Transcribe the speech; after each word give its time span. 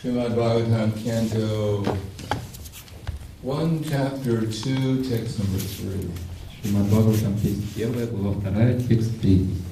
Srimad 0.00 0.34
Bhagavatam, 0.34 0.92
Canto 1.04 1.84
1, 3.42 3.84
Chapter 3.84 4.46
2, 4.46 5.04
Text 5.04 5.38
number 5.38 5.58
3. 5.58 6.10
Шримад 6.62 6.86
Бхагаватам, 6.86 7.34
песня 7.38 7.66
первая, 7.74 8.06
глава 8.06 8.40
вторая, 8.40 8.80
текст 8.80 9.20
третий. 9.20 9.62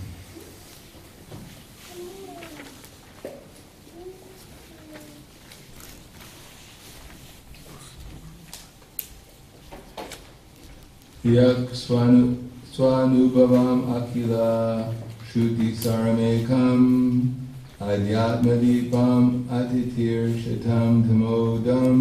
Yak 11.23 11.75
swanu, 11.75 12.39
swanubhavam 12.73 13.93
akila 13.93 14.89
shruti 15.31 15.77
saramekam 15.77 17.35
adhyatmadipam 17.86 19.46
atitir 19.58 20.34
shatam 20.44 21.06
tamodam 21.06 22.00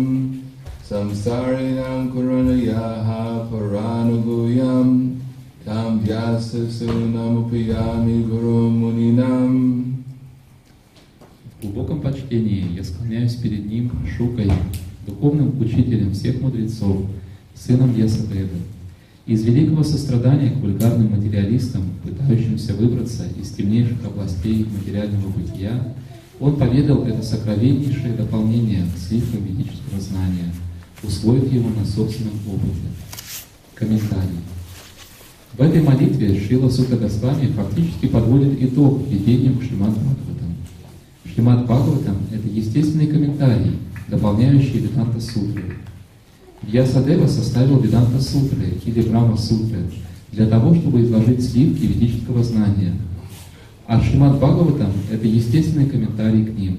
samsarinam 0.88 2.08
kuranayaha 2.12 3.44
paranuguyam 3.52 5.20
tam 5.64 6.00
vyasa 6.00 6.64
sunamupayami 6.78 8.24
guru 8.24 8.70
muninam 8.72 9.52
В 11.60 11.66
глубоком 11.66 12.00
почтении 12.02 12.76
я 12.76 12.84
склоняюсь 12.84 13.36
перед 13.36 13.64
ним, 13.64 13.90
Шукой, 14.16 14.50
духовным 15.06 15.58
учителем 15.58 16.12
всех 16.12 16.40
мудрецов, 16.42 17.06
сыном 17.54 17.96
Ясадевы. 17.96 18.60
Из 19.26 19.42
великого 19.42 19.82
сострадания 19.82 20.50
к 20.50 20.56
вульгарным 20.56 21.12
материалистам, 21.12 21.82
пытающимся 22.02 22.74
выбраться 22.74 23.24
из 23.40 23.52
темнейших 23.52 24.04
областей 24.04 24.66
материального 24.70 25.28
бытия, 25.30 25.94
он 26.38 26.56
поведал 26.56 27.04
это 27.04 27.22
сокровеннейшее 27.22 28.12
дополнение 28.12 28.84
к 28.94 28.98
сливкам 28.98 29.42
ведического 29.44 29.98
знания, 29.98 30.52
усвоив 31.02 31.50
его 31.50 31.70
на 31.70 31.86
собственном 31.86 32.34
опыте. 32.46 32.88
Комментарий. 33.74 34.40
В 35.56 35.62
этой 35.62 35.80
молитве 35.80 36.38
Шрила 36.38 36.68
Сука 36.68 36.96
Госвами 36.96 37.46
фактически 37.46 38.08
подводит 38.08 38.62
итог 38.62 39.08
видению 39.08 39.58
к 39.58 39.62
Шримад 39.62 39.92
Бхагаватам. 39.92 40.54
Шримад 41.32 41.64
Бхагаватам— 41.64 42.16
это 42.30 42.46
естественный 42.46 43.06
комментарий, 43.06 43.78
дополняющий 44.08 44.80
Веданта 44.80 45.18
Сутры. 45.18 45.76
Вьясадева 46.66 47.26
составил 47.26 47.80
Веданта 47.80 48.20
Сутры 48.20 48.78
или 48.84 49.02
Брахма 49.02 49.36
Сутры 49.36 49.80
для 50.32 50.46
того, 50.46 50.74
чтобы 50.74 51.02
изложить 51.02 51.44
сливки 51.44 51.84
ведического 51.84 52.42
знания. 52.42 52.94
А 53.86 54.00
Шримад 54.00 54.36
Бхагаватам— 54.36 54.92
это 55.12 55.26
естественный 55.26 55.86
комментарий 55.86 56.44
к 56.46 56.58
ним. 56.58 56.78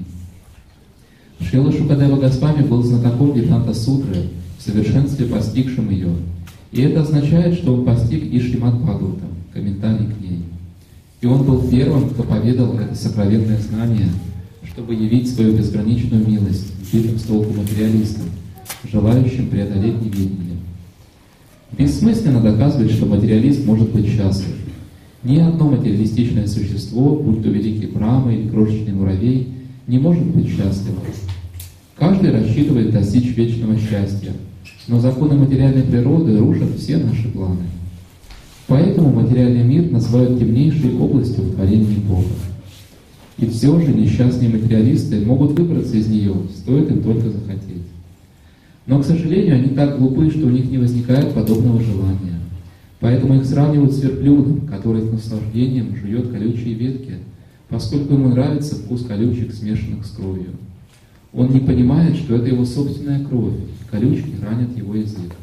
Шрила 1.40 1.72
Шукадева 1.72 2.16
Госвами 2.16 2.64
был 2.64 2.82
знатоком 2.82 3.34
Веданта 3.34 3.74
Сутры, 3.74 4.30
в 4.58 4.64
совершенстве 4.64 5.28
постигшим 5.28 5.90
ее. 5.90 6.10
И 6.72 6.82
это 6.82 7.02
означает, 7.02 7.56
что 7.56 7.76
он 7.76 7.86
постиг 7.86 8.24
и 8.24 8.40
Шримад 8.40 8.76
Бхагаватам, 8.82 9.30
комментарий 9.54 10.08
к 10.08 10.22
ней. 10.22 10.44
И 11.22 11.28
он 11.28 11.44
был 11.44 11.68
первым, 11.70 12.10
кто 12.10 12.24
поведал 12.24 12.78
это 12.78 12.96
сокровенное 12.96 13.60
знание, 13.60 14.10
чтобы 14.64 14.94
явить 14.94 15.34
свою 15.34 15.56
безграничную 15.56 16.28
милость 16.28 16.66
сбитым 16.90 17.18
с 17.20 17.24
толку 17.24 17.54
материалистам, 17.54 18.26
желающим 18.92 19.48
преодолеть 19.48 20.02
неведение. 20.02 20.58
Бессмысленно 21.78 22.42
доказывать, 22.42 22.92
что 22.92 23.06
материалист 23.06 23.66
может 23.66 23.92
быть 23.92 24.08
счастлив. 24.08 24.56
Ни 25.24 25.38
одно 25.38 25.72
материалистичное 25.72 26.48
существо, 26.48 27.16
будь 27.16 27.44
то 27.44 27.50
великий 27.50 27.88
Брахма 27.88 28.34
или 28.34 28.48
крошечный 28.48 28.94
муравей, 28.94 29.50
не 29.88 29.98
может 29.98 30.24
быть 30.24 30.48
счастливым. 30.48 31.02
Каждый 31.98 32.32
рассчитывает 32.32 32.92
достичь 32.92 33.36
вечного 33.36 33.78
счастья, 33.78 34.34
но 34.88 35.00
законы 35.00 35.36
материальной 35.36 35.84
природы 35.84 36.38
рушат 36.38 36.78
все 36.78 36.98
наши 36.98 37.28
планы. 37.30 37.64
Поэтому 38.68 39.12
материальный 39.12 39.64
мир 39.64 39.92
называют 39.92 40.40
темнейшей 40.40 40.96
областью 40.98 41.44
в 41.44 41.56
творении 41.56 41.98
Бога. 41.98 42.28
И 43.38 43.48
все 43.48 43.80
же 43.80 43.94
несчастные 43.94 44.50
материалисты 44.50 45.26
могут 45.26 45.58
выбраться 45.58 45.98
из 45.98 46.08
нее, 46.08 46.36
стоит 46.56 46.90
им 46.90 47.04
только 47.04 47.30
захотеть. 47.30 47.84
Но, 48.88 49.02
к 49.02 49.06
сожалению, 49.06 49.56
они 49.56 49.70
так 49.70 49.98
глупы, 49.98 50.30
что 50.30 50.46
у 50.46 50.52
них 50.52 50.70
не 50.70 50.78
возникает 50.78 51.34
подобного 51.34 51.82
желания. 51.82 52.40
Поэтому 53.00 53.36
их 53.36 53.46
сравнивают 53.46 53.94
с 53.94 54.02
верблюдом, 54.02 54.62
который 54.68 55.02
с 55.02 55.12
наслаждением 55.12 55.96
жует 55.96 56.30
колючие 56.32 56.76
ветки, 56.76 57.16
поскольку 57.68 58.14
ему 58.14 58.30
нравится 58.30 58.76
вкус 58.76 59.06
колючек, 59.06 59.54
смешанных 59.54 60.06
с 60.06 60.12
кровью. 60.12 60.52
Он 61.34 61.50
не 61.50 61.60
понимает, 61.60 62.16
что 62.16 62.36
это 62.36 62.48
его 62.48 62.64
собственная 62.64 63.24
кровь, 63.26 63.56
колючки 63.92 64.34
ранят 64.42 64.78
его 64.78 64.96
язык. 64.96 65.36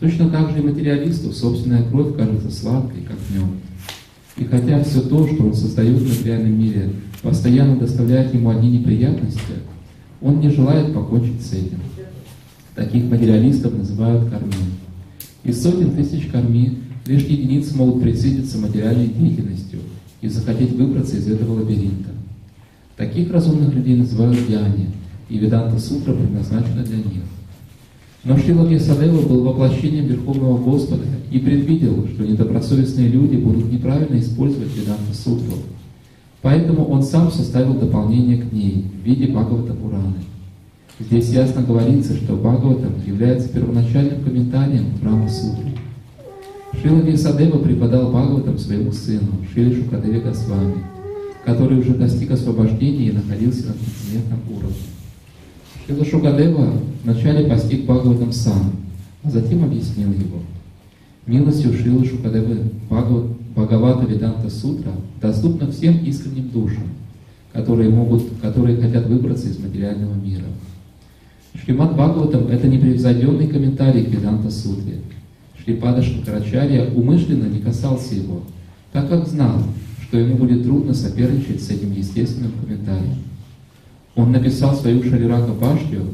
Точно 0.00 0.28
так 0.28 0.50
же 0.50 0.58
и 0.58 0.62
материалисту 0.62 1.32
собственная 1.32 1.82
кровь 1.84 2.16
кажется 2.16 2.50
сладкой, 2.50 3.02
как 3.02 3.16
мед. 3.30 3.50
И 4.36 4.44
хотя 4.44 4.82
все 4.82 5.00
то, 5.00 5.26
что 5.26 5.44
он 5.44 5.54
создает 5.54 5.96
в 5.96 6.08
материальном 6.08 6.58
мире, 6.58 6.90
постоянно 7.22 7.76
доставляет 7.76 8.34
ему 8.34 8.50
одни 8.50 8.78
неприятности, 8.78 9.40
он 10.20 10.40
не 10.40 10.50
желает 10.50 10.92
покончить 10.92 11.40
с 11.40 11.52
этим. 11.52 11.78
Таких 12.74 13.04
материалистов 13.04 13.76
называют 13.76 14.28
карми. 14.30 14.52
Из 15.44 15.62
сотен 15.62 15.94
тысяч 15.94 16.26
карми 16.26 16.78
лишь 17.06 17.22
единицы 17.22 17.76
могут 17.76 18.02
присытиться 18.02 18.58
материальной 18.58 19.06
деятельностью 19.06 19.78
и 20.20 20.28
захотеть 20.28 20.72
выбраться 20.72 21.16
из 21.16 21.28
этого 21.28 21.60
лабиринта. 21.60 22.10
Таких 22.96 23.30
разумных 23.32 23.72
людей 23.74 23.96
называют 23.96 24.48
яни, 24.48 24.88
и 25.28 25.38
Веданта 25.38 25.78
Сутра 25.78 26.14
предназначена 26.14 26.82
для 26.82 26.96
них. 26.96 27.22
Но 28.24 28.38
Шрила 28.38 28.66
Вьясадева 28.66 29.20
был 29.22 29.44
воплощением 29.44 30.06
Верховного 30.06 30.58
Господа 30.58 31.04
и 31.30 31.38
предвидел, 31.38 32.08
что 32.08 32.24
недобросовестные 32.24 33.08
люди 33.08 33.36
будут 33.36 33.70
неправильно 33.70 34.18
использовать 34.18 34.74
Веданта 34.74 35.14
Сутру. 35.14 35.58
Поэтому 36.40 36.86
он 36.86 37.02
сам 37.02 37.30
составил 37.30 37.74
дополнение 37.74 38.38
к 38.38 38.52
ней 38.52 38.86
в 39.00 39.06
виде 39.06 39.26
Бхагавата 39.26 39.74
Пураны. 39.74 40.24
Здесь 41.00 41.30
ясно 41.30 41.62
говорится, 41.62 42.14
что 42.14 42.36
Бхагаватам 42.36 42.92
является 43.04 43.48
первоначальным 43.48 44.22
комментарием 44.22 44.92
к 44.92 45.02
Брахма 45.02 45.28
Сутре. 45.28 45.76
Шрила 46.80 47.00
Вьясадева 47.00 47.58
преподал 47.58 48.10
Бхагаватам 48.10 48.58
своему 48.58 48.92
сыну, 48.92 49.44
Шриле 49.52 49.74
Шукадеве 49.74 50.20
Госвами, 50.20 50.84
который 51.44 51.80
уже 51.80 51.94
достиг 51.94 52.30
освобождения 52.30 53.08
и 53.08 53.12
находился 53.12 53.66
на 53.66 53.72
трансцендентном 53.72 54.40
уровне. 54.56 54.76
Шрила 55.84 56.04
Шукадева 56.04 56.72
вначале 57.02 57.48
постиг 57.48 57.86
Бхагаватам 57.86 58.30
сам, 58.30 58.72
а 59.24 59.30
затем 59.30 59.64
объяснил 59.64 60.12
его. 60.12 60.38
Милостью 61.26 61.72
Шрилы 61.72 62.06
Шукадевы 62.06 62.70
Бхагавата 62.88 64.06
Веданта 64.06 64.48
Сутра 64.48 64.92
доступна 65.20 65.72
всем 65.72 66.04
искренним 66.04 66.50
душам, 66.50 66.84
которые, 67.52 67.90
могут, 67.90 68.22
которые 68.40 68.80
хотят 68.80 69.06
выбраться 69.06 69.48
из 69.48 69.58
материального 69.58 70.14
мира. 70.14 70.44
Шримад 71.62 71.94
Бхагаватам– 71.94 72.48
это 72.48 72.66
непревзойденный 72.68 73.46
комментарий 73.46 74.04
к 74.04 74.08
Веданта 74.08 74.50
Сутре. 74.50 74.98
Шрипада 75.64 76.02
Шанкарачарья 76.02 76.90
умышленно 76.94 77.46
не 77.46 77.60
касался 77.60 78.14
его, 78.14 78.42
так 78.92 79.08
как 79.08 79.26
знал, 79.26 79.62
что 80.02 80.18
ему 80.18 80.36
будет 80.36 80.64
трудно 80.64 80.92
соперничать 80.92 81.62
с 81.62 81.70
этим 81.70 81.92
естественным 81.92 82.52
комментарием. 82.60 83.18
Он 84.14 84.30
написал 84.30 84.74
свою 84.74 85.02
Шарирака 85.02 85.52
Баштию, 85.52 86.04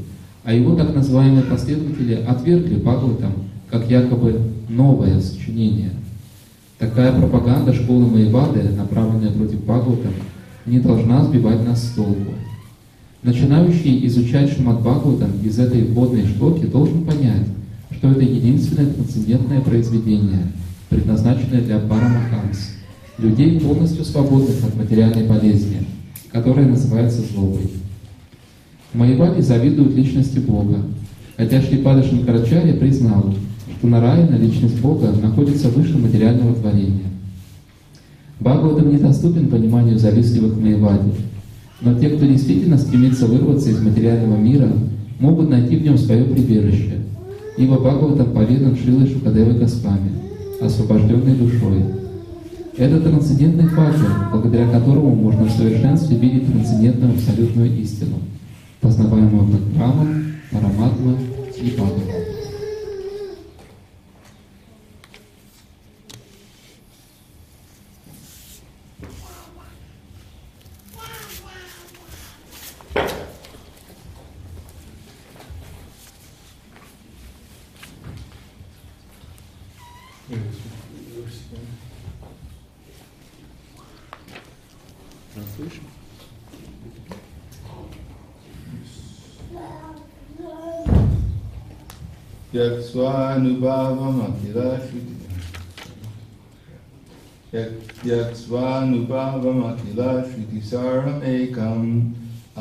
а 0.45 0.55
его 0.55 0.75
так 0.75 0.95
называемые 0.95 1.43
последователи 1.43 2.15
отвергли 2.15 2.77
Бхагаватам 2.77 3.33
как 3.71 3.91
якобы 3.91 4.41
новое 4.69 5.21
сочинение. 5.21 5.91
Такая 6.79 7.13
пропаганда 7.13 7.75
школы 7.75 8.07
Маевады, 8.07 8.63
направленная 8.71 9.33
против 9.33 9.65
Бхагаватам, 9.65 10.13
не 10.65 10.79
должна 10.79 11.25
сбивать 11.25 11.67
нас 11.67 11.83
с 11.83 11.93
толку. 11.95 12.33
Начинающий 13.23 14.07
изучать 14.07 14.51
Шримад 14.51 14.81
из 15.45 15.59
этой 15.59 15.83
вводной 15.83 16.25
шлоки 16.27 16.65
должен 16.65 17.05
понять, 17.05 17.47
что 17.95 18.13
это 18.13 18.23
единственное 18.23 18.87
трансцендентное 18.87 19.61
произведение, 19.61 20.47
предназначенное 20.89 21.61
для 21.61 21.81
Парамаханс, 21.81 22.77
людей 23.19 23.61
полностью 23.61 24.07
свободных 24.07 24.65
от 24.65 24.75
материальной 24.75 25.27
болезни, 25.27 25.87
которая 26.33 26.67
называется 26.67 27.21
злобой. 27.21 27.71
Маевади 28.95 29.43
завидуют 29.43 29.95
личности 29.95 30.39
Бога, 30.39 30.79
хотя 31.37 31.61
Шрипада 31.61 32.03
Шанкарачарья 32.03 32.73
признал, 32.73 33.35
что 33.77 33.87
Нараяна, 33.87 34.37
личность 34.37 34.81
Бога, 34.81 35.13
находится 35.13 35.69
выше 35.69 35.99
материального 35.99 36.55
творения. 36.55 37.11
Бхагаватам 38.41 38.91
недоступен 38.91 39.49
пониманию 39.49 39.99
завистливых 39.99 40.57
Маевади, 40.57 41.13
но 41.81 41.99
те, 41.99 42.11
кто 42.11 42.27
действительно 42.27 42.79
стремится 42.79 43.27
вырваться 43.27 43.71
из 43.71 43.81
материального 43.81 44.37
мира, 44.37 44.71
могут 45.19 45.51
найти 45.51 45.77
в 45.77 45.83
нем 45.83 45.97
свое 45.97 46.25
прибежище, 46.25 46.99
ибо 47.57 47.77
Бхагаватам 47.77 48.33
поведан 48.33 48.77
Шилой 48.77 49.09
Шукадевой 49.09 49.59
Госвами, 49.59 50.11
освобожденной 50.61 51.35
душой. 51.37 51.85
Это 52.77 53.01
трансцендентный 53.01 53.69
фактор, 53.69 54.31
благодаря 54.33 54.69
которому 54.71 55.15
можно 55.15 55.45
в 55.45 55.51
совершенстве 55.51 56.17
видеть 56.17 56.51
трансцендентную 56.51 57.15
абсолютную 57.15 57.79
истину. 57.81 58.17
познаваемого 58.81 59.45
Бхагавам, 59.45 60.25
Параматма 60.51 61.15
и 61.61 61.71
Бхагавам. 61.71 62.30
Translation. 85.33 85.87
यक्त्वानुभावमखिलाश्रुतिसारम् 99.91 101.27
एकम् 101.33 101.91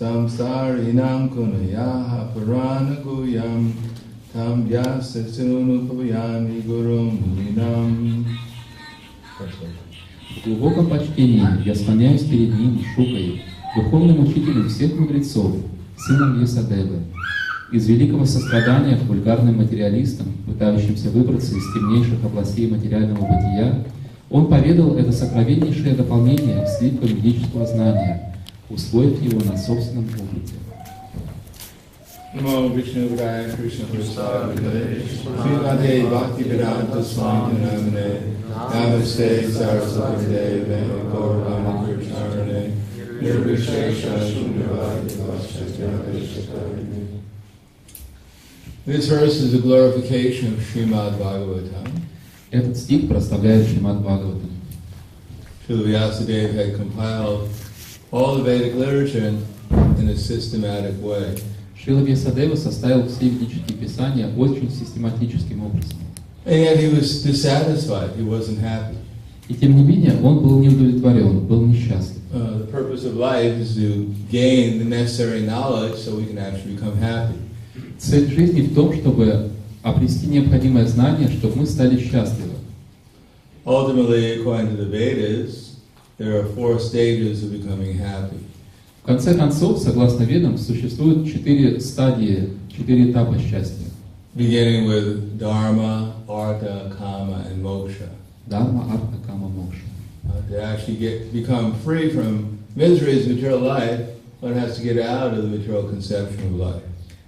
संसारिणां 0.00 1.20
कुनयाः 1.34 2.12
पुराणगुह्यम् 2.34 3.66
vyasa 4.34 5.28
sunupavayami 5.28 6.62
gurum 6.64 7.18
muninam. 7.20 8.24
В 10.44 10.46
глубоком 10.46 10.86
почтении 10.86 11.42
я 11.64 11.74
склоняюсь 11.74 12.22
перед 12.22 12.58
ним, 12.58 12.80
Шукой, 12.94 13.42
духовным 13.76 14.20
учителем 14.20 14.68
всех 14.68 14.98
мудрецов, 14.98 15.56
сыном 15.96 16.40
Ясадевы. 16.40 17.00
Из 17.72 17.86
великого 17.88 18.24
сострадания 18.24 18.96
к 18.96 19.02
вульгарным 19.02 19.58
материалистам, 19.58 20.28
пытающимся 20.46 21.10
выбраться 21.10 21.54
из 21.56 21.72
темнейших 21.74 22.24
областей 22.24 22.70
материального 22.70 23.26
бытия, 23.26 23.84
он 24.30 24.46
поведал 24.46 24.96
это 24.96 25.12
сокровеннейшее 25.12 25.94
дополнение 25.94 26.64
к 26.64 26.68
слиткам 26.68 27.08
ведического 27.08 27.66
знания, 27.66 28.34
усвоив 28.70 29.20
его 29.20 29.40
на 29.44 29.56
собственном 29.58 30.04
опыте. 30.04 30.54
Namo 32.33 32.69
Vishnu 32.73 33.09
Vidaya 33.09 33.53
Krishna 33.55 33.85
Prasad 33.85 34.57
Srimade 34.57 36.09
Bhakti 36.09 36.43
Vedanta 36.43 37.03
Swami 37.03 37.59
Namane 37.59 38.35
Namaste 38.49 39.49
Saraswati 39.51 40.25
Deve 40.25 40.87
Gauravana 41.11 41.85
Krishnarane 41.85 42.71
Nirvishesha 43.21 44.19
Shunyavadi 44.19 45.15
Vashatyavishakari 45.17 46.83
This 48.85 49.07
verse 49.07 49.37
is 49.37 49.53
a 49.53 49.59
glorification 49.59 50.53
of 50.53 50.59
Srimad 50.59 51.17
Bhagavatam. 51.17 52.01
Этот 52.51 52.77
стих 52.77 53.07
прославляет 53.09 53.67
Шримад 53.67 54.01
Бхагаватам. 54.01 54.51
Srila 55.67 55.83
Vyasadeva 55.85 56.53
had 56.53 56.75
compiled 56.75 57.49
all 58.11 58.35
the 58.35 58.43
Vedic 58.43 58.75
literature 58.75 59.27
in, 59.27 59.45
in 59.99 60.07
a 60.07 60.15
systematic 60.15 60.95
way. 61.01 61.35
Шрила 61.82 62.00
Вьясадева 62.00 62.54
составил 62.54 63.08
все 63.08 63.28
ведические 63.28 63.76
писания 63.76 64.28
очень 64.36 64.70
систематическим 64.70 65.64
образом. 65.64 65.98
And 66.44 66.78
he 66.78 66.88
was 66.88 67.22
dissatisfied, 67.22 68.16
he 68.16 68.24
wasn't 68.24 68.60
happy. 68.60 68.96
И 69.48 69.54
тем 69.54 69.76
не 69.76 69.82
менее, 69.82 70.14
он 70.22 70.42
был 70.42 70.60
не 70.60 70.68
удовлетворен, 70.68 71.40
был 71.40 71.66
несчастлив. 71.66 72.20
Uh, 72.32 72.58
the 72.58 72.66
purpose 72.70 73.04
of 73.04 73.16
life 73.16 73.58
is 73.58 73.76
to 73.76 74.14
gain 74.30 74.78
the 74.78 74.84
necessary 74.84 75.42
knowledge 75.42 75.96
so 75.96 76.16
we 76.16 76.24
can 76.24 76.38
actually 76.38 76.74
become 76.74 76.96
happy. 76.96 77.34
Цель 77.98 78.30
жизни 78.30 78.62
в 78.62 78.74
том, 78.74 78.92
чтобы 78.94 79.50
обрести 79.82 80.26
необходимое 80.26 80.86
знание, 80.86 81.28
чтобы 81.28 81.56
мы 81.56 81.66
стали 81.66 81.98
счастливы. 81.98 82.52
Ultimately, 83.64 84.40
according 84.40 84.70
to 84.70 84.76
the 84.76 84.86
Vedas, 84.86 85.76
there 86.18 86.40
are 86.40 86.46
four 86.54 86.78
stages 86.78 87.42
of 87.42 87.52
becoming 87.52 87.98
happy. 87.98 88.38
В 89.02 89.06
конце 89.06 89.34
концов, 89.34 89.80
согласно 89.80 90.22
ведам, 90.22 90.56
существует 90.56 91.26
четыре 91.26 91.80
стадии, 91.80 92.50
четыре 92.70 93.10
этапа 93.10 93.36
счастья. 93.36 93.86
Beginning 94.36 94.86
with 94.86 95.38
Dharma, 95.38 96.12
Artha, 96.28 96.94
Kama, 96.96 97.44
and 97.50 97.62
Moksha. 97.62 98.08
Дharma, 98.48 98.84
Артха, 98.92 99.18
Кама, 99.26 99.48
Мокша. 99.48 99.82
Uh, 100.24 100.48
to 100.48 100.62
actually 100.62 100.96
get 100.96 101.32
become 101.32 101.74
free 101.84 102.10
from 102.10 102.58
miseries 102.76 103.26
of 103.26 103.34
material 103.34 103.58
life, 103.58 104.00
one 104.40 104.54
has 104.54 104.76
to 104.76 104.82
get 104.84 104.96
out 104.98 105.34
of 105.34 105.42
the 105.42 105.58
material 105.58 105.82
conception 105.82 106.40
of 106.46 106.54
life. 106.54 106.82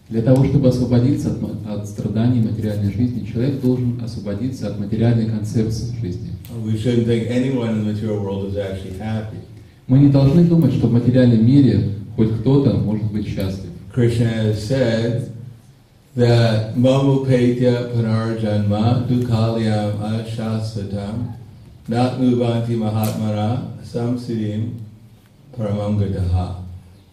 Для 0.09 0.23
того, 0.23 0.45
чтобы 0.45 0.69
освободиться 0.69 1.33
от, 1.33 1.67
от 1.67 1.89
страданий 1.89 2.41
материальной 2.41 2.93
жизни, 2.93 3.27
человек 3.27 3.61
должен 3.61 4.01
освободиться 4.01 4.69
от 4.69 4.79
материальной 4.79 5.27
концепции 5.27 5.93
жизни. 6.01 6.31
Uh, 6.51 6.61
We 6.65 6.77
shouldn't 6.79 7.07
think 7.07 7.29
anyone 7.31 7.71
in 7.71 7.85
the 7.85 7.93
material 7.93 8.21
world 8.21 8.47
is 8.47 8.57
actually 8.57 8.97
happy. 8.97 9.39
Мы 9.88 10.00
не 10.00 10.10
должны 10.10 10.44
думать, 10.44 10.74
что 10.74 10.88
в 10.88 10.94
материальном 10.94 11.46
мире 11.46 11.96
хоть 12.16 12.32
кто-то 12.40 12.74
может 12.74 13.12
быть 13.12 13.28
счастлив. 13.28 13.70
Krishna 13.94 14.28
has 14.28 14.68
said 14.68 15.32
that 16.16 16.76
mamupetya 16.76 17.92
panarjanma 17.94 19.08
dukalyam 19.08 19.98
ashasvatam 20.00 21.34
natnuvanti 21.88 22.76
mahatmana 22.76 23.72
samsiddhim 23.84 24.76
paramangadaha. 25.58 26.64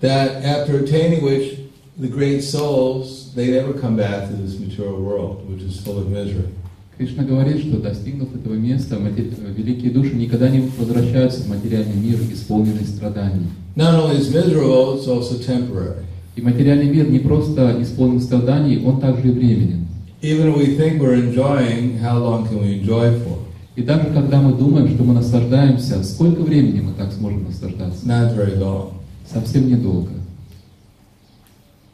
That 0.00 0.44
after 0.44 0.81
attaining 0.81 1.25
which 1.25 1.59
the 1.97 2.09
great 2.09 2.43
souls, 2.43 3.35
they 3.35 3.50
never 3.50 3.73
come 3.73 3.97
back 3.97 4.29
to 4.29 4.35
this 4.35 4.59
material 4.59 5.00
world, 5.00 5.49
which 5.49 5.62
is 5.62 5.81
full 5.81 5.99
of 5.99 6.11
misery. 6.11 6.53
Кришна 7.01 7.24
говорит, 7.24 7.62
что 7.62 7.77
достигнув 7.77 8.30
этого 8.36 8.53
места, 8.53 9.00
матери- 9.00 9.33
великие 9.57 9.89
души 9.89 10.13
никогда 10.13 10.50
не 10.50 10.69
возвращаются 10.77 11.42
в 11.42 11.50
материальный 11.50 11.95
мир, 11.95 12.19
исполненный 12.31 12.86
страданий. 12.86 13.48
Not 13.75 13.95
only 13.95 14.19
is 14.19 14.31
miserable, 14.31 15.00
it's 15.00 15.07
also 15.07 15.39
temporary. 15.44 16.03
И 16.36 16.42
материальный 16.44 16.92
мир 16.92 17.09
не 17.09 17.18
просто 17.18 17.75
исполнен 17.81 18.21
страданий, 18.21 18.83
он 18.86 19.01
также 19.01 19.30
и 19.30 19.31
временен. 19.31 19.88
Even 20.21 20.50
if 20.50 20.57
we 20.59 20.77
think 20.77 21.00
we're 21.00 21.15
enjoying, 21.15 21.98
how 21.98 22.19
long 22.19 22.48
can 22.48 22.62
we 22.62 22.80
enjoy 22.83 23.18
for? 23.24 23.39
И 23.75 23.81
даже 23.81 24.12
когда 24.13 24.39
мы 24.39 24.53
думаем, 24.53 24.88
что 24.94 25.03
мы 25.03 25.15
наслаждаемся, 25.15 26.03
сколько 26.03 26.42
времени 26.42 26.81
мы 26.81 26.92
так 26.94 27.12
сможем 27.13 27.45
наслаждаться? 27.45 28.06
Not 28.06 28.38
very 28.38 28.59
long. 28.59 28.91
Совсем 29.27 29.67
недолго. 29.67 30.12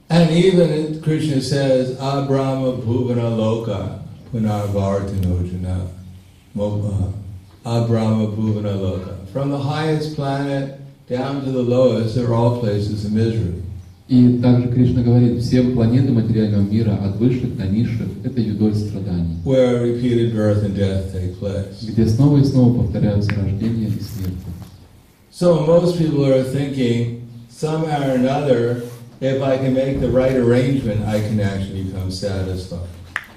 And 0.10 0.32
even 0.32 1.00
Krishna 1.02 1.42
says, 1.42 1.96
Abrahma 1.98 2.74
Bhuvana 2.82 3.30
Loka 3.38 4.00
Punarvartanojana. 4.33 5.87
Mo- 6.55 7.13
uh, 7.65 7.75
Abrahma 7.85 8.27
Bhuvana 8.29 8.77
Loka. 8.77 9.15
From 9.33 9.51
the 9.51 9.59
highest 9.59 10.17
planet 10.17 10.81
down 11.09 11.45
to 11.45 11.51
the 11.51 11.63
lowest, 11.63 12.15
they're 12.15 12.35
all 12.35 12.59
places 12.61 13.05
of 13.05 13.13
misery. 13.13 13.63
И 14.09 14.39
также 14.43 14.69
Кришна 14.69 15.03
говорит, 15.03 15.41
все 15.43 15.63
планеты 15.63 16.13
материального 16.13 16.63
мира, 16.63 16.99
от 17.03 17.17
высших 17.17 17.57
до 17.57 17.67
низших, 17.67 18.09
это 18.25 18.41
юдоль 18.41 18.75
страданий, 18.75 19.39
Where 19.45 19.81
repeated 19.83 20.35
birth 20.35 20.63
and 20.65 20.77
death 20.77 21.13
take 21.15 21.39
place. 21.39 21.83
где 21.87 22.07
снова 22.07 22.39
и 22.39 22.45
снова 22.45 22.83
повторяются 22.83 23.31
рождение 23.35 23.89
и 23.89 24.01
смерть. 24.03 24.35
So 25.31 25.65
most 25.65 25.97
people 25.97 26.27
are 26.27 26.43
thinking, 26.45 27.27
somehow 27.49 28.03
or 28.03 28.15
another, 28.17 28.83
if 29.21 29.41
I 29.41 29.57
can 29.57 29.73
make 29.73 30.01
the 30.01 30.11
right 30.11 30.37
arrangement, 30.37 31.07
I 31.07 31.21
can 31.21 31.41
actually 31.41 31.85
become 31.85 32.11
satisfied. 32.11 32.81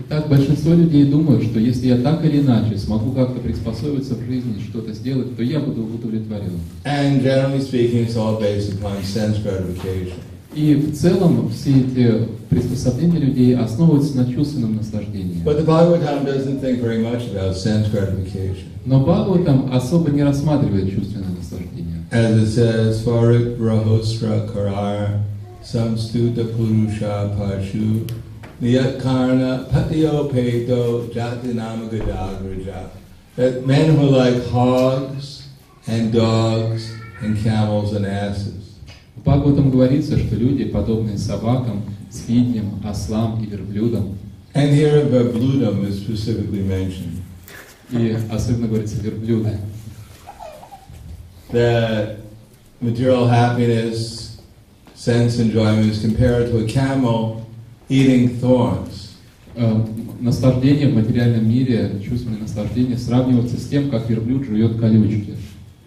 Итак, 0.00 0.28
большинство 0.28 0.74
людей 0.74 1.04
думают, 1.04 1.44
что 1.44 1.60
если 1.60 1.88
я 1.88 1.96
так 1.98 2.24
или 2.24 2.40
иначе 2.40 2.76
смогу 2.78 3.12
как-то 3.12 3.40
приспособиться 3.40 4.14
в 4.14 4.24
жизни, 4.24 4.62
что-то 4.68 4.92
сделать, 4.92 5.36
то 5.36 5.42
я 5.42 5.60
буду 5.60 5.82
удовлетворен. 5.82 6.60
And 6.84 7.22
generally 7.22 7.60
speaking, 7.60 8.06
it's 8.06 8.16
all 8.16 8.40
based 8.40 8.72
upon 8.74 9.02
sense 9.04 9.38
gratification. 9.42 10.14
И 10.54 10.74
в 10.74 10.96
целом 10.96 11.48
все 11.50 11.70
эти 11.70 12.26
приспособления 12.48 13.20
людей 13.20 13.56
основываются 13.56 14.16
на 14.16 14.32
чувственном 14.32 14.76
наслаждении. 14.76 15.44
But 15.44 15.58
the 15.58 15.64
Bhagavatam 15.64 16.24
doesn't 16.24 16.60
think 16.60 16.80
very 16.80 16.98
much 16.98 17.30
about 17.30 17.54
sense 17.56 17.88
gratification. 17.88 18.66
Но 18.84 19.00
Бхагаватам 19.00 19.70
особо 19.72 20.10
не 20.10 20.24
рассматривает 20.24 20.92
чувственное 20.92 21.28
наслаждение. 21.38 22.04
As 22.10 22.42
it 22.42 22.48
says, 22.48 23.04
Farik 23.04 23.58
Rahostra 23.58 24.50
Karar 24.52 25.20
Samstuta 25.62 26.44
Purusha 26.56 27.36
Pashu 27.38 28.10
Niyatkarna 28.61 29.69
Patio 29.71 30.27
Peto 30.29 31.07
Jatinama 31.07 31.89
Gadagraja. 31.89 32.89
That 33.35 33.65
men 33.65 33.95
who 33.95 34.07
are 34.07 34.31
like 34.31 34.45
hogs 34.47 35.47
and 35.87 36.13
dogs 36.13 36.93
and 37.21 37.37
camels 37.43 37.93
and 37.93 38.05
asses. 38.05 38.75
В 39.17 39.21
Бхагаватам 39.21 39.71
говорится, 39.71 40.17
что 40.17 40.35
люди, 40.35 40.65
подобные 40.65 41.17
собакам, 41.17 41.83
свиньям, 42.11 42.81
ослам 42.85 43.43
и 43.43 43.47
верблюдам, 43.47 44.17
And 44.53 44.69
here 44.73 45.03
Verbludum 45.05 45.85
is 45.85 45.99
specifically 45.99 46.61
mentioned. 46.63 47.21
и 47.91 48.15
особенно 48.31 48.67
говорится 48.67 48.95
верблюды, 49.01 49.57
that 51.51 52.17
material 52.81 53.27
happiness, 53.27 54.41
sense 54.95 55.39
enjoyment 55.39 55.91
is 55.91 56.01
compared 56.01 56.49
to 56.51 56.63
a 56.63 56.67
camel 56.67 57.38
eating 57.90 58.40
thorns. 58.40 59.10
Э, 59.54 59.84
Наслаждение 60.20 60.88
в 60.88 60.94
материальном 60.94 61.48
мире, 61.48 62.00
чувственное 62.06 62.38
наслаждение 62.38 62.96
сравнивается 62.98 63.58
с 63.58 63.66
тем, 63.66 63.90
как 63.90 64.08
верблюд 64.08 64.44
жует 64.44 64.78
колючки. 64.78 65.34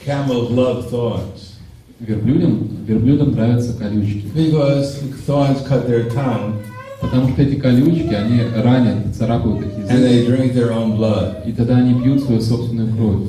Camels 0.06 0.52
love 0.52 0.92
thorns 0.92 1.54
Верблюдам, 2.00 2.68
верблюдам 2.86 3.32
нравятся 3.32 3.74
колючки, 3.74 4.26
because 4.36 5.00
thorns 5.26 5.66
cut 5.68 5.88
their 5.88 6.12
tongue 6.12 6.56
потому 7.00 7.30
что 7.30 7.42
эти 7.42 7.60
колючки, 7.60 8.14
они 8.14 8.42
ранят, 8.56 9.16
царапают 9.16 9.62
их 9.62 9.74
and 9.90 10.04
they 10.04 10.24
язык, 10.24 10.30
drink 10.30 10.54
their 10.54 10.72
own 10.72 10.98
blood. 10.98 11.48
и 11.48 11.52
тогда 11.52 11.78
они 11.78 12.02
пьют 12.02 12.24
свою 12.24 12.42
собственную 12.42 12.94
кровь. 12.96 13.28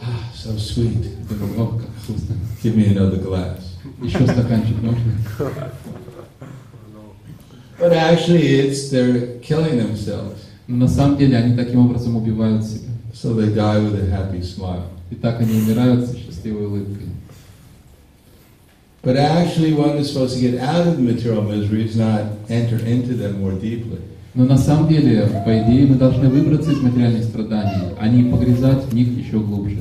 Ah, 0.00 0.30
so 0.34 0.56
sweet. 0.56 1.08
Give 2.62 2.76
me 2.76 2.88
another 2.94 3.22
glass. 3.22 3.58
Еще 4.02 4.26
стаканчик 4.26 4.76
можно? 4.82 5.00
But 7.81 7.93
actually, 7.93 8.59
it's 8.59 8.89
they're 8.89 9.39
killing 9.41 9.77
themselves. 9.77 10.43
Но 10.67 10.77
на 10.77 10.87
самом 10.87 11.17
деле 11.17 11.37
они 11.37 11.55
таким 11.55 11.85
образом 11.85 12.15
убивают 12.15 12.63
себя. 12.63 12.89
So 13.13 13.33
they 13.33 13.53
die 13.53 13.79
with 13.79 13.95
a 13.95 14.09
happy 14.11 14.41
smile. 14.41 14.83
И 15.09 15.15
так 15.15 15.39
они 15.39 15.59
умирают 15.61 16.07
со 16.07 16.17
счастливой 16.17 16.65
улыбкой. 16.67 17.07
But 19.03 19.15
actually, 19.15 19.73
one 19.73 19.97
is 19.97 20.11
supposed 20.11 20.35
to 20.35 20.41
get 20.41 20.59
out 20.59 20.87
of 20.87 20.97
the 20.97 21.03
material 21.03 21.43
miseries, 21.43 21.95
not 21.95 22.23
enter 22.49 22.77
into 22.77 23.13
them 23.13 23.39
more 23.39 23.53
deeply. 23.53 23.99
Но 24.33 24.45
на 24.45 24.57
самом 24.57 24.87
деле, 24.87 25.27
по 25.45 25.49
идее, 25.49 25.87
мы 25.87 25.95
должны 25.95 26.29
выбраться 26.29 26.71
из 26.71 26.79
материальных 26.79 27.23
страданий, 27.23 27.93
а 27.99 28.07
не 28.07 28.29
погрязать 28.29 28.83
в 28.85 28.93
них 28.93 29.07
еще 29.17 29.39
глубже. 29.39 29.79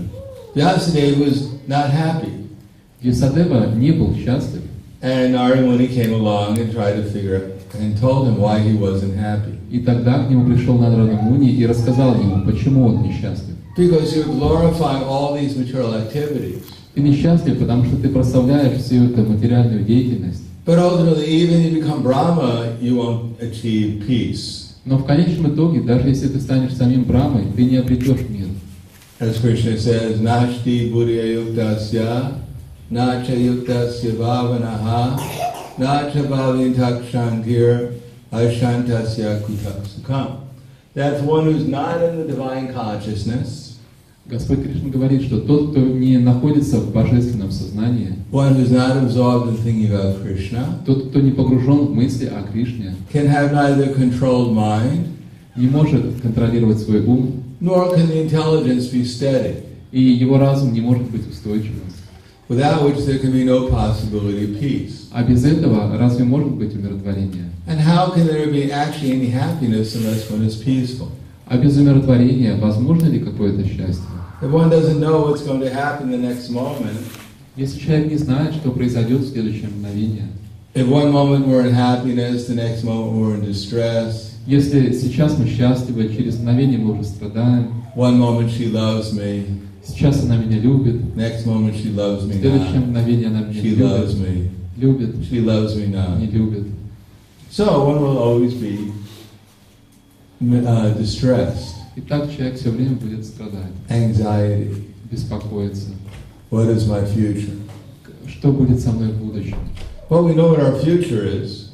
Vyasadeva 0.54 1.26
was 1.26 1.48
not 1.66 1.90
happy. 1.90 2.46
Висадева 3.02 3.75
не 3.75 3.90
был 3.90 4.14
счастлив, 4.14 4.62
And 5.02 5.34
Narimuni 5.34 5.88
came 5.92 6.14
along 6.14 6.58
and 6.58 6.72
tried 6.72 6.96
to 6.96 7.02
figure 7.02 7.36
out 7.36 7.59
and 7.79 7.99
told 7.99 8.27
him 8.27 8.37
why 8.37 8.59
he 8.59 8.73
wasn't 8.77 9.15
happy. 9.15 9.57
и 9.71 9.79
тогда 9.79 10.23
к 10.23 10.29
нему 10.29 10.45
пришел 10.53 10.77
Надрада 10.77 11.13
Муни 11.13 11.49
и 11.51 11.65
рассказал 11.65 12.15
ему, 12.15 12.45
почему 12.45 12.87
он 12.87 13.03
несчастлив. 13.03 13.55
Because 13.77 14.13
you're 14.15 14.25
glorifying 14.25 15.03
all 15.03 15.33
these 15.33 15.55
material 15.55 15.93
activities. 15.95 16.61
Ты 16.93 17.01
несчастлив, 17.01 17.57
потому 17.57 17.85
что 17.85 17.95
ты 17.95 18.09
прославляешь 18.09 18.81
всю 18.81 19.05
эту 19.05 19.23
материальную 19.23 19.83
деятельность, 19.85 20.43
But 20.65 20.77
ultimately, 20.77 21.25
even 21.25 21.61
if 21.61 21.71
you 21.73 21.81
become 21.81 22.03
Brahma, 22.03 22.77
you 22.79 22.95
won't 22.97 23.39
achieve 23.41 24.05
peace. 24.05 24.67
но 24.83 24.97
в 24.97 25.05
конечном 25.05 25.53
итоге, 25.53 25.81
даже 25.81 26.09
если 26.09 26.27
ты 26.27 26.39
станешь 26.39 26.73
самим 26.75 27.03
Брамой, 27.03 27.43
ты 27.55 27.63
не 27.65 27.77
обретешь 27.77 28.27
мир. 28.29 28.47
As 29.19 29.37
Krishna 29.39 29.77
says, 29.77 30.19
Nashti 30.19 30.91
Buddhya 30.91 31.23
Yuktasya, 31.37 32.33
Nacha 32.89 33.35
Yuktasya 33.35 34.13
Bhavanaha, 34.17 35.19
That's 40.93 41.21
one 41.21 41.45
who's 41.45 41.67
not 41.67 42.03
in 42.03 42.17
the 42.17 42.25
divine 42.27 42.71
consciousness, 42.71 43.79
Господь 44.27 44.61
Кришна 44.63 44.89
говорит, 44.91 45.23
что 45.23 45.39
тот, 45.39 45.71
кто 45.71 45.79
не 45.79 46.19
находится 46.19 46.77
в 46.77 46.93
божественном 46.93 47.50
сознании, 47.50 48.13
one 48.31 48.55
who's 48.55 48.69
not 48.69 48.95
absorbed 48.97 49.50
in 49.50 49.57
thinking 49.57 49.91
about 49.91 50.21
Krishna, 50.21 50.79
тот, 50.85 51.09
кто 51.09 51.19
не 51.19 51.31
погружен 51.31 51.88
в 51.88 51.95
мысли 51.95 52.27
о 52.27 52.43
Кришне, 52.43 52.93
can 53.11 53.25
have 53.27 53.51
neither 53.51 53.91
controlled 53.95 54.53
mind, 54.53 55.07
не 55.55 55.67
может 55.67 56.21
контролировать 56.21 56.79
свой 56.79 57.03
ум, 57.03 57.43
nor 57.59 57.95
can 57.95 58.07
the 58.07 58.21
intelligence 58.21 58.88
be 58.91 59.03
steady, 59.03 59.63
и 59.91 60.00
его 60.00 60.38
разум 60.38 60.73
не 60.73 60.81
может 60.81 61.09
быть 61.09 61.27
устойчивым. 61.27 61.90
without 62.50 62.82
which 62.84 63.04
there 63.04 63.18
can 63.18 63.32
be 63.32 63.44
no 63.44 63.68
possibility 63.68 64.44
of 64.44 64.60
peace. 64.60 65.08
А 65.12 65.22
без 65.22 65.44
этого 65.44 65.96
разве 65.98 66.25
может 66.25 66.52
быть 66.52 66.75
умиротворение? 66.75 67.50
And 67.66 67.80
how 67.80 68.10
can 68.14 68.26
there 68.26 68.46
be 68.46 68.70
actually 68.70 69.12
any 69.12 69.30
happiness 69.30 69.94
unless 69.96 70.30
one 70.30 70.46
is 70.46 70.56
peaceful? 70.56 71.08
А 71.46 71.56
без 71.56 71.76
умиротворения 71.76 72.56
возможно 72.56 73.06
ли 73.06 73.20
какое-то 73.20 73.64
счастье? 73.64 74.04
If 74.42 74.50
one 74.52 74.68
doesn't 74.68 75.00
know 75.00 75.22
what's 75.22 75.42
going 75.42 75.60
to 75.60 75.70
happen 75.70 76.10
the 76.10 76.18
next 76.18 76.50
moment, 76.50 76.98
Если 77.56 77.80
человек 77.80 78.10
не 78.10 78.18
знает, 78.18 78.54
что 78.54 78.70
произойдет 78.70 79.22
в 79.22 79.32
следующее 79.32 79.68
мгновение, 79.68 80.26
if 80.75 80.86
one 80.88 81.10
moment 81.10 81.46
we're 81.46 81.66
in 81.66 81.72
happiness, 81.72 82.46
the 82.46 82.54
next 82.54 82.84
moment 82.84 83.14
we're 83.14 83.34
in 83.34 83.46
distress, 83.46 84.32
если 84.46 84.92
сейчас 84.92 85.38
мы 85.38 85.46
счастливы, 85.48 86.14
через 86.14 86.36
мгновение 86.38 86.78
мы 86.78 86.92
уже 86.92 87.04
страдаем, 87.04 87.82
one 87.96 88.18
moment 88.18 88.50
she 88.50 88.70
loves 88.70 89.14
me, 89.14 89.46
сейчас 89.84 90.25
она 90.25 90.36
меня 90.36 90.58
любит, 90.58 90.96
next 91.16 91.46
moment 91.46 91.75
she 91.75 91.94
loves 91.94 92.25
в 92.25 92.28
me 92.28 92.40
следующее 92.40 92.76
not, 92.80 92.86
мгновение 92.86 93.26
она 93.28 93.40
меня 93.42 93.60
she 93.60 93.76
loves 93.78 94.14
любит, 94.14 94.28
me, 94.28 94.50
любит, 94.76 95.14
she 95.30 95.40
loves 95.44 95.76
me 95.76 95.86
не 95.86 95.94
not. 95.94 96.32
любит. 96.32 96.64
So 97.50 97.84
one 97.86 98.00
will 98.02 98.18
always 98.18 98.54
be 98.54 98.92
uh, 100.42 100.94
distressed, 100.98 101.75
И 101.96 102.00
так 102.02 102.30
человек 102.30 102.58
все 102.58 102.70
время 102.70 102.96
будет 102.96 103.25
страдать, 103.25 103.72
anxiety. 103.88 104.75
беспокоиться. 105.10 105.90
What 106.50 106.68
is 106.68 106.86
my 106.86 107.04
future? 107.06 107.56
Что 108.26 108.52
будет 108.52 108.80
со 108.80 108.92
мной 108.92 109.08
в 109.12 109.18
будущем? 109.18 109.56
Well, 110.10 110.25
we 110.25 110.34
know 110.34 110.50
what 110.50 110.60
our 110.60 110.78
future 110.80 111.25
is. 111.25 111.70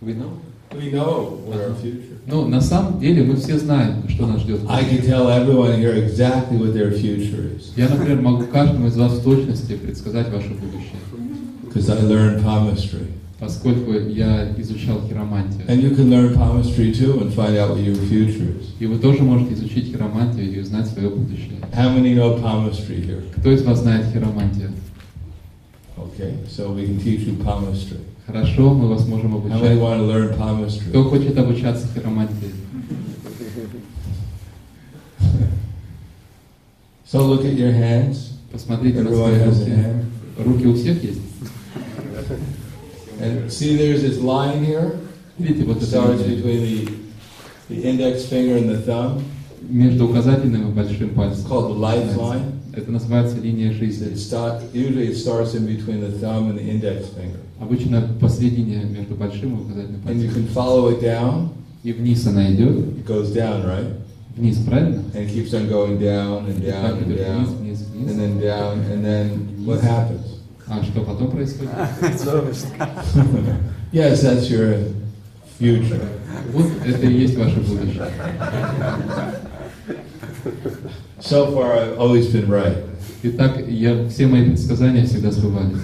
Вы 0.00 0.12
know? 0.14 0.38
We 0.77 0.91
know 0.91 1.39
what 1.45 1.59
our 1.61 1.75
future. 1.81 2.17
Ну, 2.27 2.47
на 2.47 2.59
самом 2.59 2.99
деле 2.99 3.23
мы 3.23 3.35
все 3.35 3.57
знаем, 3.57 4.09
что 4.09 4.25
нас 4.25 4.41
ждет. 4.41 4.61
I 4.67 4.83
can 4.83 5.05
tell 5.05 5.29
everyone 5.29 5.79
here 5.79 5.95
exactly 5.95 6.57
what 6.57 6.73
their 6.73 6.91
future 6.91 7.55
is 7.55 7.71
Я, 7.75 7.87
например, 7.87 8.21
могу 8.21 8.45
каждому 8.47 8.87
из 8.87 8.97
вас 8.97 9.13
в 9.13 9.23
точности 9.23 9.73
предсказать 9.73 10.31
ваше 10.31 10.49
будущее, 10.49 10.99
because 11.63 11.89
I 11.89 12.01
learned 12.01 12.43
palmistry. 12.43 13.07
поскольку 13.39 13.91
я 13.93 14.53
изучал 14.57 15.01
хиромантию. 15.07 15.67
And 15.67 15.81
you 15.81 15.95
can 15.95 16.09
learn 16.09 16.33
palmistry 16.35 16.91
too 16.91 17.19
and 17.21 17.33
find 17.33 17.55
out 17.57 17.71
what 17.71 17.83
your 17.83 17.95
future 17.95 18.59
is. 18.59 18.67
И 18.79 18.85
вы 18.85 18.97
тоже 18.97 19.23
можете 19.23 19.53
изучить 19.53 19.91
хиромантию 19.91 20.51
и 20.51 20.59
узнать 20.59 20.87
свое 20.87 21.09
будущее. 21.09 21.59
How 21.73 21.95
many 21.95 22.15
know 22.15 22.41
palmistry 22.41 23.05
here? 23.05 23.21
Кто 23.37 23.51
из 23.51 23.63
вас 23.63 23.81
знает 23.81 24.07
хиромантию? 24.11 24.71
Okay, 25.97 26.33
so 26.49 26.71
we 26.73 26.85
can 26.85 26.99
teach 26.99 27.21
you 27.21 27.37
palmistry. 27.43 27.99
Хорошо, 28.25 28.73
мы 28.73 28.87
вас 28.89 29.05
можем 29.07 29.35
How 29.35 29.41
many 29.43 29.53
обучать. 29.53 29.77
want 29.77 29.99
to 29.99 30.07
learn 30.07 30.89
Кто 30.89 31.03
хочет 31.03 31.37
обучаться 31.37 31.87
хиромантии? 31.93 32.51
So 37.05 37.21
look 37.27 37.45
at 37.45 37.53
your 37.55 37.71
hands. 37.71 38.31
Посмотрите 38.51 39.01
на 39.01 39.09
Everyone 39.09 39.29
свои 39.29 39.39
has 39.39 39.61
a 39.61 39.65
руки. 39.65 39.71
hand. 39.71 40.05
Руки 40.43 40.67
у 40.67 40.73
всех 40.75 41.03
есть? 41.03 41.19
And 43.21 43.49
see, 43.49 43.77
there's 43.77 44.01
this 44.01 44.19
line 44.19 44.65
here. 44.65 44.95
Видите, 45.37 45.63
вот 45.65 45.77
It 45.77 45.83
это 45.83 45.85
starts 45.85 46.25
линия 46.25 46.35
between 46.37 46.61
the, 46.61 46.91
the 47.69 47.83
index 47.83 48.25
finger 48.25 48.57
and 48.57 48.69
the 48.69 48.81
thumb. 48.85 49.21
между 49.69 50.07
указательным 50.07 50.69
и 50.69 50.73
большим 50.73 51.09
It's 51.09 51.15
пальцем. 51.15 51.45
called 51.47 51.69
the 51.69 51.79
lifeline. 51.79 52.54
Это 52.74 52.90
называется 52.90 53.36
линия 53.40 53.70
It 53.70 53.78
жизни. 53.78 54.14
start, 54.14 54.62
usually 54.72 55.08
it 55.08 55.16
starts 55.16 55.54
in 55.54 55.66
between 55.66 56.00
the 56.00 56.10
thumb 56.18 56.50
and 56.50 56.58
the 56.58 56.62
index 56.68 57.08
finger. 57.08 57.38
Обычно 57.60 58.02
посередине 58.20 58.84
между 58.84 59.14
большим 59.14 59.56
и 59.58 59.62
указательным 59.62 60.00
And 60.06 60.16
you 60.20 60.26
пальцем. 60.28 60.44
can 60.44 60.46
follow 60.54 60.90
it 60.90 61.00
down. 61.02 61.48
И 61.82 61.92
вниз 61.92 62.26
она 62.26 62.50
идет. 62.52 62.76
It 62.76 63.06
goes 63.06 63.32
down, 63.34 63.64
right? 63.64 63.86
Вниз, 64.36 64.58
правильно? 64.58 65.02
And 65.14 65.26
it 65.26 65.32
keeps 65.32 65.52
on 65.54 65.68
going 65.68 65.98
down 65.98 66.46
and 66.46 66.62
И 66.62 66.66
down 66.70 66.82
так 66.82 67.02
and 67.02 67.06
идет 67.12 67.18
down. 67.26 67.44
вниз, 67.60 67.78
вниз, 67.80 67.80
And 67.80 68.04
вниз. 68.04 68.16
then 68.16 68.40
down, 68.40 68.78
and 68.92 69.04
then 69.04 69.66
what 69.66 69.80
happens? 69.82 70.26
А 70.68 70.82
что 70.84 71.00
потом 71.00 71.30
происходит? 71.32 71.70
Yes, 73.92 74.22
that's 74.22 74.48
your 74.48 74.78
future. 75.58 76.00
Вот 76.52 76.66
это 76.86 77.06
и 77.06 77.12
есть 77.20 77.36
ваше 77.36 77.56
будущее. 77.60 78.06
So 81.20 81.52
far, 81.52 81.74
I've 81.76 81.98
always 81.98 82.28
been 82.28 82.48
right. 82.48 82.76
Итак, 83.22 83.58
я, 83.68 84.08
все 84.08 84.26
мои 84.26 84.46
предсказания 84.46 85.04
всегда 85.04 85.30
сбывались. 85.30 85.80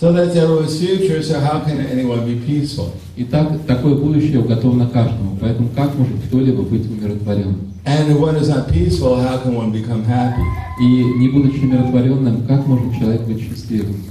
So 0.00 0.12
that's 0.14 0.34
everyone's 0.34 0.80
future, 0.80 1.22
so 1.22 1.38
how 1.40 1.60
can 1.60 1.78
anyone 1.78 2.24
be 2.24 2.40
peaceful? 2.46 2.94
Итак, 3.16 3.50
такое 3.66 3.96
будущее 3.96 4.40
уготовано 4.40 4.88
каждому, 4.88 5.36
поэтому 5.38 5.68
как 5.76 5.94
может 5.94 6.16
кто-либо 6.26 6.62
быть 6.62 6.86
умиротворенным? 6.86 7.74
And 7.84 8.10
if 8.10 8.18
one 8.18 8.36
is 8.36 8.48
not 8.48 8.70
peaceful, 8.72 9.16
how 9.16 9.36
can 9.38 9.54
one 9.54 9.70
become 9.72 10.04
happy? 10.04 10.42
И 10.80 11.04
не 11.18 11.28
будучи 11.28 11.64
умиротворенным, 11.64 12.46
как 12.46 12.66
может 12.66 12.98
человек 12.98 13.22
быть 13.22 13.40
счастливым? 13.40 14.02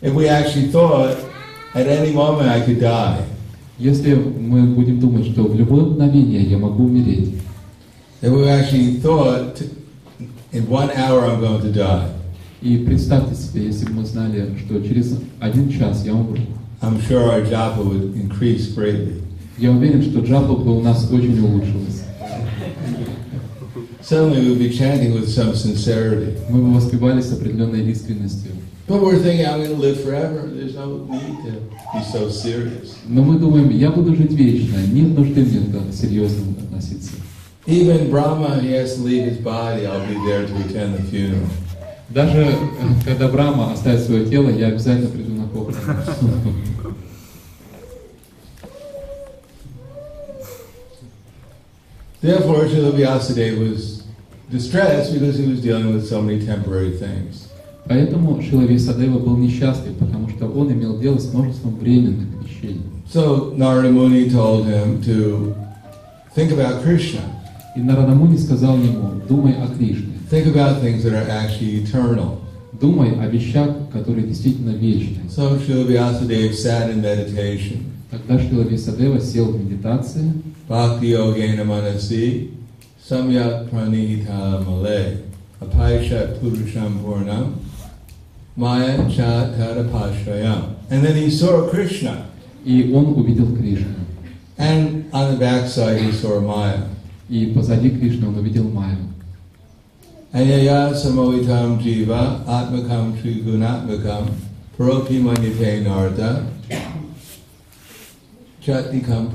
If 0.00 0.14
we 0.14 0.26
actually 0.26 0.72
thought, 0.72 1.16
at 1.74 1.86
any 1.86 2.12
moment 2.12 2.48
I 2.48 2.60
could 2.60 2.80
die, 2.80 3.24
Если 3.79 4.15
мы 4.15 4.63
будем 4.63 4.99
думать, 4.99 5.27
что 5.27 5.43
в 5.43 5.55
любое 5.55 5.85
мгновение 5.85 6.41
я 6.41 6.57
могу 6.57 6.85
умереть, 6.85 7.35
if 8.21 8.33
we 8.33 8.47
actually 8.47 8.99
thought, 8.99 9.61
in 10.51 10.67
one 10.67 10.89
hour 10.95 11.23
I'm 11.25 11.39
going 11.39 11.61
to 11.61 11.71
die, 11.71 12.09
и 12.61 12.77
представьте 12.77 13.35
себе, 13.35 13.65
если 13.65 13.85
бы 13.85 13.93
мы 13.93 14.05
знали, 14.05 14.57
что 14.65 14.81
через 14.81 15.19
один 15.39 15.69
час 15.69 16.03
я 16.03 16.13
умру, 16.15 16.39
I'm 16.81 16.99
sure 17.07 17.29
our 17.29 17.45
japa 17.47 17.83
would 17.83 18.15
increase 18.15 18.73
greatly. 18.75 19.21
я 19.59 19.71
уверен, 19.71 20.01
что 20.01 20.21
джапа 20.21 20.55
бы 20.55 20.77
у 20.77 20.81
нас 20.81 21.09
очень 21.11 21.39
улучшилась. 21.39 22.03
Suddenly 24.01 24.39
we 24.39 24.49
would 24.51 24.59
be 24.59 24.71
chanting 24.71 25.13
with 25.13 25.27
some 25.27 25.53
sincerity. 25.53 26.37
Мы 26.49 26.61
бы 26.61 26.73
воспевали 26.73 27.21
с 27.21 27.31
определенной 27.31 27.91
искренностью. 27.91 28.53
But 28.86 29.00
we're 29.00 29.18
thinking, 29.18 29.46
I'm 29.46 29.62
going 29.62 29.70
to 29.70 29.76
live 29.76 30.02
forever. 30.02 30.46
There's 30.46 30.74
no 30.74 31.04
need 31.04 31.44
to 31.44 31.52
be 31.94 32.02
so 32.02 32.28
serious. 32.28 32.96
Но 33.06 33.22
мы 33.22 33.38
думаем, 33.38 33.70
я 33.70 33.90
буду 33.90 34.14
жить 34.14 34.32
вечно, 34.32 34.78
нет 34.86 35.16
нужды 35.16 35.44
мне 35.44 35.72
так 35.72 35.94
серьезно 35.94 36.52
относиться. 36.60 37.12
Even 37.66 38.10
Brahma, 38.10 38.60
he 38.60 38.72
has 38.72 38.96
to 38.96 39.02
leave 39.02 39.24
his 39.24 39.38
body. 39.38 39.86
I'll 39.86 40.04
be 40.06 40.14
there 40.26 40.44
to 40.46 40.54
attend 40.64 40.96
the 40.96 41.02
funeral. 41.02 41.46
Даже 42.08 42.42
э, 42.42 42.56
когда 43.04 43.28
Брама 43.28 43.72
оставит 43.72 44.00
свое 44.00 44.26
тело, 44.26 44.50
я 44.50 44.68
обязательно 44.68 45.08
приду 45.08 45.32
на 45.32 45.46
похороны. 45.46 46.02
Therefore, 52.20 52.66
Srila 52.66 52.92
Vyasadeva 52.92 53.70
was 53.70 54.04
distressed 54.50 55.12
because 55.12 55.38
he 55.38 55.46
was 55.46 55.60
dealing 55.60 55.92
with 55.92 56.06
so 56.06 56.20
many 56.20 56.44
temporary 56.44 56.92
things. 56.92 57.45
Поэтому 57.89 58.41
Шила 58.41 58.63
Висадева 58.63 59.19
был 59.19 59.37
несчастлив, 59.37 59.95
потому 59.97 60.29
что 60.29 60.47
он 60.47 60.71
имел 60.71 60.99
дело 60.99 61.17
с 61.17 61.33
множеством 61.33 61.75
временных 61.75 62.27
вещей. 62.43 62.81
So 63.13 63.53
Narada 63.55 63.89
Muni 63.89 64.29
told 64.29 64.65
him 64.67 65.01
to 65.03 65.55
think 66.35 66.51
about 66.51 66.83
Krishna, 66.83 67.21
И 67.77 67.79
Нарадамуни 67.79 68.37
сказал 68.37 68.75
ему, 68.77 69.21
думай 69.29 69.53
о 69.53 69.67
Кришне, 69.67 70.13
think 70.29 70.47
about 70.47 70.81
things 70.81 71.03
that 71.03 71.13
are 71.13 71.29
actually 71.29 71.83
eternal. 71.83 72.39
думай 72.73 73.11
о 73.19 73.27
вещах, 73.27 73.69
которые 73.93 74.27
действительно 74.27 74.71
вечны. 74.71 75.29
So 75.29 75.57
Srila 75.57 75.87
Vyasadeva 75.87 76.53
sat 76.53 76.91
in 76.91 77.01
meditation. 77.01 77.83
Тогда 78.11 78.39
Шила 78.39 78.63
Висадева 78.63 79.19
сел 79.19 79.51
в 79.51 79.63
медитации, 79.63 80.33
Bhakti 80.67 81.11
Yogena 81.11 81.63
Manasi 81.63 82.51
Samyak 83.07 83.69
Pranihita 83.69 84.63
Male 84.65 85.23
Apaishat 85.61 86.39
Purusham 86.39 86.99
Purnam 86.99 87.53
Maya 88.56 88.98
Cha 89.08 89.50
Tadapashrayam. 89.56 90.74
And 90.90 91.04
then 91.04 91.16
he 91.16 91.30
saw 91.30 91.68
Krishna. 91.70 92.28
и 92.64 92.92
он 92.92 93.14
увидел 93.18 93.46
Кришну. 93.56 93.96
And 94.58 95.06
on 95.12 95.32
the 95.32 95.38
backside 95.38 96.00
he 96.00 96.12
saw 96.12 96.40
Maya. 96.40 96.84
И 97.28 97.46
позади 97.46 97.90
Кришны 97.90 98.28
он 98.28 98.38
увидел 98.38 98.68
Майю. 98.68 98.98
Anyaya 100.32 100.92
Samohitam 100.94 101.78
Jiva 101.82 102.44
Atmakam 102.46 103.20
Trigunatmakam 103.20 104.30
Paropi 104.78 105.20
Manyate 105.20 105.84
Narda 105.84 106.46
Chatikam 108.62 109.30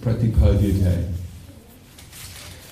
Pratipadyate. 0.00 1.08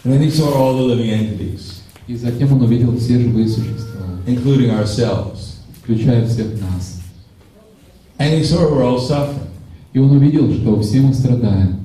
And 0.04 0.12
then 0.12 0.22
he 0.22 0.30
saw 0.30 0.52
all 0.52 0.76
the 0.76 0.82
living 0.82 1.10
entities, 1.10 1.82
И 2.06 2.16
затем 2.16 2.52
он 2.52 2.62
увидел 2.62 2.96
все 2.96 3.18
живые 3.18 3.48
существа, 3.48 4.06
including 4.26 4.70
ourselves. 4.70 5.49
включая 5.90 6.26
всех 6.26 6.60
нас. 6.60 7.00
And 8.18 8.32
he 8.34 8.42
saw 8.42 8.70
we're 8.70 8.82
all 8.82 8.98
suffering. 8.98 9.48
И 9.92 9.98
он 9.98 10.10
увидел, 10.16 10.52
что 10.52 10.80
все 10.80 11.00
мы 11.00 11.14
страдаем. 11.14 11.80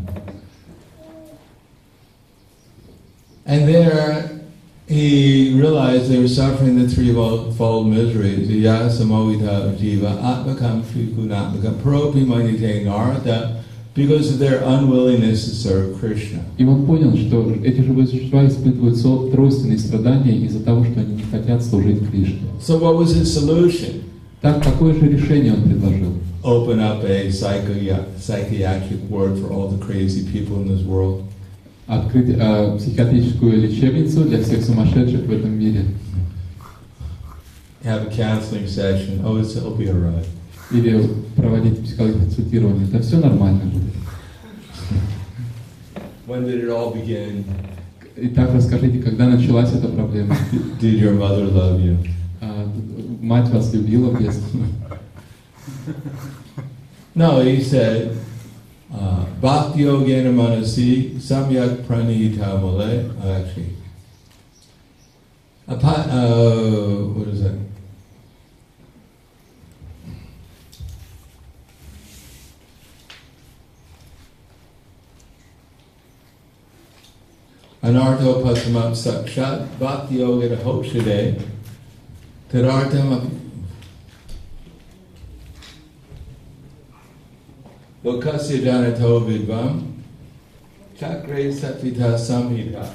And 3.45 3.67
there 3.67 4.41
he 4.87 5.53
realized 5.53 6.09
they 6.09 6.19
were 6.19 6.27
suffering 6.27 6.77
the 6.77 6.87
threefold 6.87 7.87
miseries. 7.87 8.49
Iya 8.49 8.89
samohita 8.89 9.75
jiva 9.77 10.19
atmakam 10.21 10.83
trigunatmakam 10.83 11.75
propi 11.81 12.25
manite 12.25 12.83
narada 12.85 13.54
because 13.95 14.31
of 14.31 14.39
their 14.39 14.61
unwillingness 14.63 15.43
to 15.45 15.53
serve 15.53 15.99
Krishna. 15.99 16.39
И 16.57 16.63
он 16.65 16.85
понял, 16.85 17.15
что 17.17 17.53
эти 17.63 17.81
живые 17.81 18.07
существа 18.07 18.45
испытывают 18.47 18.97
со- 18.97 19.27
тройственные 19.31 19.77
страдания 19.79 20.37
из-за 20.45 20.61
того, 20.63 20.85
что 20.85 21.01
они 21.01 21.15
не 21.15 21.23
хотят 21.23 21.61
служить 21.63 21.99
Кришне. 22.09 22.47
So 22.61 22.79
what 22.79 22.95
was 22.97 23.13
his 23.13 23.25
solution? 23.25 24.03
Так, 24.41 24.63
какое 24.63 24.93
же 24.93 25.07
решение 25.07 25.53
он 25.53 25.63
предложил? 25.63 26.13
Open 26.43 26.79
up 26.79 27.03
a 27.03 27.27
psychi- 27.29 27.93
psychiatric 28.17 28.99
ward 29.09 29.37
for 29.37 29.51
all 29.51 29.67
the 29.69 29.77
crazy 29.77 30.23
people 30.31 30.61
in 30.61 30.67
this 30.67 30.83
world. 30.83 31.23
Открыть 31.87 32.29
э, 32.29 32.77
психиатрическую 32.77 33.61
лечебницу 33.61 34.23
для 34.23 34.41
всех 34.41 34.63
сумасшедших 34.63 35.21
в 35.25 35.31
этом 35.31 35.51
мире. 35.51 35.85
Have 37.83 38.07
a 38.07 38.11
counseling 38.11 38.67
session. 38.67 39.21
Oh, 39.25 39.37
it's, 39.37 39.55
it'll 39.55 39.75
be 39.75 39.89
all 39.89 39.95
right. 39.97 40.25
Или 40.71 41.01
проводить 41.35 41.83
психологическое 41.83 42.25
консультирование. 42.25 42.87
Это 42.87 43.01
все 43.01 43.17
нормально 43.17 43.61
будет. 43.65 43.93
When 46.27 46.45
did 46.45 46.63
it 46.63 46.69
all 46.69 46.93
begin? 46.93 47.43
Итак, 48.15 48.51
расскажите, 48.53 48.99
когда 48.99 49.27
началась 49.27 49.71
эта 49.73 49.87
проблема? 49.87 50.35
Did 50.79 50.99
your 50.99 51.17
mother 51.17 51.51
love 51.51 51.79
you? 51.81 51.97
А, 52.41 52.69
мать 53.21 53.49
вас 53.49 53.73
любила 53.73 54.11
в 54.11 54.21
детстве? 54.21 54.61
No, 57.13 57.41
he 57.41 57.59
said, 57.61 58.15
uh, 58.93 59.25
Bhakti 59.41 59.81
Yogena 59.81 60.31
Manasi 60.33 61.15
Samyak 61.19 61.85
Pranita 61.85 62.57
Male. 62.61 63.11
Oh, 63.21 63.33
actually, 63.33 63.75
apa- 65.67 66.07
uh, 66.09 67.07
what 67.13 67.27
is 67.27 67.41
that? 67.43 67.55
Anartho 77.86 78.42
Pasamam 78.42 78.90
Sakshat 78.90 79.78
Bhakti 79.78 80.16
Yogena 80.16 80.56
Hoshade 80.56 81.40
Tadartam 82.50 83.30
Lokasya 88.02 88.58
Janato 88.60 89.20
Vidvam 89.24 90.02
Chakre 90.98 91.52
Satvita 91.52 92.18
Samhita. 92.18 92.92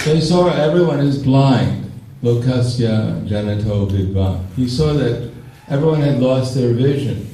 So 0.00 0.14
he 0.16 0.20
saw 0.20 0.48
everyone 0.48 0.98
is 0.98 1.22
blind. 1.22 1.92
Lokasya 2.24 3.24
Janato 3.28 3.88
Vidvam. 3.88 4.44
He 4.56 4.68
saw 4.68 4.94
that 4.94 5.30
everyone 5.68 6.00
had 6.00 6.18
lost 6.18 6.56
their 6.56 6.72
vision. 6.72 7.33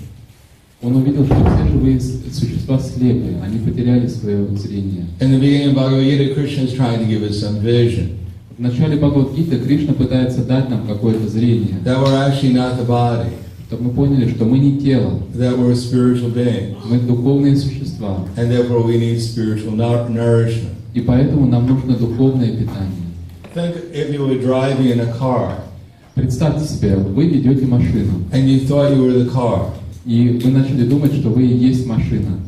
Он 0.83 0.97
увидел, 0.97 1.27
что 1.27 1.35
все 1.35 1.69
живые 1.71 2.01
существа 2.01 2.79
слепы, 2.79 3.35
они 3.45 3.59
потеряли 3.59 4.07
свое 4.07 4.47
зрение. 4.57 5.05
In 5.21 5.31
the 5.33 5.38
beginning 5.38 5.69
of 5.71 5.75
Bhagavad 5.75 6.03
Gita, 6.05 6.35
Krishna 6.35 6.64
is 6.64 6.73
trying 6.75 7.01
to 7.01 7.05
give 7.07 7.23
us 7.23 7.38
some 7.38 7.61
vision. 7.61 8.16
В 8.57 8.62
начале 8.62 8.97
Бхагавадгиты 8.97 9.59
Кришна 9.59 9.93
пытается 9.95 10.43
дать 10.45 10.69
нам 10.71 10.87
какое-то 10.87 11.29
зрение, 11.29 11.77
That 11.85 11.99
we're 12.03 12.14
actually 12.16 12.53
not 12.55 12.79
the 12.79 12.87
body, 12.87 13.31
чтобы 13.69 13.85
мы 13.85 13.90
поняли, 13.90 14.31
что 14.31 14.45
мы 14.47 14.59
не 14.59 14.79
тело, 14.79 15.21
that 15.35 15.59
we're 15.59 15.75
spiritual 15.75 16.33
beings, 16.35 16.77
мы 16.88 16.99
духовные 16.99 17.57
существа, 17.57 18.25
and 18.37 18.51
therefore 18.51 18.83
we 18.83 18.99
need 18.99 19.19
spiritual 19.21 19.73
nou- 19.75 20.09
nourishment. 20.09 20.75
и 20.95 21.01
поэтому 21.01 21.47
нам 21.47 21.66
нужно 21.66 21.95
духовное 21.97 22.51
питание. 22.53 22.97
Think 23.55 23.75
if 23.95 24.12
you 24.14 24.27
were 24.27 24.40
driving 24.40 24.90
in 24.93 25.01
a 25.01 25.12
car 25.19 25.53
Представьте 26.14 26.66
себе, 26.66 26.97
вы 26.97 27.29
ведете 27.29 27.66
машину, 27.66 28.23
and 28.33 28.47
you 28.49 28.61
thought 28.66 28.95
you 28.95 29.03
were 29.05 29.25
the 29.25 29.31
car. 29.31 29.66
и 30.10 30.30
вы 30.30 30.51
начали 30.51 30.86
думать, 30.86 31.13
что 31.13 31.30
вы 31.30 31.43
и 31.43 31.58
есть 31.58 31.86
машина. 31.86 32.39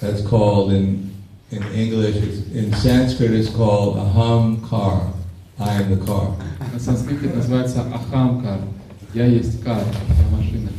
That's 0.00 0.22
called 0.22 0.72
in 0.72 1.12
in 1.52 1.62
English, 1.74 2.16
it's, 2.16 2.50
in 2.52 2.72
Sanskrit, 2.72 3.32
it's 3.32 3.50
called 3.50 3.96
aham 3.98 4.66
car. 4.68 5.12
I 5.58 5.74
am 5.74 5.90
the 5.90 6.04
car. 6.04 6.34
На 6.72 6.80
санскрите 6.80 7.26
это 7.26 7.36
называется 7.36 7.82
ахамкар. 7.92 8.60
Я 9.14 9.26
есть 9.26 9.62
кар, 9.62 9.82
я 9.82 10.36
машина. 10.36 10.70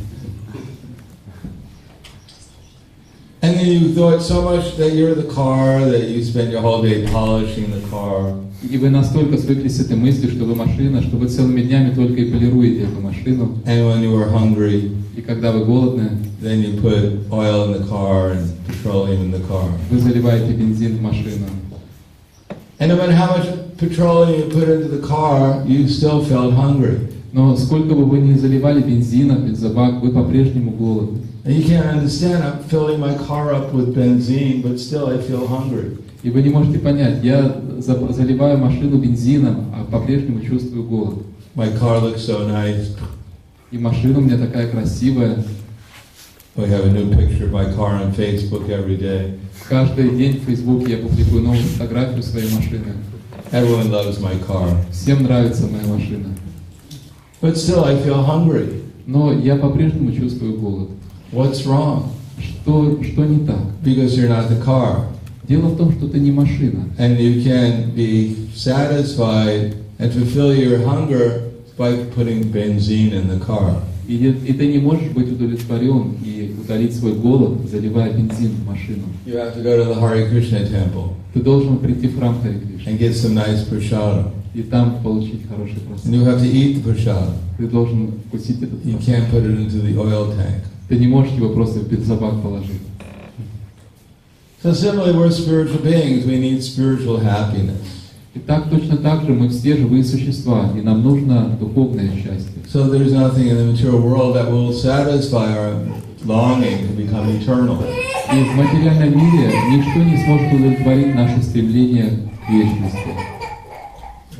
And 3.40 3.56
then 3.56 3.66
you 3.66 3.94
thought 3.94 4.22
so 4.22 4.42
much 4.42 4.76
that 4.78 4.94
you're 4.94 5.14
the 5.14 5.30
car 5.32 5.80
that 5.80 6.08
you 6.08 6.24
spend 6.24 6.50
your 6.50 6.62
whole 6.62 6.82
day 6.82 7.06
polishing 7.06 7.70
the 7.70 7.86
car. 7.88 8.34
И 8.61 8.77
вы 8.77 8.89
настолько 8.89 9.37
свыклись 9.37 9.77
с 9.77 9.79
этой 9.79 9.95
мыслью, 9.95 10.31
что 10.31 10.43
вы 10.43 10.53
машина, 10.53 11.01
что 11.01 11.15
вы 11.15 11.27
целыми 11.27 11.61
днями 11.61 11.93
только 11.93 12.21
и 12.21 12.31
полируете 12.31 12.83
эту 12.83 12.99
машину. 12.99 13.57
And 13.65 13.85
when 13.87 14.03
you 14.03 14.11
were 14.11 14.29
hungry, 14.29 14.91
И 15.15 15.21
когда 15.21 15.51
вы 15.51 15.65
голодны, 15.65 16.11
then 16.41 16.61
you 16.61 16.81
put 16.81 17.29
oil 17.31 17.65
in 17.65 17.81
the 17.81 17.87
car 17.89 18.31
and 18.31 18.49
petroleum 18.67 19.21
in 19.23 19.31
the 19.31 19.41
car. 19.47 19.69
вы 19.89 19.99
заливаете 19.99 20.53
бензин 20.53 20.97
в 20.97 21.01
машину. 21.01 21.45
And 22.79 22.87
no 22.87 22.95
matter 22.95 23.13
how 23.13 23.35
much 23.35 23.47
petroleum 23.77 24.39
you 24.39 24.45
put 24.49 24.69
into 24.69 24.87
the 24.87 25.05
car, 25.05 25.63
you 25.65 25.87
still 25.87 26.23
felt 26.23 26.53
hungry. 26.53 27.09
Но 27.31 27.55
сколько 27.57 27.93
бы 27.93 28.05
вы 28.05 28.19
ни 28.19 28.33
заливали 28.33 28.81
бензина 28.81 29.35
в 29.35 29.45
бензобак, 29.45 30.01
вы 30.01 30.11
по-прежнему 30.11 30.71
голодны. 30.71 31.19
And 31.45 31.55
you 31.55 31.63
can't 31.63 31.85
understand, 31.85 32.43
I'm 32.43 32.59
filling 32.69 32.99
my 32.99 33.15
car 33.17 33.53
up 33.53 33.73
with 33.73 33.95
benzene, 33.95 34.61
but 34.61 34.79
still 34.79 35.07
I 35.07 35.17
feel 35.17 35.47
hungry. 35.47 35.97
И 36.21 36.29
вы 36.29 36.41
не 36.41 36.49
можете 36.49 36.79
понять, 36.79 37.23
я 37.23 37.61
за- 37.79 38.11
заливаю 38.11 38.57
машину 38.57 38.97
бензином, 38.97 39.65
а 39.73 39.85
по-прежнему 39.89 40.41
чувствую 40.41 40.83
голод. 40.83 41.19
My 41.55 41.71
car 41.79 42.01
looks 42.03 42.19
so 42.27 42.47
nice. 42.47 42.97
И 43.71 43.77
машина 43.77 44.19
у 44.19 44.21
меня 44.21 44.37
такая 44.37 44.69
красивая. 44.69 45.43
We 46.55 46.65
have 46.67 46.85
a 46.85 46.91
new 46.91 47.09
picture 47.09 47.45
of 47.45 47.51
my 47.51 47.73
car 47.73 48.01
on 48.03 48.13
Facebook 48.13 48.67
every 48.69 48.97
day. 48.99 49.35
Каждый 49.69 50.09
день 50.17 50.39
в 50.39 50.45
Фейсбуке 50.45 50.91
я 50.93 50.97
публикую 50.97 51.43
новую 51.43 51.63
фотографию 51.63 52.23
своей 52.23 52.53
машины. 52.53 52.93
Everyone 53.51 53.89
loves 53.89 54.19
my 54.21 54.37
car. 54.45 54.69
Всем 54.91 55.23
нравится 55.23 55.67
моя 55.67 55.85
машина. 55.87 56.27
But 57.41 57.55
still, 57.55 57.85
I 57.85 57.95
feel 57.95 58.25
hungry. 58.25 58.81
Но 59.05 59.31
я 59.31 59.55
по-прежнему 59.55 60.11
чувствую 60.11 60.59
голод. 60.59 60.89
What's 61.31 61.65
wrong? 61.65 62.03
Что, 62.39 63.01
что 63.03 63.23
не 63.25 63.45
так? 63.45 63.59
Because 63.83 64.15
you're 64.17 64.27
not 64.29 64.49
the 64.49 64.61
car. 64.63 65.05
Дело 65.49 65.67
в 65.69 65.77
том, 65.77 65.91
что 65.91 66.07
ты 66.07 66.19
не 66.19 66.31
машина. 66.31 66.85
And 66.99 67.17
you 67.19 67.43
can 67.43 67.93
be 67.95 68.35
satisfied 68.55 69.73
and 69.97 70.13
fulfill 70.13 70.53
your 70.55 70.77
hunger 70.85 71.41
by 71.77 71.95
putting 72.15 72.43
benzene 72.51 73.13
in 73.13 73.27
the 73.27 73.39
car. 73.39 73.81
И, 74.07 74.15
и 74.15 74.53
ты 74.53 74.67
не 74.67 74.79
можешь 74.79 75.09
быть 75.11 75.31
удовлетворен 75.31 76.13
и 76.23 76.55
удалить 76.59 76.95
свой 76.95 77.13
голод, 77.13 77.59
заливая 77.69 78.11
бензин 78.13 78.51
в 78.51 78.67
машину. 78.67 79.03
You 79.25 79.35
have 79.35 79.55
to 79.55 79.63
go 79.63 79.75
to 79.77 79.85
the 79.85 79.99
Hare 79.99 80.29
Krishna 80.29 80.67
temple 80.67 81.13
Ты 81.33 81.41
должен 81.41 81.77
прийти 81.77 82.07
в 82.07 82.17
храм 82.17 82.39
Хари 82.41 82.59
Кришны 82.59 82.89
and 82.89 82.99
get 82.99 83.13
some 83.15 83.33
nice 83.35 83.67
prasada. 83.69 84.31
и 84.55 84.63
там 84.63 84.99
получить 85.03 85.41
хороший 85.47 85.77
And 85.77 85.87
просад. 85.89 86.11
you 86.13 86.23
have 86.25 86.39
to 86.41 86.51
eat 86.51 86.77
the 86.77 86.83
prasada. 86.83 87.33
Ты 87.57 87.67
должен 87.67 88.11
вкусить 88.27 88.61
этот 88.61 88.83
You 88.83 88.97
can't 88.99 89.29
put 89.31 89.43
it 89.45 89.57
into 89.59 89.81
the 89.83 89.95
oil 89.95 90.29
tank. 90.35 90.63
Ты 90.87 90.95
не 90.97 91.07
можешь 91.07 91.33
его 91.33 91.49
просто 91.49 91.79
в 91.79 91.87
бензобак 91.87 92.41
положить. 92.41 92.81
So 94.62 94.72
similarly, 94.72 95.12
we're 95.16 95.30
spiritual 95.30 95.78
beings. 95.80 96.24
We 96.24 96.38
need 96.38 96.62
spiritual 96.62 97.18
happiness. 97.18 98.04
И 98.34 98.40
так 98.40 98.68
точно 98.68 98.96
так 98.96 99.22
же 99.22 99.32
мы 99.32 99.48
все 99.48 99.76
живые 99.76 100.02
существа, 100.02 100.70
и 100.76 100.80
нам 100.80 101.02
нужно 101.02 101.56
духовное 101.60 102.10
счастье. 102.16 102.62
So 102.72 102.88
there's 102.88 103.12
nothing 103.12 103.48
in 103.48 103.56
the 103.56 103.64
material 103.64 104.00
world 104.00 104.34
that 104.34 104.50
will 104.50 104.72
satisfy 104.72 105.56
our 105.56 105.76
longing 106.24 106.88
to 106.88 106.94
become 106.96 107.28
eternal. 107.30 107.78
И 108.32 108.42
в 108.42 108.56
материальном 108.56 109.10
мире 109.10 109.52
ничто 109.70 110.02
не 110.02 110.16
сможет 110.24 110.52
удовлетворить 110.52 111.14
наше 111.14 111.42
стремление 111.42 112.18
к 112.44 112.50
вечности. 112.50 113.14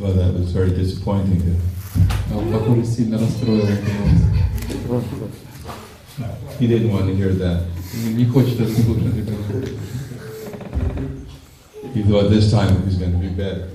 Well, 0.01 0.15
that 0.15 0.35
was 0.35 0.51
very 0.51 0.71
disappointing. 0.71 1.55
А 2.33 2.39
он, 2.39 2.51
похоже, 2.51 2.85
сильно 2.85 3.19
расстроил 3.19 3.63
эту 3.63 3.85
новость. 4.91 5.15
He 6.59 6.67
didn't 6.67 6.93
want 6.93 7.07
to 7.07 7.15
hear 7.15 7.33
that. 7.35 7.63
Не 8.15 8.25
хочет 8.25 8.61
это 8.61 8.71
слушать 8.71 9.15
ребенок. 9.15 9.69
He 11.95 12.03
thought 12.03 12.29
this 12.29 12.51
time 12.51 12.77
it 12.77 12.85
was 12.85 12.97
going 12.97 13.13
to 13.13 13.19
be 13.19 13.29
better. 13.29 13.69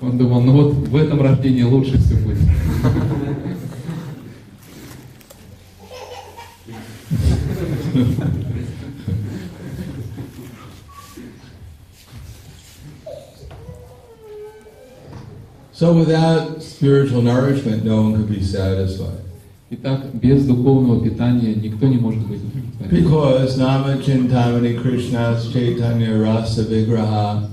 Он 0.00 0.18
думал, 0.18 0.40
ну 0.40 0.52
вот 0.52 0.72
в 0.88 0.96
этом 0.96 1.22
рождении 1.22 1.62
лучше 1.62 1.98
все 1.98 2.16
будет. 2.16 2.38
So 15.72 15.92
without 15.92 16.62
spiritual 16.62 17.22
nourishment, 17.22 17.84
no 17.84 18.02
one 18.02 18.16
could 18.16 18.28
be 18.28 18.42
satisfied. 18.42 19.18
Итак, 19.70 20.00
без 20.14 20.44
духовного 20.44 21.02
питания 21.02 21.54
никто 21.54 21.86
не 21.86 21.96
может 21.96 22.20
быть 22.26 22.40
удовлетворен. 22.42 22.90
Because 22.90 23.56
Nama 23.56 23.96
Chintamani 23.96 24.78
Krishna's 24.82 25.50
Chaitanya 25.52 26.18
Rasa 26.18 26.64
Vigraha 26.64 27.48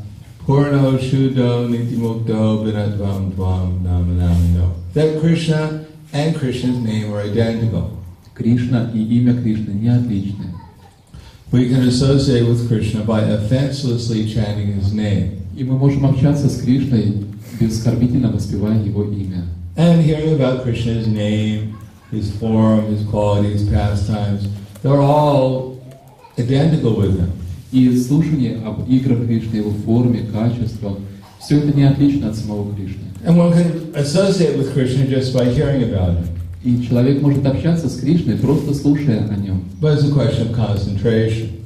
Purno 0.46 0.98
Shuddho 1.00 1.68
Nitimukto 1.70 2.64
Vinatvam 2.66 3.32
Dvam 3.32 3.82
Nama 3.84 4.14
Namino. 4.14 4.74
That 4.94 5.20
Krishna 5.22 5.86
and 6.12 6.36
Krishna's 6.36 6.78
name 6.80 7.14
are 7.14 7.22
identical. 7.22 7.92
Кришна 8.34 8.90
и 8.94 9.00
имя 9.18 9.34
Кришны 9.42 9.72
не 9.72 9.88
отличны. 9.90 10.46
We 11.52 11.70
can 11.70 11.88
associate 11.88 12.46
with 12.48 12.68
Krishna 12.68 13.04
by 13.04 13.22
offenselessly 13.22 14.28
chanting 14.28 14.74
his 14.74 14.94
name 14.94 15.42
И 15.56 15.64
мы 15.64 15.78
можем 15.78 16.06
общаться 16.06 16.50
с 16.50 16.62
Кришной, 16.62 17.24
бескорбительно 17.60 18.30
воспевая 18.32 18.84
Его 18.84 19.04
имя. 19.06 19.46
and 19.78 20.02
hearing 20.04 20.34
about 20.34 20.64
Krishna's 20.64 21.08
name, 21.08 21.76
his 22.15 22.35
form, 22.37 22.87
his 22.87 23.05
qualities, 23.09 23.69
pastimes. 23.69 24.49
They're 24.83 25.01
all 25.01 25.81
identical 26.39 26.97
with 26.97 27.19
him. 27.19 27.33
И 27.73 27.97
слушание 27.99 28.59
об 28.65 28.89
играх 28.89 29.27
Кришны, 29.27 29.57
его 29.57 29.71
форме, 29.71 30.21
качествах, 30.33 30.99
все 31.41 31.59
это 31.59 31.77
не 31.77 31.83
отлично 31.85 32.29
от 32.29 32.37
самого 32.37 32.75
Кришны. 32.75 33.05
And 33.25 33.37
one 33.39 33.53
can 33.53 33.95
associate 33.95 34.57
with 34.57 34.73
Krishna 34.75 35.07
just 35.07 35.35
by 35.35 35.47
hearing 35.47 35.83
about 35.83 36.17
him. 36.17 36.29
И 36.63 36.87
человек 36.87 37.21
может 37.21 37.45
общаться 37.45 37.89
с 37.89 37.99
Кришной, 37.99 38.37
просто 38.37 38.75
слушая 38.75 39.29
о 39.29 39.37
нем. 39.37 39.65
But 39.81 39.99
it's 39.99 40.05
a 40.05 40.13
question 40.13 40.49
of 40.49 40.55
concentration. 40.55 41.65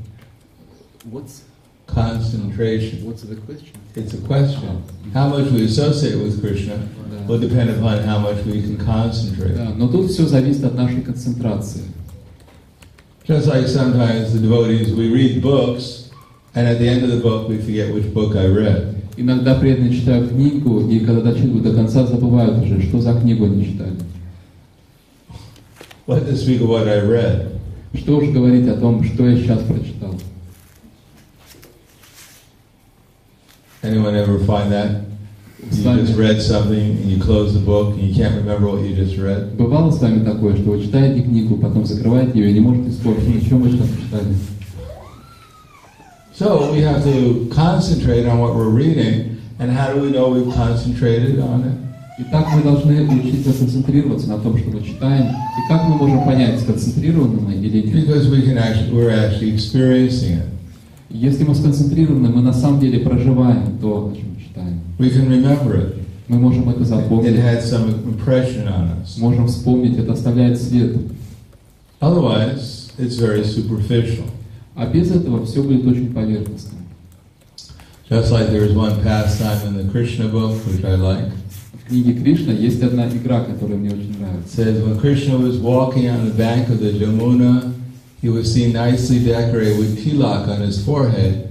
What's, 1.04 1.42
Concentration. 1.86 3.04
what's 3.06 3.22
the 3.22 3.36
question? 3.36 3.72
It's 3.98 4.14
a 4.14 4.18
question. 4.18 4.84
How 5.12 5.28
much 5.28 5.50
we 5.50 5.64
associate 5.64 6.22
with 6.22 6.40
Krishna 6.40 6.78
will 7.26 7.40
depend 7.40 7.70
upon 7.70 8.02
how 8.04 8.18
much 8.18 8.44
we 8.46 8.62
can 8.62 8.78
concentrate. 8.78 9.56
Да, 9.56 9.70
но 9.76 9.88
тут 9.88 10.10
все 10.10 10.26
зависит 10.26 10.64
от 10.64 10.74
нашей 10.74 11.02
концентрации. 11.02 11.82
Just 13.26 13.46
like 13.46 13.66
sometimes 13.66 14.32
the 14.32 14.40
devotees, 14.40 14.94
we 14.94 15.12
read 15.12 15.42
books, 15.42 16.10
and 16.54 16.66
at 16.66 16.78
the 16.78 16.88
end 16.88 17.02
of 17.04 17.10
the 17.10 17.20
book, 17.20 17.48
we 17.48 17.58
forget 17.58 17.92
which 17.92 18.14
book 18.14 18.36
I 18.36 18.46
read. 18.46 18.94
Иногда 19.16 19.56
преданные 19.56 19.92
читают 19.92 20.30
книгу, 20.30 20.88
и 20.88 21.00
когда 21.00 21.20
дочитывают 21.20 21.64
до 21.64 21.74
конца, 21.74 22.06
забывают 22.06 22.62
уже, 22.62 22.80
что 22.82 23.00
за 23.00 23.20
книгу 23.20 23.46
они 23.46 23.66
читали. 23.66 23.96
What 26.06 26.26
to 26.26 26.36
speak 26.36 26.62
of 26.62 26.68
what 26.68 26.88
I 26.88 27.00
read? 27.00 27.48
Что 27.94 28.18
уж 28.18 28.28
говорить 28.28 28.68
о 28.68 28.76
том, 28.76 29.02
что 29.02 29.28
я 29.28 29.36
сейчас 29.36 29.60
прочитал. 29.64 30.07
Anyone 33.83 34.15
ever 34.15 34.39
find 34.39 34.71
that? 34.71 35.03
С 35.71 35.77
You 35.77 35.83
вами 35.85 36.01
just 36.01 36.17
read 36.17 36.41
something, 36.41 36.97
and 36.97 37.09
you 37.09 37.19
close 37.21 37.53
the 37.53 37.59
book, 37.59 37.93
and 37.95 38.01
you 38.01 38.13
can't 38.13 38.35
remember 38.35 38.67
what 38.67 38.81
you 38.81 38.95
just 38.95 39.17
read? 39.17 39.55
бывало 39.57 39.91
с 39.91 40.01
вами 40.01 40.23
такое, 40.23 40.55
что 40.55 40.71
вы 40.71 40.81
читаете 40.81 41.21
книгу, 41.21 41.57
потом 41.57 41.85
закрываете 41.85 42.39
ее 42.39 42.51
и 42.51 42.53
не 42.53 42.59
можете 42.59 42.89
вспомнить, 42.91 43.45
о 43.45 43.49
чем 43.49 43.61
вы 43.61 43.71
сейчас 43.71 43.87
читали. 43.87 44.35
So 46.37 46.73
we 46.73 46.81
have 46.81 47.03
to 47.03 47.47
concentrate 47.53 48.25
on 48.25 48.39
what 48.39 48.55
we're 48.55 48.69
reading, 48.69 49.37
and 49.59 49.71
how 49.71 49.93
do 49.93 50.01
we 50.01 50.11
know 50.11 50.29
we've 50.29 50.53
concentrated 50.53 51.39
on 51.39 51.63
it? 51.63 51.83
Итак, 52.19 52.47
мы 52.53 52.61
должны 52.61 53.01
учиться 53.07 53.53
концентрироваться 53.53 54.29
на 54.29 54.37
том, 54.37 54.57
что 54.57 54.69
мы 54.69 54.83
читаем. 54.83 55.27
И 55.27 55.67
как 55.67 55.87
мы 55.87 55.95
можем 55.95 56.23
понять, 56.23 56.59
сконцентрированы 56.59 57.41
мы 57.41 57.53
или 57.53 57.81
нет? 57.81 58.05
Because 58.05 58.29
we 58.29 58.43
can 58.43 58.57
actually, 58.57 58.91
we're 58.91 59.09
actually 59.09 59.53
experiencing 59.53 60.37
it. 60.37 60.45
Если 61.10 61.44
мы 61.44 61.54
сконцентрированы, 61.54 62.28
мы 62.28 62.42
на 62.42 62.52
самом 62.52 62.80
деле 62.80 63.00
проживаем 63.00 63.78
то, 63.80 64.12
о 64.12 64.16
чем 64.16 64.36
читаем. 64.38 64.80
We 64.98 65.10
can 65.10 65.28
remember 65.28 65.74
it. 65.76 65.94
Мы 66.28 66.38
можем 66.38 66.68
это 66.68 66.80
It 66.80 66.84
запомнить, 66.86 67.36
had 67.36 67.62
some 67.62 68.04
impression 68.04 68.66
on 68.68 68.90
us. 69.02 69.18
можем 69.18 69.46
вспомнить, 69.46 69.96
это 69.98 70.12
оставляет 70.12 70.60
след. 70.60 70.96
Otherwise, 72.00 72.92
it's 72.98 73.16
very 73.18 73.42
superficial. 73.44 74.24
А 74.74 74.86
без 74.86 75.10
этого 75.10 75.44
все 75.46 75.62
будет 75.62 75.86
очень 75.86 76.12
поверхностно. 76.12 76.78
Just 78.10 78.30
like 78.30 78.50
there 78.50 78.64
is 78.64 78.74
one 78.74 79.02
pastime 79.02 79.66
in 79.68 79.76
the 79.76 79.90
Krishna 79.90 80.28
book, 80.28 80.54
which 80.66 80.84
I 80.84 80.96
like. 80.96 81.30
В 81.72 81.88
книге 81.88 82.12
Кришна 82.20 82.52
есть 82.52 82.82
одна 82.82 83.08
игра, 83.08 83.40
которая 83.40 83.78
мне 83.78 83.88
очень 83.90 84.10
It 84.12 84.20
нравится. 84.20 84.56
says 84.56 84.82
when 84.84 84.98
Krishna 85.00 85.38
was 85.38 85.56
walking 85.58 86.06
on 86.08 86.26
the 86.26 86.34
bank 86.34 86.68
of 86.68 86.80
the 86.80 86.92
Jamuna, 86.92 87.72
he 88.21 88.29
was 88.29 88.53
seen 88.53 88.73
nicely 88.73 89.19
decorated 89.19 89.77
with 89.77 90.03
tilak 90.03 90.47
on 90.47 90.61
his 90.61 90.83
forehead, 90.83 91.49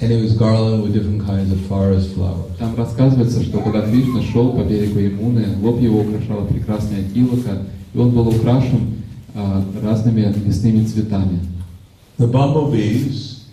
and 0.00 0.10
he 0.10 0.20
was 0.20 0.34
garlanded 0.34 0.82
with 0.82 0.94
different 0.94 1.26
kinds 1.26 1.52
of 1.52 1.60
forest 1.66 2.14
flowers. 2.14 2.56
Там 2.58 2.74
рассказывается, 2.76 3.42
что 3.42 3.60
когда 3.60 3.82
Кришна 3.82 4.22
шел 4.22 4.52
по 4.52 4.62
берегу 4.62 4.98
Ямуны, 4.98 5.46
лоб 5.60 5.80
его 5.80 6.00
украшала 6.00 6.46
прекрасная 6.46 7.04
тилока, 7.12 7.66
и 7.92 7.98
он 7.98 8.10
был 8.10 8.28
украшен 8.28 9.02
а, 9.34 9.62
разными 9.82 10.22
лесными 10.46 10.84
цветами. 10.84 11.40
The 12.18 12.26
bumblebees, 12.26 13.44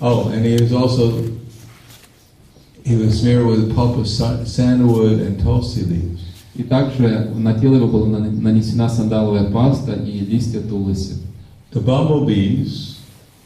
oh, 0.00 0.28
and 0.28 0.44
he 0.44 0.54
was 0.60 0.72
also, 0.72 1.30
he 2.84 2.96
was 2.96 3.20
smeared 3.20 3.46
with 3.46 3.74
pulp 3.74 3.96
of 3.98 4.06
sa- 4.08 4.44
sandalwood 4.44 5.20
and 5.20 5.40
tulsi 5.42 5.84
leaves. 5.84 6.20
И 6.54 6.62
также 6.62 7.30
на 7.34 7.58
тело 7.58 7.76
его 7.76 7.88
была 7.88 8.06
нан- 8.06 8.40
нанесена 8.40 8.88
сандаловая 8.88 9.50
паста 9.50 9.92
и 9.94 10.20
листья 10.20 10.60
туласи. 10.60 11.14
The 11.72 11.80
bumblebees 11.80 13.00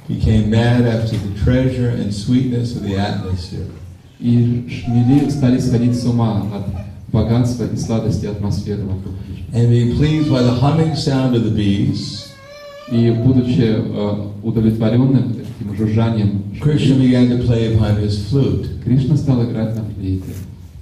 became 0.06 0.50
mad 0.50 0.82
after 0.87 1.16
the 1.16 1.38
treasure 1.42 1.88
and 1.88 2.12
sweetness 2.12 2.76
of 2.76 2.82
the 2.82 2.96
atmosphere. 2.98 3.66
И 4.20 4.66
шмели 4.68 5.30
стали 5.30 5.58
сходить 5.58 5.94
с 5.98 6.04
ума 6.04 6.42
от 6.54 7.12
богатства 7.12 7.64
и 7.72 7.76
сладости 7.76 8.26
атмосферы 8.26 8.82
вокруг 8.82 9.14
Кришны. 9.26 9.54
And 9.54 9.70
being 9.70 9.96
pleased 9.96 10.30
by 10.30 10.42
the 10.42 10.54
humming 10.61 10.94
sound 10.96 11.34
of 11.34 11.44
the 11.44 11.50
bees, 11.54 12.24
И 12.90 13.11
будучи 13.11 13.76
э, 13.76 14.26
удовлетворенным 14.42 15.37
этим 15.61 15.76
жужжанием, 15.76 16.42
Krishna 16.61 16.94
шмелей, 16.96 17.11
began 17.11 17.28
to 17.28 17.46
play 17.46 17.74
upon 17.74 17.96
his 17.98 18.28
flute. 18.30 18.82
Кришна 18.82 19.16
стал 19.16 19.44
играть 19.44 19.76
на 19.76 19.84
флейте. 19.84 20.32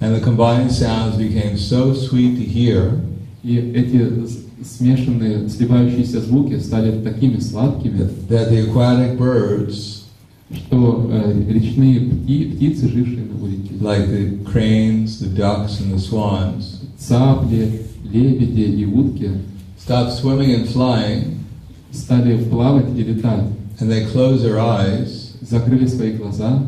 And 0.00 0.14
the 0.14 0.20
combined 0.20 0.70
sounds 0.70 1.16
became 1.16 1.56
so 1.56 1.94
sweet 1.94 2.36
to 2.38 2.44
hear 2.44 3.00
И 3.42 3.56
эти 3.56 4.24
с- 4.26 4.39
смешанные, 4.63 5.49
сливающиеся 5.49 6.21
звуки 6.21 6.59
стали 6.59 7.01
такими 7.01 7.39
сладкими, 7.39 8.09
that, 8.29 8.51
the 8.51 8.67
aquatic 8.67 9.17
birds 9.17 9.97
что 10.53 11.09
э, 11.09 11.43
речные 11.49 12.01
пти- 12.01 12.55
птицы, 12.55 12.89
жившие 12.89 13.23
на 13.23 13.47
реке, 13.47 13.73
like 13.79 14.09
the 14.09 14.43
cranes, 14.43 15.19
the 15.19 15.33
ducks, 15.33 15.79
and 15.79 15.93
the 15.93 15.99
swans, 15.99 16.81
цапли, 16.97 17.83
лебеди 18.03 18.61
и 18.61 18.85
утки 18.85 19.29
stop 19.79 20.11
swimming 20.11 20.55
and 20.55 20.67
flying, 20.67 21.37
стали 21.91 22.37
плавать 22.43 22.97
и 22.97 23.03
летать, 23.03 23.45
and 23.79 23.89
they 23.89 24.05
close 24.11 24.43
their 24.43 24.59
eyes 24.59 25.35
закрыли 25.41 25.87
свои 25.87 26.11
глаза 26.13 26.63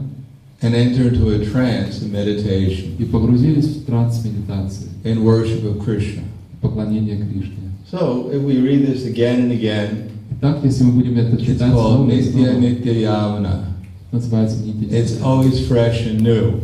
and 0.62 0.74
enter 0.74 1.10
into 1.10 1.30
a 1.30 1.46
trance 1.46 2.02
of 2.02 2.12
meditation 2.12 2.96
и 2.98 3.04
погрузились 3.04 3.66
в 3.66 3.86
транс 3.86 4.24
медитации, 4.24 4.88
in 5.04 5.24
worship 5.24 5.64
of 5.66 5.84
Krishna. 5.84 6.24
поклонение 6.62 7.18
Кришне. 7.18 7.63
So, 7.93 8.31
if 8.33 8.43
we 8.43 8.61
read 8.61 8.87
this 8.87 9.05
again 9.07 9.41
and 9.45 9.53
again, 9.53 10.11
Итак, 10.41 10.59
если 10.63 10.85
мы 10.85 10.93
будем 10.93 11.17
это 11.19 11.37
it's 11.37 11.45
читать 11.47 11.73
called 11.73 11.97
снова 11.97 12.11
и 12.11 12.19
Nitya 12.21 12.31
снова, 12.33 12.61
Nitya 12.61 12.95
Yamana. 13.03 13.65
называется 14.13 14.63
Нити 14.63 14.89
It's 14.93 15.21
always 15.23 15.67
fresh 15.67 16.07
and 16.07 16.21
new, 16.21 16.61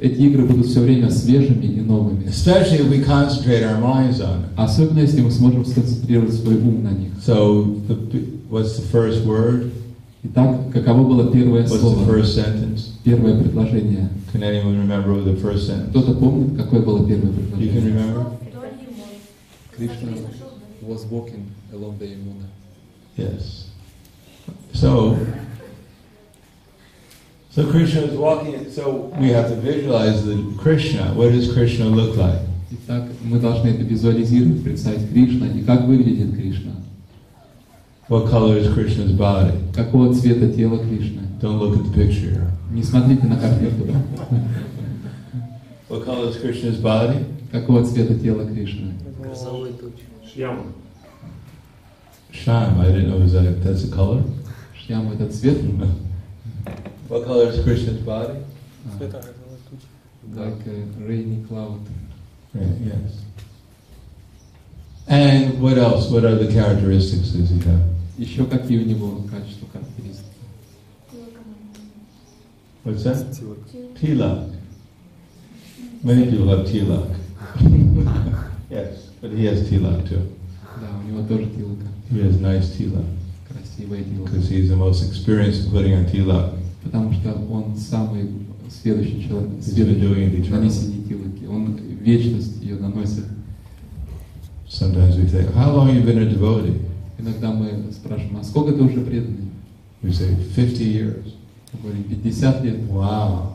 Эти 0.00 0.20
игры 0.22 0.44
будут 0.44 0.66
все 0.66 0.80
время 0.80 1.10
свежими 1.10 1.66
и 1.66 1.80
новыми. 1.80 2.26
especially 2.28 2.78
if 2.78 2.88
we 2.88 3.02
concentrate 3.04 3.62
our 3.64 3.78
minds 3.80 4.20
on 4.20 4.40
it. 4.44 4.48
Особенно, 4.56 5.00
если 5.00 5.20
мы 5.20 5.30
сможем 5.30 5.64
сконцентрировать 5.64 6.32
свой 6.34 6.54
ум 6.56 6.82
на 6.84 6.90
них. 6.90 7.10
So, 7.24 7.76
the, 7.88 7.96
what's 8.50 8.76
the 8.76 8.82
first 8.90 9.24
word? 9.26 9.70
Итак, 10.22 10.72
каково 10.72 11.04
было 11.06 11.30
первое 11.32 11.62
What's 11.64 11.72
the 11.72 11.78
слово, 11.80 12.04
first 12.06 12.34
sentence? 12.34 12.92
первое 13.04 13.38
предложение? 13.42 14.08
Can 14.32 14.42
anyone 14.42 14.78
remember 14.78 15.12
what 15.12 15.24
the 15.26 15.36
first 15.36 15.66
sentence? 15.66 15.90
Кто-то 15.90 16.14
помнит, 16.14 16.56
какое 16.56 16.80
было 16.80 17.06
первое 17.06 17.30
You 17.30 17.34
can 17.34 17.50
предложение? 17.50 17.90
remember? 17.92 18.26
Krishna 19.76 20.12
Was 20.81 21.05
walking 21.05 21.51
along 21.73 21.97
the 21.99 22.05
Yamuna. 22.05 22.45
Yes. 23.15 23.69
So, 24.73 25.17
so 27.49 27.69
Krishna 27.69 28.01
is 28.01 28.17
walking. 28.17 28.71
So 28.71 29.13
we 29.19 29.29
have 29.29 29.49
to 29.49 29.55
visualize 29.55 30.25
the 30.25 30.53
Krishna. 30.57 31.13
What 31.13 31.31
does 31.31 31.51
Krishna 31.53 31.85
look 31.85 32.15
like? 32.17 32.41
Итак, 32.71 33.09
мы 33.23 33.39
должны 33.39 33.69
это 33.69 33.81
визуализировать, 33.81 34.63
представить 34.63 35.09
Кришна 35.09 35.47
и 35.47 35.63
как 35.63 35.85
выглядит 35.85 36.35
Кришна. 36.35 36.73
What 38.07 38.27
color 38.29 38.57
is 38.57 38.67
Krishna's 38.73 39.11
body? 39.11 39.53
Какого 39.73 40.13
цвета 40.13 40.51
тело 40.51 40.77
Кришны? 40.77 41.21
Don't 41.41 41.59
look 41.59 41.77
at 41.77 41.83
the 41.83 41.93
picture. 41.93 42.51
Не 42.71 42.83
смотрите 42.83 43.25
на 43.25 43.37
картинку. 43.37 43.85
What 45.89 46.05
color 46.05 46.29
is 46.29 46.37
Krishna's 46.37 46.79
body? 46.79 47.25
Какого 47.51 47.83
цвета 47.83 48.13
тело 48.19 48.45
Кришны? 48.45 48.93
Шьяма. 50.28 50.72
Sham. 52.32 52.80
I 52.80 52.86
didn't 52.86 53.10
know 53.10 53.18
was 53.18 53.32
that. 53.32 53.62
That's 53.62 53.84
a 53.84 53.90
color. 53.90 54.22
Шьяма 54.76 55.14
это 55.14 55.28
цвет? 55.32 55.58
What 57.08 57.24
color 57.26 57.48
is 57.50 57.62
Krishna's 57.64 57.98
body? 58.00 58.38
А, 59.00 59.22
Like 60.34 60.66
a 60.66 61.04
rainy 61.06 61.44
cloud. 61.46 61.80
Right. 62.54 62.66
Yes. 62.82 63.20
And 65.06 65.60
what 65.60 65.76
else? 65.78 66.10
What 66.10 66.24
other 66.24 66.50
characteristics 66.50 67.28
does 67.30 67.50
he 67.50 67.58
have? 67.60 67.82
Еще 68.18 68.44
какие 68.46 68.78
у 68.78 68.84
него 68.86 69.22
качества, 69.30 69.66
характеристики? 69.72 70.24
What's 72.84 73.02
that? 73.04 73.26
Tilak. 74.00 74.50
Many 76.02 76.30
people 76.30 76.48
have 76.48 76.66
tilak. 76.66 77.10
yes, 78.70 79.07
But 79.21 79.31
he 79.31 79.45
has 79.45 79.67
tilak 79.69 80.07
too. 80.07 80.21
Да, 80.81 80.87
у 81.03 81.07
него 81.11 81.27
тоже 81.27 81.45
тилка. 81.47 81.85
He 82.11 82.21
has 82.23 82.39
nice 82.39 82.71
tilak 82.77 83.05
Красивая 83.47 84.03
тилка. 84.03 84.31
because 84.31 84.49
he's 84.49 84.69
the 84.69 84.75
most 84.75 85.03
experienced 85.03 85.65
in 85.65 85.71
putting 85.71 85.93
on 85.93 86.05
tilak. 86.05 86.53
Потому 86.83 87.11
что 87.13 87.33
он 87.51 87.75
самый 87.75 88.29
следующий 88.69 89.27
человек, 89.27 89.49
He's 89.59 89.73
been 89.75 89.99
doing 89.99 90.29
it 90.29 90.35
следующий 90.35 90.51
нанесение 90.51 91.03
тилки. 91.07 91.45
Он 91.45 91.77
вечность 92.01 92.61
ее 92.61 92.75
наносит. 92.77 93.25
Sometimes 94.69 95.17
we 95.17 95.27
say, 95.27 95.45
"How 95.55 95.73
long 95.75 95.87
have 95.87 95.95
you 95.95 96.03
been 96.05 96.19
a 96.19 96.25
devotee?" 96.31 96.79
Иногда 97.17 97.51
мы 97.51 97.91
спрашиваем, 97.91 98.37
а 98.37 98.43
сколько 98.43 98.71
ты 98.71 98.81
уже 98.83 99.01
преданный? 99.01 99.49
We 100.01 100.11
say, 100.11 100.35
"50 100.55 100.79
years." 100.85 101.33
Мы 101.73 101.79
говорим, 101.89 102.03
50 102.03 102.63
лет. 102.63 102.75
Wow. 102.89 103.51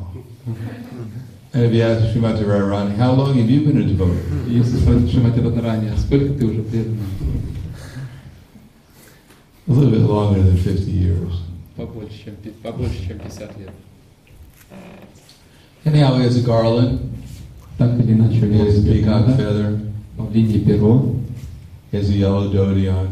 And 1.53 1.63
if 1.65 1.73
you 1.73 1.81
ask 1.81 2.13
Srimati 2.13 2.43
Radharani, 2.43 2.95
"How 2.97 3.13
long 3.15 3.35
have 3.35 3.49
you 3.49 3.61
been 3.61 3.77
a 3.77 3.83
devotee?" 3.83 4.19
И 4.49 4.53
если 4.57 4.77
спросить 4.77 5.11
Шимати 5.11 5.39
Радharani, 5.39 5.89
а 5.93 5.97
сколько 5.97 6.33
ты 6.33 6.45
уже 6.45 6.61
преданный? 6.61 6.99
A 9.67 9.71
little 9.71 9.91
bit 9.91 10.01
longer 10.01 10.41
than 10.41 10.57
50 10.57 10.91
years. 10.91 11.31
Побольше, 11.75 12.23
чем, 12.25 12.35
пи- 12.43 12.49
побольше, 12.63 13.07
чем 13.07 13.19
50 13.19 13.57
лет. 13.59 13.69
Anyhow, 15.85 16.17
he 16.17 16.23
has 16.23 16.37
a 16.37 16.41
garland. 16.41 16.99
Так 17.77 17.97
или 17.99 18.13
иначе, 18.13 18.39
у 18.41 18.45
He 18.45 18.49
него 18.49 18.65
has 18.65 18.73
a 18.75 18.77
есть 18.81 18.87
peacock 18.87 19.25
да? 19.27 19.37
feather. 19.37 19.79
павлинье 20.17 20.59
перо, 20.59 21.15
He 21.91 21.97
has 21.97 22.09
a 22.09 22.13
yellow 22.13 22.51
dhoti 22.51 22.87
on. 22.89 23.07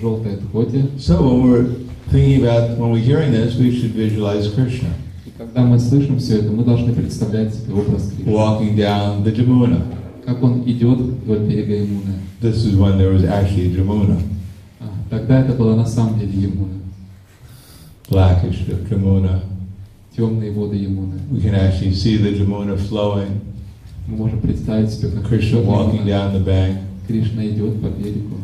желтое 0.00 0.38
тхоти. 0.38 0.88
So 0.98 1.22
when 1.22 1.42
we're 1.42 1.74
thinking 2.10 2.42
about, 2.44 2.78
when 2.78 2.90
we're 2.92 2.98
hearing 3.04 3.32
this, 3.32 3.56
we 3.56 3.70
should 3.70 3.92
visualize 3.92 4.48
Krishna 4.48 4.88
И 4.88 5.09
Когда 5.41 5.61
мы 5.63 5.79
слышим 5.79 6.19
все 6.19 6.37
это, 6.39 6.51
мы 6.51 6.63
должны 6.63 6.93
представлять 6.93 7.55
образ 7.73 8.11
Кришны. 8.11 8.31
walking 8.31 8.75
down 8.75 9.23
the 9.23 9.35
Jamuna. 9.35 9.81
Как 10.23 10.41
он 10.43 10.61
идет 10.69 10.99
вдоль 10.99 11.39
берега 11.39 11.77
Ямуны. 11.77 12.13
This 12.41 12.63
is 12.65 12.75
when 12.75 12.97
there 12.99 13.11
was 13.11 13.23
actually 13.23 13.75
Jamuna, 13.75 14.19
А, 14.79 14.85
тогда 15.09 15.41
это 15.41 15.53
было 15.53 15.75
на 15.75 15.85
самом 15.87 16.19
деле 16.19 16.31
Ямуна. 16.31 16.73
blackish 18.09 18.67
Jamuna. 18.89 19.41
Темные 20.15 20.51
воды 20.51 20.75
Ямуны. 20.75 21.19
We 21.31 21.41
can 21.41 21.55
actually 21.55 21.93
see 21.93 22.17
the 22.17 22.37
Jamuna 22.37 22.77
flowing, 22.77 23.39
Мы 24.07 24.17
можем 24.17 24.41
представить 24.41 24.91
себе, 24.91 25.09
как 25.09 25.31
Krishna 25.31 25.63
walking 25.65 26.05
down 26.05 26.33
the 26.35 26.43
bank. 26.45 26.77
Кришна 27.07 27.47
идет 27.47 27.81
по 27.81 27.87
берегу. 27.87 28.37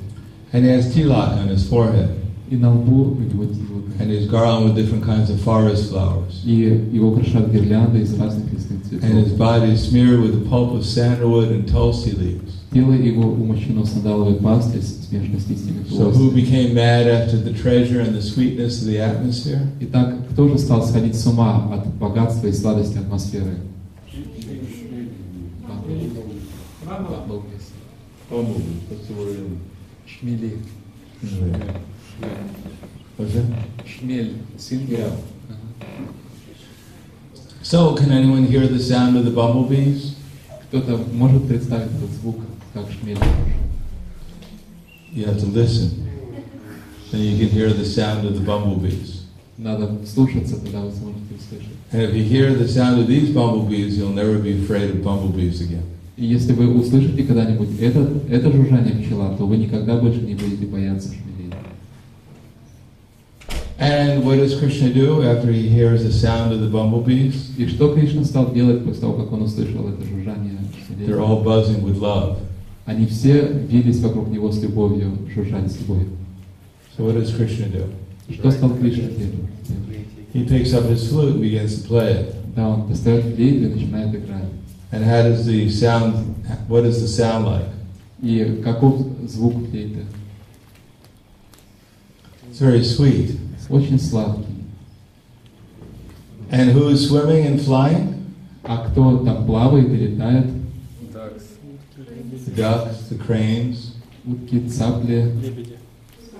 And 0.51 0.63
he 0.63 0.69
has 0.69 0.91
tilak 0.95 1.38
on 1.43 1.49
his 1.49 1.67
forehead, 1.69 2.10
И 2.51 2.57
на 2.57 2.75
лбу 2.75 3.12
у 3.16 3.20
него 3.20 3.44
тилока. 3.46 3.92
and 3.98 4.11
his 4.11 4.27
garland 4.27 4.64
with 4.66 4.75
different 4.77 5.05
kinds 5.05 5.31
of 5.31 5.40
forest 5.40 5.90
flowers. 5.90 6.42
И 6.44 6.55
его 6.92 7.11
украшают 7.12 7.51
гирлянды 7.51 8.01
из 8.01 8.18
разных 8.18 8.53
лесных 8.53 8.83
And 9.03 9.14
his 9.18 9.29
цветов. 9.31 9.38
body 9.38 9.72
is 9.72 9.88
smeared 9.88 10.20
with 10.20 10.35
the 10.42 10.48
pulp 10.51 10.72
of 10.75 10.85
sandalwood 10.85 11.51
and 11.51 11.66
tulsi 11.68 12.12
leaves. 12.12 12.53
Тело 12.72 12.92
его 12.92 13.25
умощено 13.31 13.85
сандаловой 13.85 14.37
пастой, 14.37 14.81
смешанной 14.83 15.40
с 15.40 15.48
листьями 15.48 15.85
So 15.90 16.11
who 16.11 16.31
туоса. 16.31 16.35
became 16.35 16.75
mad 16.75 17.07
after 17.07 17.37
the 17.37 17.53
treasure 17.53 18.01
and 18.01 18.14
the 18.14 18.22
sweetness 18.22 18.83
of 18.83 18.88
the 18.88 18.98
atmosphere? 18.98 19.61
Итак, 19.81 20.14
кто 20.31 20.48
же 20.48 20.59
стал 20.59 20.83
сходить 20.87 21.14
с 21.14 21.27
ума 21.27 21.70
от 21.72 21.87
богатства 21.96 22.46
и 22.48 22.53
сладости 22.53 22.96
атмосферы? 22.98 23.57
Бамблбис. 26.87 27.72
What's 28.31 29.07
the 29.09 29.14
word? 29.14 29.59
Шмели. 30.07 30.59
What's 33.16 33.35
that? 33.35 33.44
Шмель. 33.87 34.37
Сингел. 34.59 35.12
So, 37.62 37.94
can 37.94 38.11
anyone 38.11 38.44
hear 38.44 38.66
the 38.66 38.81
sound 38.81 39.16
of 39.16 39.25
the 39.25 39.31
bumblebees? 39.31 40.14
Кто-то 40.68 41.01
может 41.12 41.46
представить 41.46 41.90
этот 41.92 42.11
звук, 42.20 42.37
как 42.75 42.87
шмель. 42.90 43.18
You 45.12 45.27
have 45.27 45.38
to 45.40 45.46
listen. 45.46 45.90
Then 47.11 47.20
you 47.20 47.37
can 47.38 47.48
hear 47.48 47.68
the 47.72 47.85
sound 47.85 48.27
of 48.27 48.35
the 48.35 48.44
bumblebees. 48.44 49.22
Надо 49.59 49.98
слушаться, 50.07 50.57
тогда 50.57 50.81
вы 50.81 50.90
сможете 50.90 51.35
услышать. 51.37 51.72
And 51.92 52.03
if 52.03 52.14
you 52.14 52.25
hear 52.25 52.55
the 52.55 52.66
sound 52.66 52.98
of 52.98 53.07
these 53.07 53.31
bumblebees, 53.33 53.98
you'll 53.98 54.14
never 54.14 54.38
be 54.38 54.64
afraid 54.64 54.90
of 54.90 55.03
bumblebees 55.03 55.61
again. 55.61 55.83
И 56.16 56.25
если 56.25 56.53
вы 56.53 56.75
услышите 56.75 57.22
когда-нибудь 57.25 57.81
это, 57.81 58.09
это 58.31 58.53
жужжание 58.53 58.94
пчела, 58.94 59.37
то 59.37 59.46
вы 59.46 59.57
никогда 59.57 59.98
больше 59.98 60.20
не 60.20 60.35
будете 60.35 60.66
бояться 60.66 61.09
шмелей. 61.09 61.36
And 63.79 64.25
what 64.25 64.37
does 64.37 64.57
Krishna 64.59 64.92
do 64.92 65.22
after 65.22 65.51
he 65.51 65.68
hears 65.68 66.05
the 66.05 66.12
sound 66.12 66.53
of 66.53 66.61
the 66.61 66.68
bumblebees? 66.68 67.51
И 67.57 67.66
что 67.66 67.92
Кришна 67.94 68.25
стал 68.25 68.53
делать 68.53 68.85
после 68.85 69.01
того, 69.01 69.14
как 69.14 69.33
он 69.33 69.42
услышал 69.42 69.88
это 69.88 70.05
жужжание 70.05 70.59
шмелей? 70.87 71.07
They're 71.07 71.20
all 71.20 71.42
buzzing 71.42 71.83
with 71.83 71.98
love. 71.98 72.38
Они 72.87 73.07
все 73.07 73.42
вились 73.42 74.01
вокруг 74.01 74.29
него 74.29 74.53
с 74.53 74.62
любовью, 74.62 75.18
жужжали 75.35 75.66
с 75.66 75.81
любовью. 75.81 76.11
So 76.96 77.05
what 77.05 77.16
does 77.16 77.35
Krishna 77.35 77.68
do? 77.72 77.87
Что 78.33 78.51
стал 78.51 78.70
Кришна 78.77 79.09
делать? 79.09 79.35
He 80.33 80.46
picks 80.46 80.72
up 80.72 80.85
his 80.85 81.09
flute 81.09 81.35
and 81.35 81.40
begins 81.40 81.83
to 81.83 81.88
play 81.88 82.12
it. 82.12 82.35
Да, 82.55 82.68
он 82.68 82.88
достает 82.88 83.25
флейту 83.35 83.66
и 83.66 83.75
начинает 83.75 84.14
играть. 84.14 84.44
And 84.92 85.05
how 85.05 85.22
does 85.22 85.46
the 85.46 85.68
sound, 85.68 86.14
what 86.68 86.85
does 86.85 87.03
the 87.03 87.09
sound 87.09 87.46
like? 87.46 87.68
И 88.22 88.61
каков 88.62 89.07
звук 89.27 89.55
флейты? 89.70 90.05
It's 92.51 92.61
very 92.61 92.85
sweet. 92.85 93.38
Очень 93.68 93.98
сладкий. 94.01 94.44
And 96.51 96.72
who 96.72 96.88
is 96.88 97.09
swimming 97.09 97.46
and 97.46 97.61
flying? 97.61 98.14
А 98.64 98.87
кто 98.88 99.18
там 99.18 99.46
плавает 99.46 99.88
и 99.88 99.96
летает? 99.96 100.46
The 102.46 102.55
ducks, 102.57 103.09
the 103.11 103.18
cranes. 103.18 103.94
Утки, 104.25 104.68
цапли, 104.68 105.33
Лебеди. 105.42 105.79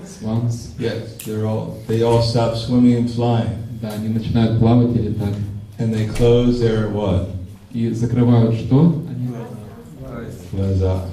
сванс. 0.07 0.75
Yes, 0.79 1.17
they're 1.25 1.47
all, 1.47 1.79
they 1.89 2.03
all 2.03 2.23
stop 2.23 2.55
swimming 2.57 2.97
and 2.97 3.11
flying. 3.11 3.57
Да, 3.81 3.91
они 3.93 4.09
начинают 4.09 4.59
плавать 4.61 4.95
или 4.95 5.13
так. 5.15 5.35
And 5.79 5.93
they 5.93 6.07
close 6.07 6.61
their 6.61 6.91
what? 6.93 7.31
И 7.73 7.91
закрывают 7.91 8.55
что? 8.55 9.03
Они 9.09 9.29
Glazа. 10.53 11.07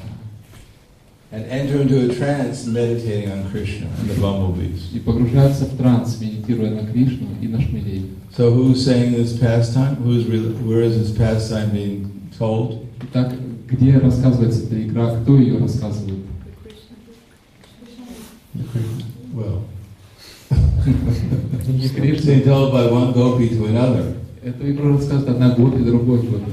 And 1.34 1.46
enter 1.46 1.80
into 1.82 2.10
a 2.10 2.16
trance 2.16 2.66
meditating 2.66 3.32
on 3.32 3.52
Krishna 3.52 3.88
and 4.00 4.10
the 4.10 4.20
bumblebees. 4.20 4.92
и 4.94 5.00
погружаются 5.00 5.66
в 5.66 5.78
транс, 5.78 6.20
медитируя 6.20 6.72
на 6.72 6.88
Кришну 6.92 7.28
и 7.40 7.48
на 7.48 7.62
шмелей. 7.62 8.12
So 8.36 8.52
who's 8.52 8.84
saying 8.84 9.12
this 9.14 9.34
pastime? 9.38 9.96
Who's 9.98 10.26
re- 10.26 10.54
where 10.66 10.82
is 10.82 10.98
this 10.98 11.12
pastime 11.16 11.70
being 11.72 12.10
told? 12.38 12.86
Итак, 13.04 13.34
где 13.68 13.98
рассказывается 14.00 14.64
эта 14.64 14.82
игра, 14.82 15.16
кто 15.22 15.38
ее 15.38 15.60
рассказывает? 15.60 16.20
Well, 19.34 19.62
Не 20.50 21.86
it's 21.86 21.92
Кришна. 21.92 22.26
being 22.34 22.44
told 22.44 22.72
by 22.74 22.88
one 22.92 23.14
gopi 23.14 23.50
to 23.50 23.66
another. 23.68 24.16
Эту 24.44 24.72
игру 24.72 24.94
рассказывает 24.98 25.30
одна 25.30 25.54
гопи, 25.54 25.84
другой 25.84 26.20
гопи. 26.22 26.52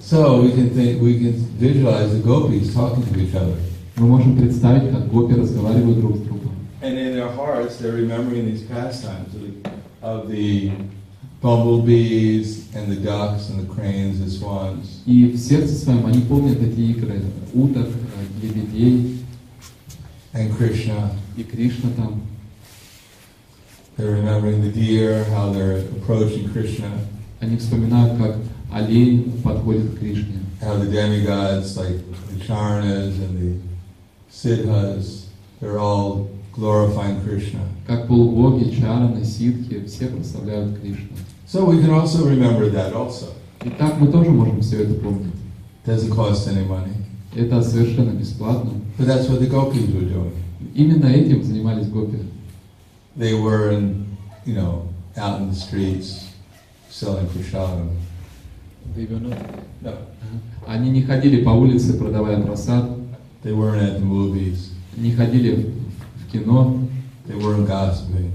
So 0.00 0.40
we 0.42 0.52
can 0.52 0.70
think, 0.70 1.02
we 1.02 1.18
can 1.18 1.32
visualize 1.58 2.12
the 2.12 2.20
gopis 2.20 2.72
talking 2.72 3.02
to 3.04 3.20
each 3.20 3.34
other. 3.34 3.56
Мы 4.00 4.06
можем 4.06 4.36
представить, 4.36 4.90
как 4.90 5.10
гопи 5.10 5.34
разговаривают 5.34 6.00
друг 6.00 6.16
с 6.16 6.20
другом. 6.20 6.50
And 6.82 6.98
in 6.98 7.14
their 7.14 7.28
hearts, 7.34 7.78
they're 7.78 7.92
remembering 7.92 8.46
these 8.46 8.62
pastimes 8.62 9.34
of 9.34 9.40
the, 9.40 9.70
of 10.02 10.28
the 10.28 10.70
bumblebees 11.40 12.74
and 12.74 12.90
the 12.90 12.96
ducks 12.96 13.48
and 13.50 13.60
the 13.60 13.72
cranes, 13.74 14.20
the 14.20 14.30
swans. 14.30 15.00
И 15.06 15.30
в 15.32 15.38
сердце 15.38 15.74
своем 15.74 16.06
они 16.06 16.20
помнят 16.22 16.60
эти 16.62 16.80
игры 16.80 17.22
уток, 17.54 17.86
э, 17.88 18.42
лебедей 18.42 19.20
And 20.34 20.54
Krishna, 20.58 21.10
и 21.36 21.42
Кришна 21.44 21.90
там. 21.96 22.20
they're 23.96 24.10
remembering 24.10 24.60
the 24.60 24.70
deer, 24.70 25.24
how 25.30 25.50
they're 25.50 25.78
approaching 25.96 26.50
Krishna, 26.52 26.90
Они 27.40 27.56
вспоминают, 27.56 28.18
как 28.18 28.36
олень 28.72 29.40
подходит 29.42 29.94
к 29.94 29.98
Кришне. 29.98 30.40
how 30.60 30.76
the 30.76 30.86
demigods 30.90 31.76
like 31.76 31.96
the 32.30 32.44
Charnas 32.44 33.16
and 33.18 33.38
the 33.38 33.60
Siddhas, 34.31 35.25
they're 35.59 35.77
all 35.77 36.29
glorifying 36.53 37.21
Krishna. 37.23 37.59
Как 37.85 38.07
полубоги, 38.07 38.69
чараны, 38.69 39.23
ситхи, 39.25 39.85
все 39.85 40.07
прославляют 40.07 40.79
Кришну. 40.79 41.17
So 41.45 41.65
we 41.65 41.81
can 41.81 41.89
also 41.91 42.25
remember 42.25 42.69
that 42.69 42.93
also. 42.93 43.33
И 43.63 43.69
так 43.69 43.99
мы 43.99 44.07
тоже 44.07 44.31
можем 44.31 44.61
все 44.61 44.83
это 44.83 44.93
помнить. 44.93 45.33
Doesn't 45.85 46.09
cost 46.09 46.47
any 46.47 46.65
money. 46.65 46.93
Это 47.35 47.61
совершенно 47.61 48.11
бесплатно. 48.11 48.71
But 48.97 49.07
that's 49.07 49.27
what 49.29 49.39
the 49.39 49.47
gopis 49.47 49.85
were 49.93 50.05
doing. 50.05 50.31
Именно 50.73 51.07
этим 51.07 51.43
занимались 51.43 51.87
гопи. 51.87 52.19
They 53.17 53.33
were 53.33 53.71
in, 53.71 54.05
you 54.45 54.55
know, 54.55 54.87
out 55.17 55.41
in 55.41 55.49
the 55.49 55.55
streets 55.55 56.27
selling 56.89 57.27
prasadam. 57.27 57.89
No. 59.81 59.93
Они 60.65 60.89
не 60.89 61.03
ходили 61.03 61.43
по 61.43 61.49
улице, 61.49 61.97
продавая 61.97 62.41
просад, 62.41 62.89
They 63.43 63.53
weren't 63.53 63.81
at 63.81 63.99
the 63.99 64.05
movies. 64.05 64.69
не 64.97 65.11
ходили 65.13 65.73
в 66.27 66.31
кино, 66.31 66.79
They 67.27 67.35
weren't 67.35 67.67
gossiping. 67.67 68.31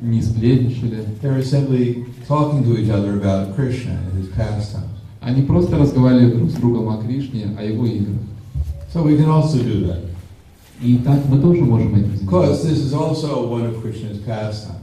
не 0.00 0.22
сплетничали. 0.22 1.04
They 1.22 1.30
were 1.30 1.42
simply 1.42 2.04
talking 2.26 2.62
to 2.64 2.76
each 2.78 2.90
other 2.90 3.14
about 3.20 3.54
Krishna 3.56 3.92
and 3.92 4.18
his 4.22 4.28
pastimes. 4.34 4.84
Они 5.20 5.42
просто 5.42 5.76
разговаривали 5.76 6.32
друг 6.32 6.50
с 6.50 6.54
другом 6.54 6.88
о 6.88 7.02
Кришне, 7.02 7.54
о 7.58 7.62
его 7.62 7.84
играх. 7.86 8.16
So 8.94 9.02
we 9.04 9.16
can 9.16 9.28
also 9.28 9.58
do 9.58 9.86
that. 9.86 10.00
И 10.80 10.96
так 10.98 11.20
мы 11.28 11.38
тоже 11.40 11.62
можем 11.64 11.94
этим 11.96 12.12
Because 12.24 12.62
заниматься. 12.62 12.68
this 12.68 12.78
is 12.78 12.94
also 12.94 13.48
one 13.48 13.66
of 13.66 13.82
Krishna's 13.82 14.18
pastimes. 14.18 14.76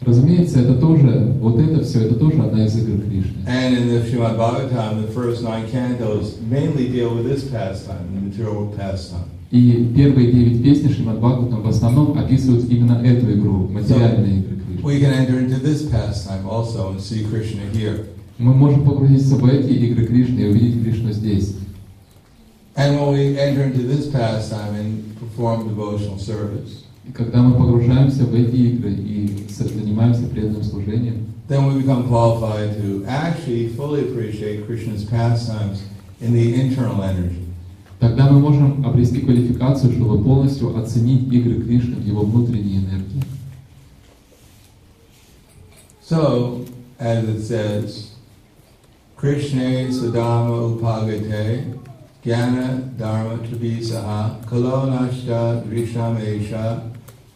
Разумеется, 0.00 0.60
это 0.60 0.74
тоже, 0.74 1.34
вот 1.40 1.58
это 1.58 1.82
все, 1.82 2.02
это 2.02 2.14
тоже 2.16 2.42
одна 2.42 2.66
из 2.66 2.76
игр 2.76 3.02
Кришны. 3.02 3.44
And 3.46 3.76
in 3.76 3.88
the 3.88 4.02
Srimad 4.02 4.36
Bhagavatam, 4.36 5.06
the 5.06 5.12
first 5.12 5.42
nine 5.42 5.66
cantos 5.68 6.40
mainly 6.42 6.88
deal 6.88 7.14
with 7.14 7.24
this 7.24 7.44
pastime, 7.44 8.14
the 8.14 8.20
material 8.20 8.72
pastime. 8.76 9.24
И 9.50 9.92
первые 9.96 10.32
девять 10.32 10.62
песен 10.62 10.90
Шримад 10.90 11.18
Бхагаватам 11.18 11.62
в 11.62 11.68
основном 11.68 12.18
описывают 12.18 12.68
именно 12.68 13.00
эту 13.04 13.32
игру, 13.32 13.68
материальные 13.68 14.40
игры 14.40 14.56
Кришны. 14.56 14.82
We 14.82 15.00
can 15.00 15.12
enter 15.12 15.38
into 15.38 15.58
this 15.60 15.88
pastime 15.88 16.46
also 16.48 16.90
and 16.90 17.00
see 17.00 17.24
Krishna 17.24 17.62
here. 17.72 18.06
Мы 18.38 18.52
можем 18.52 18.84
погрузиться 18.84 19.36
в 19.36 19.46
эти 19.46 19.70
игры 19.70 20.04
Кришны 20.06 20.40
и 20.40 20.48
увидеть 20.50 20.82
Кришну 20.82 21.12
здесь. 21.12 21.56
And 22.76 23.00
when 23.00 23.12
we 23.12 23.38
enter 23.38 23.64
into 23.64 23.86
this 23.86 24.06
pastime 24.08 24.74
and 24.74 25.18
perform 25.18 25.66
devotional 25.68 26.18
service, 26.18 26.84
И 27.06 27.12
когда 27.12 27.42
мы 27.42 27.56
погружаемся 27.56 28.24
в 28.24 28.34
эти 28.34 28.56
игры 28.56 28.92
и 28.92 29.46
занимаемся 29.48 30.26
преданным 30.26 30.62
служением, 30.62 31.26
then 31.48 31.66
we 31.66 31.80
become 31.80 32.08
qualified 32.08 32.76
to 32.76 33.04
actually 33.06 33.68
fully 33.68 34.02
appreciate 34.02 34.66
Krishna's 34.66 35.04
pastimes 35.04 35.84
in 36.20 36.32
the 36.32 36.60
internal 36.60 37.02
energy. 37.02 37.46
тогда 37.98 38.30
мы 38.30 38.40
можем 38.40 38.84
обрести 38.86 39.20
квалификацию, 39.20 39.92
чтобы 39.92 40.22
полностью 40.22 40.76
оценить 40.76 41.32
игры 41.32 41.62
Кришны 41.62 41.96
в 41.96 42.06
его 42.06 42.22
внутренней 42.22 42.78
энергии. 42.78 43.22
So, 46.08 46.64
as 46.98 47.24
it 47.24 47.42
says, 47.42 48.10
Krishna 49.16 49.88
Sudama 49.88 50.78
Upagate 50.78 51.78
Jnana 52.24 52.96
Dharma 52.96 53.38
Trabisaha 53.38 54.44
Kalonashta 54.44 55.64
Drishamesha 55.64 56.95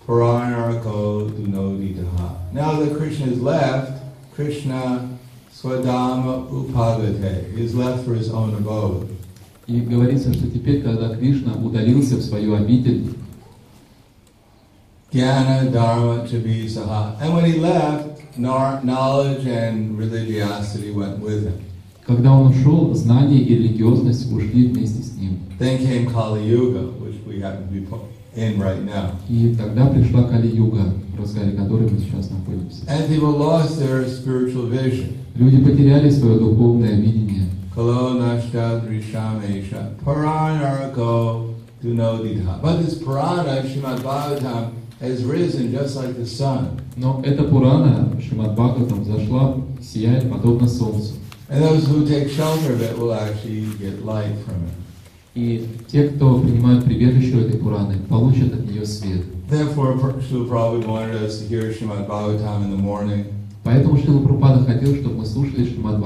Puranarako 0.10 1.30
Dunoditaha. 1.32 2.54
Now 2.54 2.80
that 2.80 2.96
Krishna 2.98 3.28
is 3.28 3.42
left, 3.42 4.04
Krishna 4.36 5.10
Swadama 5.54 6.48
Upagate 6.52 7.58
is 7.58 7.74
left 7.76 8.06
for 8.06 8.14
his 8.14 8.30
own 8.30 8.54
abode. 8.56 9.10
И 9.68 9.82
говорится, 9.82 10.32
что 10.34 10.48
теперь, 10.48 10.84
когда 10.84 11.16
Кришна 11.16 11.54
удалился 11.56 12.18
в 12.18 12.22
свою 12.22 12.56
обитель, 12.56 13.16
Jnana 15.12 15.72
Dharma 15.72 16.28
Trabisaha. 16.28 17.20
And 17.22 17.34
when 17.34 17.46
he 17.46 17.58
left, 17.60 18.38
knar- 18.38 18.84
knowledge 18.84 19.46
and 19.48 19.98
religiosity 19.98 20.92
went 20.92 21.20
with 21.20 21.46
him. 21.46 21.62
когда 22.06 22.32
он 22.34 22.52
ушел, 22.52 22.94
знание 22.94 23.40
и 23.42 23.56
религиозность 23.56 24.32
ушли 24.32 24.68
вместе 24.68 25.02
с 25.02 25.16
ним. 25.18 25.40
Then 25.58 25.80
came 25.80 26.06
Kali 26.12 26.44
Yuga, 26.48 26.82
which 27.02 27.16
we 27.26 27.40
happen 27.42 27.68
to 27.68 27.74
be 27.74 27.82
po- 27.82 28.08
in 28.36 28.60
right 28.60 28.84
now. 28.84 29.12
И 29.30 29.56
тогда 29.58 29.88
пришла 29.88 30.24
Кали-юга, 30.24 30.94
в 31.16 31.20
разгаре 31.20 31.52
которой 31.52 31.90
мы 31.90 32.00
сейчас 32.00 32.30
находимся. 32.30 32.86
And 32.88 33.08
people 33.08 33.32
lost 33.32 33.80
their 33.80 34.06
spiritual 34.08 34.68
vision. 34.68 35.18
Люди 35.36 35.64
потеряли 35.64 36.10
свое 36.10 36.40
духовное 36.40 36.96
видение. 36.96 37.50
Kalo 37.74 38.14
nashta 38.14 38.82
drishamesha 38.86 39.98
paranarako 40.04 41.56
dunodita. 41.82 42.62
But 42.62 42.84
this 42.84 42.96
Purana, 42.96 43.64
Srimad 43.64 44.00
Bhagavatam, 44.00 44.72
has 45.00 45.24
risen 45.24 45.72
just 45.72 45.96
like 45.96 46.16
the 46.16 46.26
sun. 46.26 46.80
Но 46.96 47.22
эта 47.26 47.44
Пурана, 47.44 48.10
Шримад 48.22 48.56
Бхагаватам, 48.56 49.04
зашла, 49.04 49.58
сияет 49.82 50.32
подобно 50.32 50.68
солнцу. 50.68 51.16
And 51.50 51.62
those 51.62 51.86
who 51.86 52.08
take 52.08 52.30
shelter 52.30 52.74
of 52.74 52.82
it 52.82 52.98
will 52.98 53.14
actually 53.14 53.66
get 53.78 54.04
light 54.04 54.36
from 54.46 54.64
it. 54.66 54.79
И 55.35 55.65
те, 55.91 56.09
кто 56.09 56.41
принимают 56.41 56.85
прибежище 56.85 57.37
у 57.37 57.41
этой 57.41 57.59
Пураны, 57.59 57.95
получат 58.09 58.53
от 58.53 58.69
нее 58.69 58.85
свет. 58.85 59.23
Поэтому 63.63 63.97
Шрила 63.99 64.21
Прабхупада 64.21 64.65
хотел, 64.65 64.95
чтобы 64.97 65.17
мы 65.19 65.27
слушали 65.27 65.67
Шримад 65.67 65.99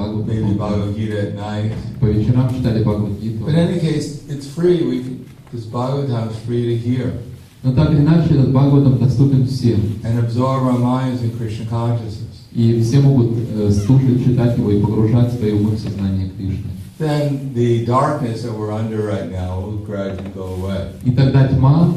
night. 1.39 1.73
по 2.01 2.07
вечерам 2.07 2.55
читали 2.55 2.83
Бхагавадгиту. 2.83 3.45
Но 7.63 7.73
так 7.73 7.93
или 7.93 8.01
иначе, 8.01 8.35
этот 8.35 8.51
Бхагаватам 8.51 8.99
доступен 8.99 9.47
всем. 9.47 9.81
И 12.53 12.81
все 12.83 13.01
могут 13.01 13.33
э, 13.57 13.71
слушать, 13.71 14.25
читать 14.25 14.59
его 14.59 14.71
и 14.71 14.81
погружать 14.81 15.33
свои 15.33 15.53
умы 15.53 15.71
в 15.71 15.79
сознание 15.79 16.31
Кришны. 16.37 16.74
Then 16.98 17.54
the 17.54 17.86
darkness 17.86 18.44
that 18.44 18.52
we're 18.52 18.74
under 18.74 19.02
right 19.08 19.32
now 19.32 19.60
will 19.62 19.78
gradually 19.78 20.30
go 20.36 20.56
away. 20.56 20.92
И 21.06 21.12
тогда 21.12 21.48
тьма, 21.48 21.94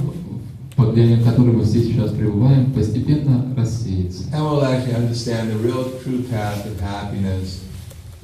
под 0.76 0.90
влиянием 0.94 1.24
которой 1.24 1.52
мы 1.52 1.64
все 1.64 1.82
сейчас 1.82 2.12
пребываем, 2.12 2.72
постепенно 2.72 3.52
рассеется. 3.56 4.24
And 4.32 4.44
we'll 4.44 4.64
actually 4.64 4.94
understand 4.94 5.50
the 5.50 5.58
real 5.58 5.90
true 6.02 6.22
path 6.30 6.64
of 6.66 6.80
happiness 6.80 7.60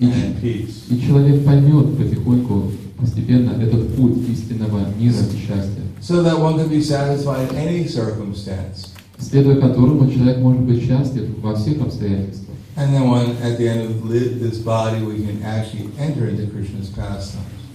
and 0.01 0.41
peace. 0.41 0.85
И 0.89 1.01
человек 1.01 1.45
поймет 1.45 1.99
потихоньку, 1.99 2.71
постепенно 2.99 3.61
этот 3.61 3.97
путь 3.97 4.29
истинного 4.29 4.87
мира 4.97 5.17
и 5.17 5.37
счастья, 5.37 5.83
So 6.01 6.23
that 6.23 6.39
one 6.39 6.57
can 6.57 6.69
be 6.69 6.81
satisfied 6.81 7.51
in 7.51 7.57
any 7.57 7.89
circumstance. 7.89 8.95
следуя 9.19 9.57
которому 9.57 10.09
человек 10.11 10.39
может 10.39 10.63
быть 10.63 10.87
счастлив 10.87 11.29
во 11.43 11.57
всех 11.57 11.83
обстоятельствах. 11.83 12.52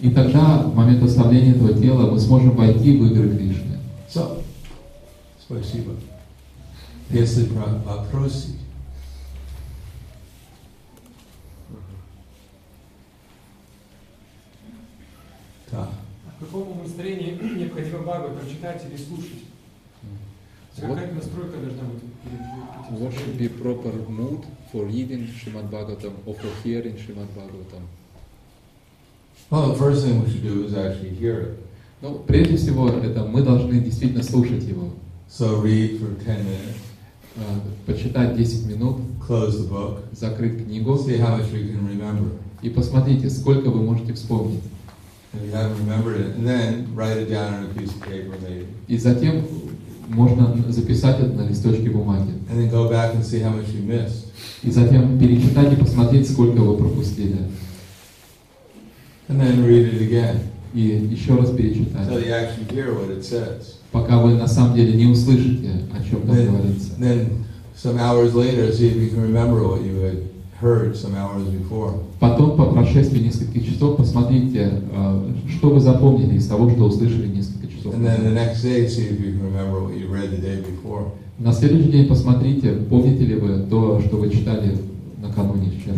И 0.01 0.11
тогда, 0.11 0.63
в 0.63 0.75
момент 0.75 1.03
оставления 1.03 1.55
этого 1.55 1.73
тела, 1.75 2.11
мы 2.11 2.19
сможем 2.19 2.57
войти 2.57 2.97
в 2.97 3.07
игры 3.07 3.37
Кришны. 3.37 3.79
So, 4.09 4.43
спасибо. 5.41 5.93
Если 7.11 7.47
про 7.47 7.67
вопросы. 7.85 8.51
Да. 15.71 15.91
К 16.39 16.45
какому 16.45 16.83
настроению 16.83 17.39
необходимо 17.59 17.99
Бхагаватам 17.99 18.49
читать 18.49 18.83
или 18.89 18.97
слушать? 18.97 19.45
Какая 20.77 21.13
настройка 21.13 21.59
должна 21.59 21.83
быть? 21.85 22.03
What 22.91 23.13
should 23.15 23.39
be 23.39 23.49
proper 23.49 23.93
mood 24.09 24.45
for 24.73 24.85
reading 24.85 25.27
Srimad 25.29 25.69
Bhagavatam 25.71 26.15
or 26.27 26.35
for 26.35 26.49
hearing 26.63 26.95
Srimad 26.95 27.29
Bhagavatam? 27.37 27.83
Well, 29.51 29.69
the 29.69 29.79
first 29.79 30.05
thing 30.05 30.23
we 30.25 30.31
should 30.31 30.43
do 30.43 30.65
is 30.65 30.75
actually 30.75 31.11
hear 31.11 31.41
it. 31.41 31.59
Ну, 32.01 32.23
прежде 32.27 32.57
всего, 32.57 32.89
это 32.89 33.25
мы 33.25 33.43
должны 33.43 33.81
действительно 33.81 34.23
слушать 34.23 34.63
его. 34.65 34.91
So 35.29 35.61
read 35.63 36.01
for 36.01 36.15
10 36.25 36.45
minutes, 36.45 36.77
А, 37.37 37.61
Почитать 37.87 38.37
10 38.37 38.67
минут, 38.67 39.01
close 39.21 39.59
the 39.61 39.69
book, 39.69 40.03
закрыть 40.13 40.65
книгу 40.65 40.97
see 40.97 41.19
how 41.19 41.37
much 41.37 41.47
you 41.53 41.73
can 41.73 41.87
remember. 41.87 42.31
и 42.63 42.69
посмотрите, 42.69 43.31
сколько 43.31 43.71
вы 43.71 43.83
можете 43.83 44.13
вспомнить. 44.15 44.61
If 45.35 45.45
you 45.45 45.53
haven't 45.53 45.79
remembered 45.87 46.17
it, 46.21 46.37
and 46.37 46.47
then 46.47 46.95
write 46.95 47.19
it 47.19 47.29
down 47.31 47.53
on 47.55 47.65
a 47.71 47.75
piece 47.75 47.91
of 47.91 48.01
paper 48.01 48.35
maybe. 48.43 48.67
И 48.89 48.97
затем 48.97 49.45
можно 50.09 50.55
записать 50.69 51.21
это 51.21 51.33
на 51.33 51.49
листочке 51.49 51.91
бумаги. 51.91 52.31
And 52.51 52.59
then 52.59 52.71
go 52.71 52.89
back 52.91 53.15
and 53.15 53.23
see 53.25 53.41
how 53.43 53.51
much 53.53 53.69
you 53.75 53.87
missed. 53.87 54.27
И 54.63 54.71
затем 54.71 55.19
перечитать 55.19 55.73
и 55.73 55.77
посмотреть, 55.77 56.31
сколько 56.31 56.61
вы 56.61 56.77
пропустили. 56.77 57.37
And 59.29 59.41
then 59.41 59.65
read 59.67 59.93
it 59.93 60.01
again 60.01 60.39
И 60.75 60.81
еще 61.11 61.37
раз 61.37 61.51
перечитать. 61.51 62.09
you 62.09 62.33
actually 62.33 62.65
hear 62.75 62.93
what 62.95 63.11
it 63.11 63.23
says. 63.25 63.77
Пока 63.93 64.19
вы 64.21 64.35
на 64.35 64.47
самом 64.47 64.75
деле 64.75 64.95
не 64.95 65.07
услышите, 65.11 65.71
о 65.95 66.03
чем 66.03 66.23
там 66.23 66.37
Then, 66.37 66.47
говорится. 66.51 66.91
then 66.99 67.45
some 67.77 67.99
hours 67.99 68.35
later, 68.35 68.71
see 68.73 68.89
if 68.89 68.97
you 68.97 69.09
can 69.11 69.23
remember 69.23 69.63
what 69.67 69.83
you 69.83 69.97
had 70.01 70.29
heard 70.61 70.97
some 70.97 71.15
hours 71.15 71.47
before. 71.49 72.03
Потом, 72.21 72.57
по 72.57 72.67
прошествии 72.67 73.21
нескольких 73.21 73.67
часов, 73.67 73.97
посмотрите, 73.97 74.83
э, 74.93 75.31
что 75.57 75.71
вы 75.71 75.81
запомнили 75.81 76.37
из 76.37 76.47
того, 76.47 76.69
что 76.71 76.85
услышали 76.85 77.29
несколько. 77.29 77.58
And 77.85 78.05
then 78.05 78.25
the 78.25 78.31
назад. 78.31 78.35
next 78.35 78.63
day, 78.63 78.89
see 78.89 79.07
if 79.07 79.21
you 79.21 79.33
can 79.33 79.43
remember 79.43 79.81
what 79.81 79.95
you 79.95 80.09
read 80.09 80.31
the 80.31 80.39
day 80.39 80.61
before. 80.61 81.13
На 81.39 81.53
следующий 81.53 81.91
день 81.93 82.09
посмотрите, 82.09 82.73
помните 82.73 83.25
ли 83.25 83.37
вы 83.37 83.65
то, 83.71 84.01
что 84.01 84.17
вы 84.17 84.31
читали 84.31 84.77
накануне 85.21 85.71
вчера. 85.71 85.97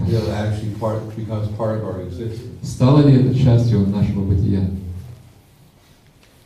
Стало 2.63 3.07
ли 3.07 3.15
это 3.15 3.35
частью 3.35 3.87
нашего 3.89 4.25
бытия? 4.25 4.69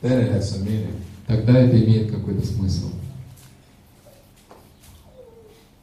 Then 0.01 0.21
it 0.21 0.33
has 0.33 0.43
some 0.43 0.65
meaning. 0.65 0.95
Тогда 1.27 1.59
это 1.59 1.83
имеет 1.83 2.11
какой-то 2.11 2.47
смысл. 2.47 2.91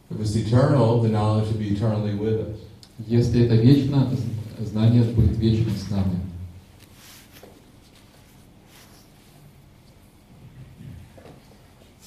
Eternal. 0.10 1.02
Если 3.08 3.46
это 3.46 3.56
вечно, 3.56 4.10
знание 4.60 5.04
будет 5.04 5.38
вечно 5.38 5.72
с 5.72 5.90
нами. 5.90 6.21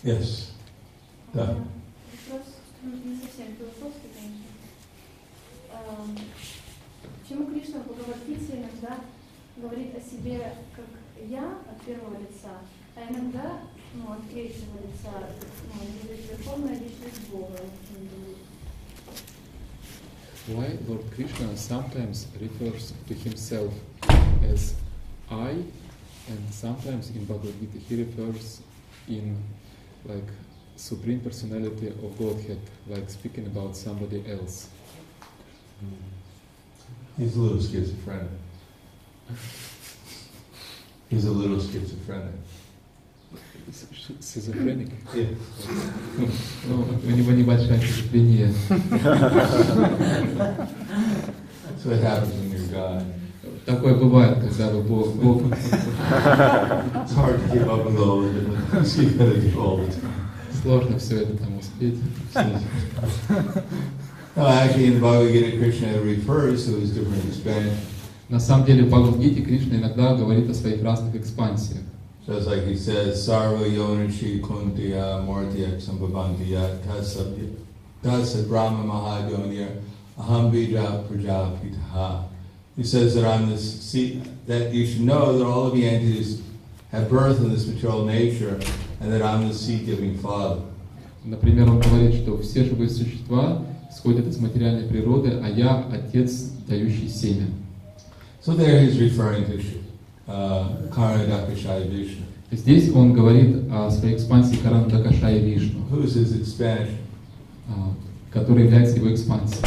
Yes. 0.05 0.51
Да. 1.33 1.47
Вопрос 1.47 2.47
не 2.83 3.17
совсем 3.17 3.57
философский, 3.57 4.11
конечно. 4.15 4.45
Эм, 5.73 6.19
Почему 7.23 7.47
Кришна 7.47 7.81
в 7.81 7.87
Бхагавадгите 7.87 8.53
иногда 8.53 9.01
говорит 9.57 9.97
о 9.97 10.01
себе 10.03 10.53
как 10.77 10.85
«я» 11.27 11.59
от 11.71 11.81
первого 11.87 12.21
лица, 12.21 12.59
а 12.95 13.11
иногда 13.11 13.61
ну, 13.95 14.13
от 14.13 14.29
третьего 14.31 14.77
лица, 14.77 15.31
ну, 15.73 15.81
говорит 16.03 16.27
«верховная 16.31 16.75
личность 16.75 17.27
Бога». 17.33 17.59
Why 20.49 20.79
Lord 20.87 21.11
Krishna 21.17 21.57
sometimes 21.57 22.27
refers 22.39 22.93
to 23.09 23.15
himself 23.15 23.73
as 24.53 24.75
I, 25.31 25.65
and 26.29 26.53
sometimes 26.53 27.09
in 27.09 27.25
Bhagavad 27.25 27.59
Gita 27.59 27.79
he 27.89 28.05
refers 28.05 28.61
in 29.09 29.43
like 30.06 30.30
supreme 30.76 31.20
personality 31.20 31.88
of 31.88 32.18
Godhead, 32.18 32.60
like 32.88 33.10
speaking 33.10 33.46
about 33.48 33.76
somebody 33.76 34.24
else. 34.30 34.70
He's 37.18 37.36
a 37.36 37.40
little 37.40 37.62
schizophrenic. 37.62 38.30
He's 41.10 41.26
a 41.26 41.32
little 41.32 41.60
schizophrenic. 41.60 42.36
Schizophrenic. 44.22 44.90
Yeah. 45.14 45.36
Ну, 46.68 46.86
у 47.04 47.12
него 47.12 47.32
небольшая 47.32 47.80
шизофрения. 47.82 48.54
That's 51.68 51.86
what 51.86 52.00
happens 52.00 52.34
when 52.34 52.52
you're 52.52 52.68
God. 52.68 53.06
Такое 53.66 53.96
бывает, 53.96 54.40
когда 54.40 54.70
вы 54.70 54.82
Бог, 54.82 55.14
Бог 55.16 55.42
It's 55.44 57.14
hard 57.14 57.40
to 57.40 57.50
keep 57.52 57.68
up 57.68 57.86
with 57.86 58.00
all 58.00 58.22
the 58.22 58.34
different 58.34 58.70
things 58.70 58.98
you 58.98 59.10
gotta 59.12 59.40
do 59.40 59.60
all 59.60 59.78
the 59.78 59.88
time. 59.88 60.20
сложно 60.62 61.00
все 61.00 61.22
это 61.22 61.38
там 61.38 61.58
успеть. 61.58 62.00
No, 64.36 64.46
actually, 64.48 64.86
in 64.88 64.94
the 64.96 65.00
Bhagavad 65.02 65.32
Gita, 65.34 65.58
Krishna 65.58 66.00
refers 66.02 66.66
to 66.66 66.80
his 66.80 66.92
different 66.92 67.26
expansions. 67.26 67.78
На 68.30 68.40
самом 68.40 68.66
деле 68.66 68.84
в 68.84 68.90
Бхагавадгите 68.90 69.42
Кришна 69.42 69.78
иногда 69.78 70.14
говорит 70.14 70.50
о 70.50 70.54
своих 70.54 70.84
разных 70.84 71.16
экспансиях. 71.16 71.82
Just 72.28 72.46
like 72.48 72.64
he 72.68 72.76
says, 72.76 73.28
Sarva 73.28 73.66
Yonishi 73.66 74.40
Kuntiya 74.40 75.26
Mortiyak 75.26 75.82
Sambhavantiya 75.82 76.78
Tasabya 76.86 77.50
Tasa 78.04 78.48
Brahma 78.48 78.84
Mahadoniya 78.84 79.82
Aham 80.16 80.52
Bija 80.52 81.04
Prajapitaha. 81.08 82.26
He 82.76 82.84
says 82.84 83.14
that 83.16 83.26
I'm 83.26 83.50
this 83.50 83.82
seat, 83.82 84.22
that 84.48 84.74
you 84.74 84.86
should 84.88 85.02
know 85.02 85.38
that 85.38 85.46
all 85.46 85.68
of 85.68 85.74
the 85.74 85.86
entities 85.88 86.42
have 86.92 87.10
birth 87.10 87.40
in 87.40 87.50
this 87.52 87.68
material 87.68 88.06
nature 88.06 88.60
and 89.02 89.12
that 89.12 89.22
I'm 89.22 89.48
the 89.48 89.54
seed 89.54 89.86
giving 89.86 90.18
father. 90.18 90.62
Например, 91.26 91.70
он 91.70 91.82
говорит, 91.82 92.16
что 92.22 92.38
все 92.38 92.64
живые 92.64 92.90
существа 92.90 93.62
исходят 93.92 94.28
из 94.28 94.38
материальной 94.40 94.88
природы, 94.88 95.40
а 95.44 95.50
я 95.50 95.86
отец, 95.92 96.52
дающий 96.68 97.10
семя. 97.10 97.48
So 98.42 98.54
there 98.54 98.80
he's 98.82 98.98
referring 98.98 99.46
to 99.46 99.62
uh, 100.28 100.88
Karanadakashaya 100.96 101.90
Vishnu. 101.90 102.24
Здесь 102.52 102.92
он 102.96 103.14
говорит 103.14 103.68
о 103.72 103.92
своей 103.92 104.16
экспансии 104.16 104.56
Карана 104.56 104.88
Дакаша 104.90 105.30
и 105.32 105.40
Вишну, 105.40 105.82
Who's 105.92 106.16
his 106.16 106.34
expansion? 106.40 106.96
а, 107.68 107.94
которая 108.32 108.64
является 108.64 108.96
его 108.96 109.14
экспансией. 109.14 109.64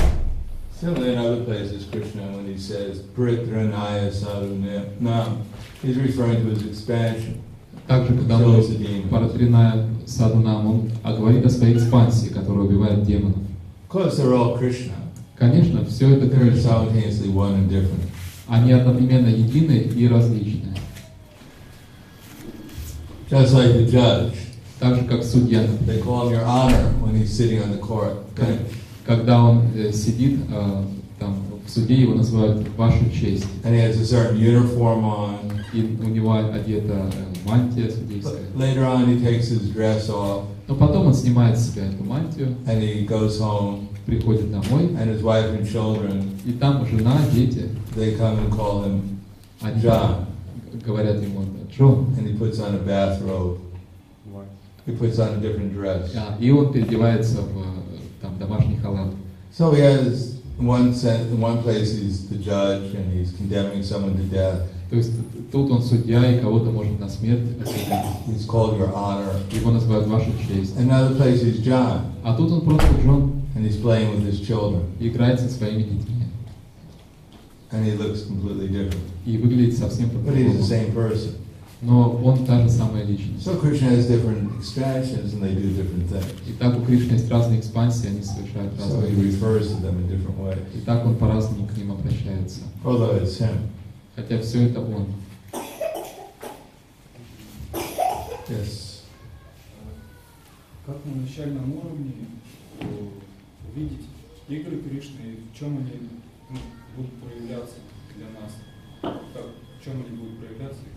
Similarly, 0.78 1.12
in 1.12 1.18
other 1.18 1.44
places, 1.44 1.84
Krishna, 1.90 2.22
when 2.32 2.46
he 2.46 2.58
says 2.58 3.00
Pritranaya 3.16 4.10
Sadhunam, 4.10 5.42
he's 5.80 5.96
referring 5.96 6.42
to 6.44 6.50
his 6.50 6.64
expansion. 6.66 7.40
Также, 7.86 8.14
когда 8.14 8.36
он 8.36 8.42
Kills 8.56 8.68
the 8.68 8.78
demons. 8.78 9.10
Паратриная 9.10 9.86
Садунам, 10.06 10.66
он 10.66 10.90
а 11.02 11.12
говорит 11.16 11.44
о 11.46 11.50
своей 11.50 11.76
экспансии, 11.76 12.28
которая 12.28 12.64
убивает 12.64 13.04
демонов. 13.04 13.38
Of 13.38 13.90
course, 13.90 14.16
they're 14.16 14.32
all 14.34 14.56
Krishna. 14.58 14.94
Конечно, 15.36 15.84
все 15.84 16.16
это 16.16 16.26
They're 16.26 16.50
Кришна. 16.50 16.62
simultaneously 16.62 17.28
one 17.28 17.54
and 17.54 17.68
different. 17.68 18.02
Они 18.48 18.72
одновременно 18.72 19.28
едины 19.28 19.72
и 19.94 20.08
различны. 20.08 20.74
Just 23.30 23.54
like 23.54 23.72
the 23.74 23.86
judge. 23.86 24.34
Так 24.78 24.96
же, 24.96 25.04
как 25.04 25.22
судья, 25.22 25.62
They 25.62 25.68
например. 25.68 26.04
call 26.04 26.28
him 26.28 26.32
your 26.34 26.44
honor 26.44 26.92
when 27.00 27.14
he's 27.16 27.32
sitting 27.32 27.62
on 27.62 27.70
the 27.70 27.78
court 27.78 28.34
bench. 28.34 28.68
Когда 29.07 29.41
он 29.41 29.63
э, 29.73 29.91
сидит 29.93 30.39
э, 30.51 30.83
там, 31.17 31.37
в 31.65 31.69
суде, 31.69 31.95
его 31.95 32.13
называют 32.13 32.67
«Ваша 32.75 33.09
честь». 33.09 33.45
And 33.63 33.73
he 33.73 33.79
has 33.79 33.99
a 33.99 34.05
certain 34.05 34.37
uniform 34.37 35.05
on. 35.05 35.37
И 35.73 35.97
у 36.03 36.09
него 36.09 36.33
одета 36.33 37.09
э, 37.09 37.47
мантия 37.49 37.89
судейская. 37.89 38.41
Later 38.55 38.85
on, 38.85 39.07
he 39.07 39.19
takes 39.23 39.49
his 39.49 39.73
dress 39.73 40.09
off 40.09 40.43
Но 40.67 40.75
потом 40.75 41.07
он 41.07 41.13
снимает 41.13 41.57
с 41.57 41.71
себя 41.71 41.85
эту 41.85 42.03
мантию, 42.03 42.55
and 42.65 42.81
he 42.81 43.07
goes 43.07 43.39
home. 43.39 43.87
приходит 44.05 44.51
домой, 44.51 44.89
And 44.99 45.09
his 45.09 45.21
wife 45.21 45.51
and 45.53 45.65
children, 45.65 46.23
и 46.45 46.51
там 46.53 46.85
жена, 46.85 47.17
дети, 47.33 47.69
they 47.95 48.17
come 48.17 48.37
and 48.39 48.49
call 48.51 48.83
him 48.83 49.01
они 49.61 49.81
John. 49.81 50.25
говорят 50.85 51.21
ему 51.21 51.45
«Джон». 51.71 52.13
And 52.17 52.27
he 52.27 52.37
puts 52.37 52.59
on 52.59 52.75
a 52.75 52.79
bathrobe. 52.79 53.59
He 54.85 54.93
puts 54.93 55.19
on 55.19 55.35
a 55.35 55.37
different 55.37 55.73
dress. 55.73 56.11
И 56.39 56.51
он 56.51 56.71
переодевается 56.71 57.41
в 57.41 57.86
там, 58.26 58.38
домашний 58.38 58.76
халат. 58.76 59.12
So 59.56 59.72
he 59.72 59.80
has, 59.80 60.36
in 60.58 60.66
one 60.66 60.94
sense, 60.94 61.30
in 61.30 61.40
one 61.40 61.62
place 61.62 61.92
he's 61.98 62.28
the 62.28 62.36
judge 62.36 62.94
and 62.94 63.12
he's 63.12 63.32
condemning 63.32 63.82
someone 63.82 64.16
to 64.16 64.22
death. 64.24 64.62
То 64.90 64.96
есть 64.96 65.10
тут 65.50 65.70
он 65.70 65.82
судья 65.82 66.30
и 66.30 66.40
кого-то 66.40 66.70
может 66.70 66.98
на 67.00 67.08
смерть 67.08 67.40
осудить. 67.62 67.88
He's 68.28 68.46
called 68.46 68.78
your 68.78 68.92
honor. 68.94 69.40
Его 69.50 69.70
называют 69.70 70.06
«Ваша 70.06 70.30
честь». 70.46 70.76
In 70.76 70.90
another 70.90 71.16
place 71.16 71.42
he's 71.42 71.62
John 71.64 72.02
А 72.22 72.34
тут 72.36 72.50
он 72.52 72.60
просто 72.62 72.88
Джон 73.02 73.42
and 73.54 73.64
he's 73.66 73.76
playing 73.80 74.10
with 74.14 74.26
his 74.26 74.40
children 74.46 74.82
и 75.00 75.08
играет 75.08 75.40
со 75.40 75.48
своими 75.48 75.82
детьми. 75.82 76.24
and 77.70 77.86
he 77.86 77.92
looks 77.96 78.22
completely 78.26 78.68
different. 78.68 79.00
И 79.24 79.38
выглядит 79.38 79.78
совсем 79.78 80.08
But 80.10 80.34
he's 80.36 80.52
the 80.52 80.58
по-другому. 80.58 80.64
same 80.66 80.92
person. 80.94 81.30
Но 81.81 82.09
он 82.23 82.43
та 82.45 82.61
же 82.63 82.69
самая 82.69 83.03
личность. 83.03 83.45
So 83.45 83.55
Krishna 83.59 83.89
has 83.89 84.07
different 84.07 84.51
expansions 84.59 85.33
and 85.33 85.43
they 85.43 85.53
do 85.53 85.69
different 85.75 86.09
things. 86.09 86.25
И 86.47 86.53
так 86.53 86.75
у 86.75 86.81
Кришны 86.83 87.13
есть 87.13 87.29
разные 87.29 87.59
экспансии, 87.59 88.07
они 88.07 88.23
совершают 88.23 88.73
So 88.73 88.95
разные 88.95 89.11
he 89.11 89.15
действия. 89.21 89.47
refers 89.47 89.67
to 89.67 89.81
them 89.81 89.99
in 89.99 90.07
different 90.09 90.39
ways. 90.39 90.57
И 90.75 90.79
так 90.81 91.05
он 91.05 91.15
по-разному 91.15 91.67
к 91.67 91.77
ним 91.77 91.91
обращается. 91.91 92.61
Although 92.83 93.21
it's 93.21 93.37
him. 93.39 93.69
Хотя 94.15 94.41
все 94.41 94.65
это 94.65 94.81
он. 94.81 95.05
Yes. 98.49 99.01
Как 100.85 100.95
на 101.05 101.21
начальном 101.21 101.77
уровне 101.77 102.13
увидеть 103.69 104.07
игры 104.47 104.77
Кришны 104.77 105.19
и 105.25 105.43
в 105.53 105.59
чем 105.59 105.77
они 105.77 106.09
ну, 106.49 106.57
будут 106.95 107.11
проявляться 107.21 107.75
для 108.15 108.27
нас? 108.39 108.53
Как, 109.01 109.43
в 109.79 109.83
чем 109.83 110.01
они 110.07 110.17
будут 110.17 110.39
проявляться 110.39 110.79
и 110.81 110.96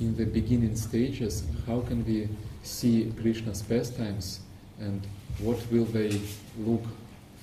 In 0.00 0.16
the 0.16 0.24
beginning 0.24 0.76
stages, 0.76 1.44
how 1.66 1.80
can 1.80 2.04
we 2.06 2.28
see 2.62 3.12
Krishna's 3.20 3.62
pastimes 3.62 4.40
and 4.80 5.00
what 5.40 5.58
will 5.70 5.84
they 5.84 6.20
look 6.58 6.82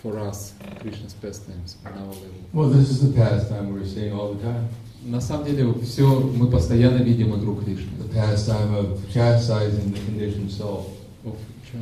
for 0.01 0.17
us, 0.19 0.53
Krishna's 0.81 1.13
pastimes, 1.13 1.77
on 1.85 1.93
our 1.93 2.05
level? 2.07 2.41
Well, 2.53 2.69
this 2.69 2.89
is 2.89 3.07
the 3.07 3.13
pastime 3.15 3.73
we're 3.73 3.85
seeing 3.85 4.13
all 4.13 4.33
the 4.33 4.43
time. 4.43 4.67
На 5.03 5.21
самом 5.21 5.45
деле, 5.45 5.71
все 5.83 6.19
мы 6.19 6.47
постоянно 6.49 7.03
видим 7.03 7.35
игру 7.35 7.55
Кришны. 7.55 7.91
The 7.99 8.09
pastime 8.13 8.75
of 8.75 8.99
chastising 9.13 9.93
the 9.93 9.99
conditioned 10.05 10.51
soul. 10.51 10.97
Of- 11.23 11.37
чё? 11.71 11.77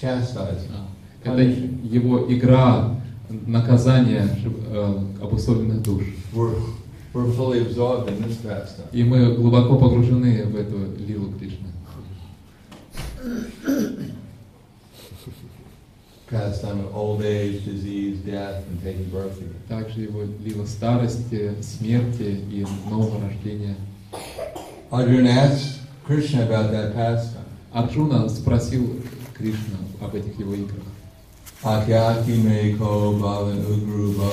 Chastising. 0.00 0.70
А, 0.72 0.86
Это 1.24 1.42
его 1.42 2.32
игра 2.32 2.96
наказания 3.28 4.28
э, 4.44 5.04
обусловленных 5.20 5.82
душ. 5.82 6.04
We're, 6.32 6.56
we're 7.15 7.31
fully 7.31 7.61
absorbed 7.61 8.09
in 8.09 8.21
this 8.21 8.37
pastime. 8.37 8.89
И 8.91 9.03
мы 9.03 9.33
глубоко 9.35 9.77
погружены 9.77 10.45
в 10.45 10.55
эту 10.57 10.77
лилу 10.99 11.31
Кришны. 11.39 11.69
Pastime 16.29 16.81
of 16.81 16.95
old 16.95 17.21
age, 17.21 17.63
disease, 17.63 18.17
death, 18.25 18.65
and 18.67 18.83
taking 18.83 19.09
birth 19.09 19.37
again. 19.37 19.55
Также 19.69 20.01
его 20.01 20.23
лила 20.43 20.65
старости, 20.65 21.53
смерти 21.61 22.43
и 22.51 22.65
нового 22.89 23.21
рождения. 23.21 23.75
Arjuna 24.91 25.29
asked 25.29 25.79
Krishna 26.05 26.43
about 26.43 26.71
that 26.71 26.93
pastime. 26.93 27.45
Арджуна 27.71 28.27
спросил 28.27 28.99
Кришну 29.33 29.77
об 30.01 30.15
этих 30.15 30.37
его 30.37 30.53
играх. 30.53 30.83
Akyaki 31.63 32.43
me 32.43 32.75
ko 32.77 33.13
bhavan 33.13 33.65
ugruvo 33.65 34.29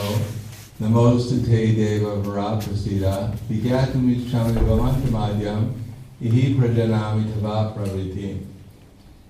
namostu 0.80 1.44
te 1.46 1.74
deva 1.74 2.16
varaprasida 2.22 3.34
vigyatum 3.50 4.10
ichami 4.10 4.54
bhavantamadhyam 4.54 5.74
ihi 6.22 6.56
prajanami 6.56 7.26
tava 7.34 7.74
pravritim. 7.76 8.38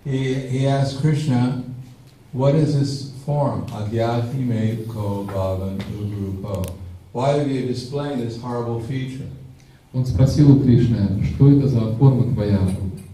He, 0.03 0.33
he 0.33 0.67
asked 0.67 1.01
Krishna, 1.01 1.63
what 2.31 2.55
is 2.55 2.79
this 2.79 3.11
form? 3.25 3.65
Akyaki 3.67 4.35
me 4.35 4.85
ko 4.87 5.25
bhavan 5.27 5.77
ugruvo. 5.77 6.75
Why 7.11 7.39
are 7.39 7.47
you 7.47 7.65
displaying 7.65 8.19
this 8.19 8.41
horrible 8.41 8.81
feature? 8.81 9.27
Он 9.93 10.05
спросил 10.05 10.51
у 10.51 10.59
Кришны, 10.59 11.25
что 11.25 11.49
это 11.49 11.67
за 11.67 11.95
форма 11.95 12.31
твоя 12.33 12.59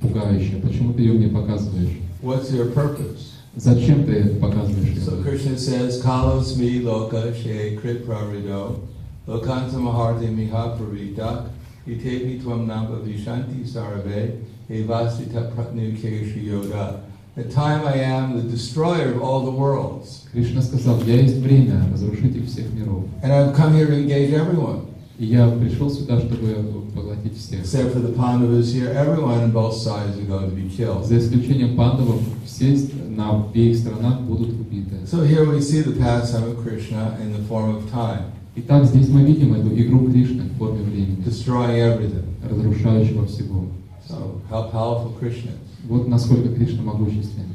пугающая, 0.02 0.60
почему 0.60 0.94
ты 0.94 1.04
ее 1.04 1.14
мне 1.14 1.28
показываешь? 1.30 1.98
What's 2.22 2.52
your 2.52 2.72
purpose? 2.74 3.27
Зачем 3.58 4.04
ты 4.06 4.36
показываешь 4.40 4.98
So 5.04 5.18
ее? 5.18 5.24
Krishna 5.24 5.58
says, 5.58 6.02
Kalos 6.02 6.58
mi 6.58 6.80
loka 6.82 7.34
she 7.36 7.78
krit 7.78 8.04
prarido, 8.04 8.80
lokanta 9.28 9.76
maharti 9.76 10.28
miha 10.28 10.78
pravita, 10.78 11.50
itepi 11.86 12.42
tvam 12.42 12.66
namba 12.66 13.00
vishanti 13.04 13.64
sarave, 13.64 14.40
evasita 14.70 15.54
pratnu 15.54 15.96
keshi 15.96 16.48
yoda. 16.48 17.02
The 17.36 17.44
time 17.44 17.88
I 17.88 17.98
am 17.98 18.38
the 18.38 18.44
destroyer 18.44 19.12
of 19.14 19.22
all 19.22 19.46
the 19.46 19.52
worlds. 19.52 20.28
Кришна 20.32 20.62
сказал, 20.62 21.02
я 21.04 21.22
есть 21.22 21.38
время, 21.38 21.84
разрушитель 21.92 22.46
всех 22.48 22.72
миров. 22.74 23.06
And 23.22 23.32
I've 23.32 23.56
come 23.56 23.74
here 23.74 23.88
to 23.88 23.94
engage 23.94 24.34
everyone. 24.34 24.88
И 25.20 25.26
я 25.26 25.48
пришел 25.48 25.90
сюда, 25.92 26.20
чтобы 26.20 26.56
поглотить 26.96 27.38
всех. 27.38 27.62
Except 27.62 27.94
for 27.94 28.02
the 28.02 28.14
Pandavas 28.16 28.74
here, 28.74 28.90
everyone 28.94 29.44
on 29.44 29.52
both 29.52 29.76
sides 29.76 30.18
are 30.18 30.26
going 30.28 30.50
to 30.50 30.56
be 30.56 30.68
killed. 30.70 31.06
За 31.06 31.18
исключением 31.20 31.76
пандавов, 31.76 32.20
все 32.46 32.76
с- 32.76 32.90
на 33.10 33.30
обеих 33.46 33.78
сторонах 33.78 34.22
будут 34.22 34.50
убиты. 34.60 34.96
So 35.06 35.24
here 35.24 35.46
we 35.46 35.60
see 35.62 35.82
the 35.84 35.94
pastime 35.96 36.44
of 36.46 36.64
Krishna 36.64 37.18
in 37.22 37.32
the 37.34 37.44
form 37.48 37.76
of 37.76 37.90
time, 37.92 38.24
Итак, 38.56 38.86
здесь 38.86 39.08
мы 39.10 39.24
видим 39.24 39.54
эту 39.56 39.70
игру 39.76 40.12
Кришны 40.12 40.44
в 40.44 40.58
форме 40.58 40.82
времени, 40.84 41.18
destroying 41.26 41.78
everything. 41.78 42.24
разрушающего 42.48 43.26
всего. 43.28 43.66
So 44.10 44.42
how 44.50 44.70
powerful 44.72 45.14
Krishna 45.20 45.52
is. 45.52 45.88
Вот 45.88 46.08
насколько 46.08 46.50
Кришна 46.50 46.82
могущественен. 46.84 47.48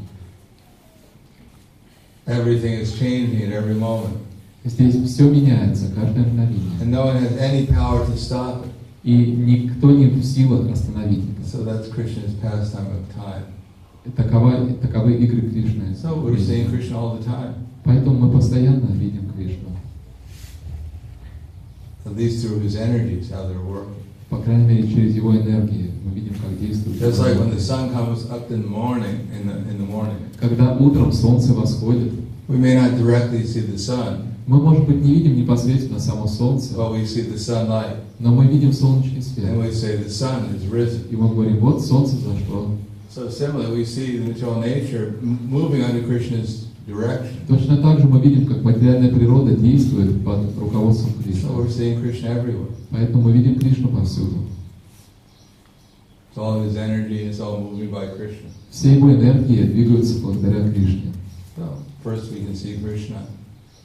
Everything 2.26 2.74
is 2.80 2.92
changing 2.98 3.42
at 3.42 3.52
every 3.52 3.74
moment. 3.74 4.16
Здесь 4.65 4.95
все 5.11 5.29
меняется, 5.29 5.87
каждое 5.93 6.25
мгновение. 6.25 6.79
And 6.81 6.89
no 6.89 7.05
one 7.05 7.17
has 7.17 7.37
any 7.37 7.67
power 7.67 8.05
to 8.05 8.15
stop 8.15 8.65
it. 8.65 8.69
И 9.03 9.13
никто 9.13 9.91
не 9.91 10.07
в 10.07 10.23
силах 10.23 10.71
остановить 10.71 11.25
это. 11.37 11.45
So 11.45 11.65
that's 11.65 11.89
Krishna's 11.89 12.33
pastime 12.41 12.87
of 12.87 13.03
time. 13.13 13.43
Такова, 14.15 14.73
таковы 14.81 15.15
игры 15.15 15.41
Кришны. 15.49 15.93
So 16.01 16.15
we're 16.15 16.37
seeing 16.37 16.69
Krishna 16.69 16.97
all 16.97 17.17
the 17.17 17.25
time. 17.25 17.55
Поэтому 17.83 18.17
мы 18.17 18.31
постоянно 18.31 18.93
видим 18.93 19.29
Кришну. 19.35 19.69
At 22.05 22.15
least 22.15 22.45
through 22.45 22.59
his 22.61 22.77
energies, 22.77 23.29
how 23.29 23.45
they're 23.47 23.59
working. 23.59 23.95
По 24.29 24.37
крайней 24.37 24.65
мере, 24.65 24.87
через 24.87 25.15
его 25.15 25.35
энергии 25.35 25.91
мы 26.05 26.15
видим, 26.15 26.35
как 26.35 26.57
действует. 26.57 27.01
Just 27.01 27.19
like 27.19 27.37
when 27.37 27.51
the 27.51 27.59
sun 27.59 27.93
comes 27.93 28.29
up 28.31 28.49
in 28.49 28.61
the 28.61 28.69
morning, 28.69 29.27
in 29.37 29.47
the, 29.47 29.57
in 29.69 29.77
the 29.77 29.85
morning, 29.85 30.17
Когда 30.39 30.77
утром 30.77 31.11
солнце 31.11 31.53
восходит, 31.53 32.13
we 32.47 32.57
may 32.57 32.75
not 32.75 32.97
directly 32.97 33.43
see 33.45 33.61
the 33.61 33.77
sun, 33.77 34.32
мы, 34.45 34.61
может 34.61 34.85
быть, 34.85 35.01
не 35.03 35.13
видим 35.13 35.35
непосредственно 35.37 35.99
само 35.99 36.27
солнце, 36.27 36.73
but 36.75 36.91
we 36.93 37.03
see 37.05 37.29
the 37.29 37.37
sunlight. 37.37 37.97
но 38.19 38.33
мы 38.33 38.45
видим 38.47 38.73
солнечный 38.73 39.17
And 39.17 39.23
свет. 39.23 39.57
we 39.57 39.71
say 39.71 39.97
the 39.97 40.09
sun 40.09 40.55
is 40.55 40.65
risen. 40.71 41.01
И 41.11 41.15
мы 41.15 41.29
говорим, 41.29 41.57
вот 41.59 41.83
солнце 41.85 42.15
зашло. 42.17 42.67
So 43.13 43.29
similarly, 43.29 43.77
we 43.77 43.85
see 43.85 44.17
the 44.17 44.27
material 44.27 44.59
nature 44.59 45.15
m- 45.21 45.39
moving 45.49 45.83
under 45.83 46.01
Krishna's 46.03 46.65
direction. 46.87 47.35
Точно 47.47 47.77
так 47.77 47.99
же 47.99 48.07
мы 48.07 48.19
видим, 48.19 48.45
как 48.47 48.63
материальная 48.63 49.11
природа 49.13 49.55
действует 49.55 50.23
под 50.25 50.57
руководством 50.59 51.11
So 51.11 51.23
Кришны. 51.23 51.49
we're 51.55 51.69
seeing 51.69 52.01
Krishna 52.01 52.29
everywhere. 52.35 52.69
Поэтому 52.91 53.23
мы 53.23 53.31
видим 53.33 53.59
Кришну 53.59 53.89
повсюду. 53.89 54.37
All 56.35 56.63
his 56.63 56.75
energy, 56.75 57.27
it's 57.29 57.39
all 57.39 57.59
moving 57.61 57.91
by 57.91 58.07
Krishna. 58.17 58.49
Все 58.71 58.95
его 58.95 59.11
энергии 59.13 59.61
двигаются 59.63 60.19
благодаря 60.19 60.67
Кришне. 60.71 61.13
So 61.55 61.77
first 62.03 62.31
we 62.31 62.39
can 62.43 62.55
see 62.55 62.77
Krishna. 62.83 63.17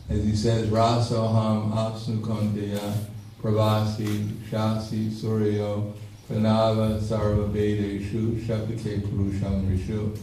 As 0.10 0.24
he 0.24 0.36
says, 0.36 0.68
Rasoham 0.68 1.74
apsnu 1.74 2.20
konteya 2.22 2.94
pravasi 3.42 4.38
shasi 4.50 5.10
suryo 5.10 5.94
pranava 6.30 7.00
sarva 7.00 7.50
vedeshu 7.52 8.40
shapike 8.46 9.02
purusham 9.02 9.68
rishu. 9.68 10.18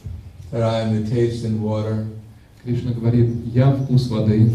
That 0.50 0.62
I 0.62 0.80
am 0.80 1.02
the 1.02 1.10
taste 1.10 1.44
and 1.44 1.62
water 1.62 2.06
Кришна 2.64 2.92
говорит, 2.92 3.30
я 3.54 3.72
вкус 3.72 4.08
воды, 4.08 4.50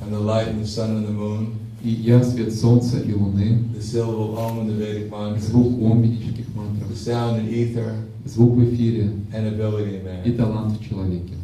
and 0.00 0.12
the 0.12 0.18
light 0.18 0.48
and 0.48 0.60
the 0.60 0.66
sun 0.66 0.96
and 0.96 1.06
the 1.06 1.12
moon, 1.12 1.56
и 1.80 1.88
я 1.88 2.24
свет 2.24 2.52
солнца 2.52 2.98
и 2.98 3.12
луны, 3.12 3.72
the 3.72 3.80
syllable 3.80 4.36
Om 4.36 4.60
in 4.60 4.66
the 4.66 4.84
Vedic 4.84 5.10
mantra, 5.10 5.38
звук 5.38 5.80
ом 5.80 6.02
ведических 6.02 6.52
мантрах, 6.56 6.88
the 6.88 6.96
sound 6.96 7.38
in 7.38 7.48
ether, 7.48 7.94
звук 8.24 8.56
в 8.56 8.74
эфире 8.74 9.12
and 9.32 9.46
ability 9.46 10.00
in 10.00 10.24
и 10.24 10.30
man. 10.30 10.36
талант 10.36 10.80
в 10.80 10.88
человеке. 10.88 11.34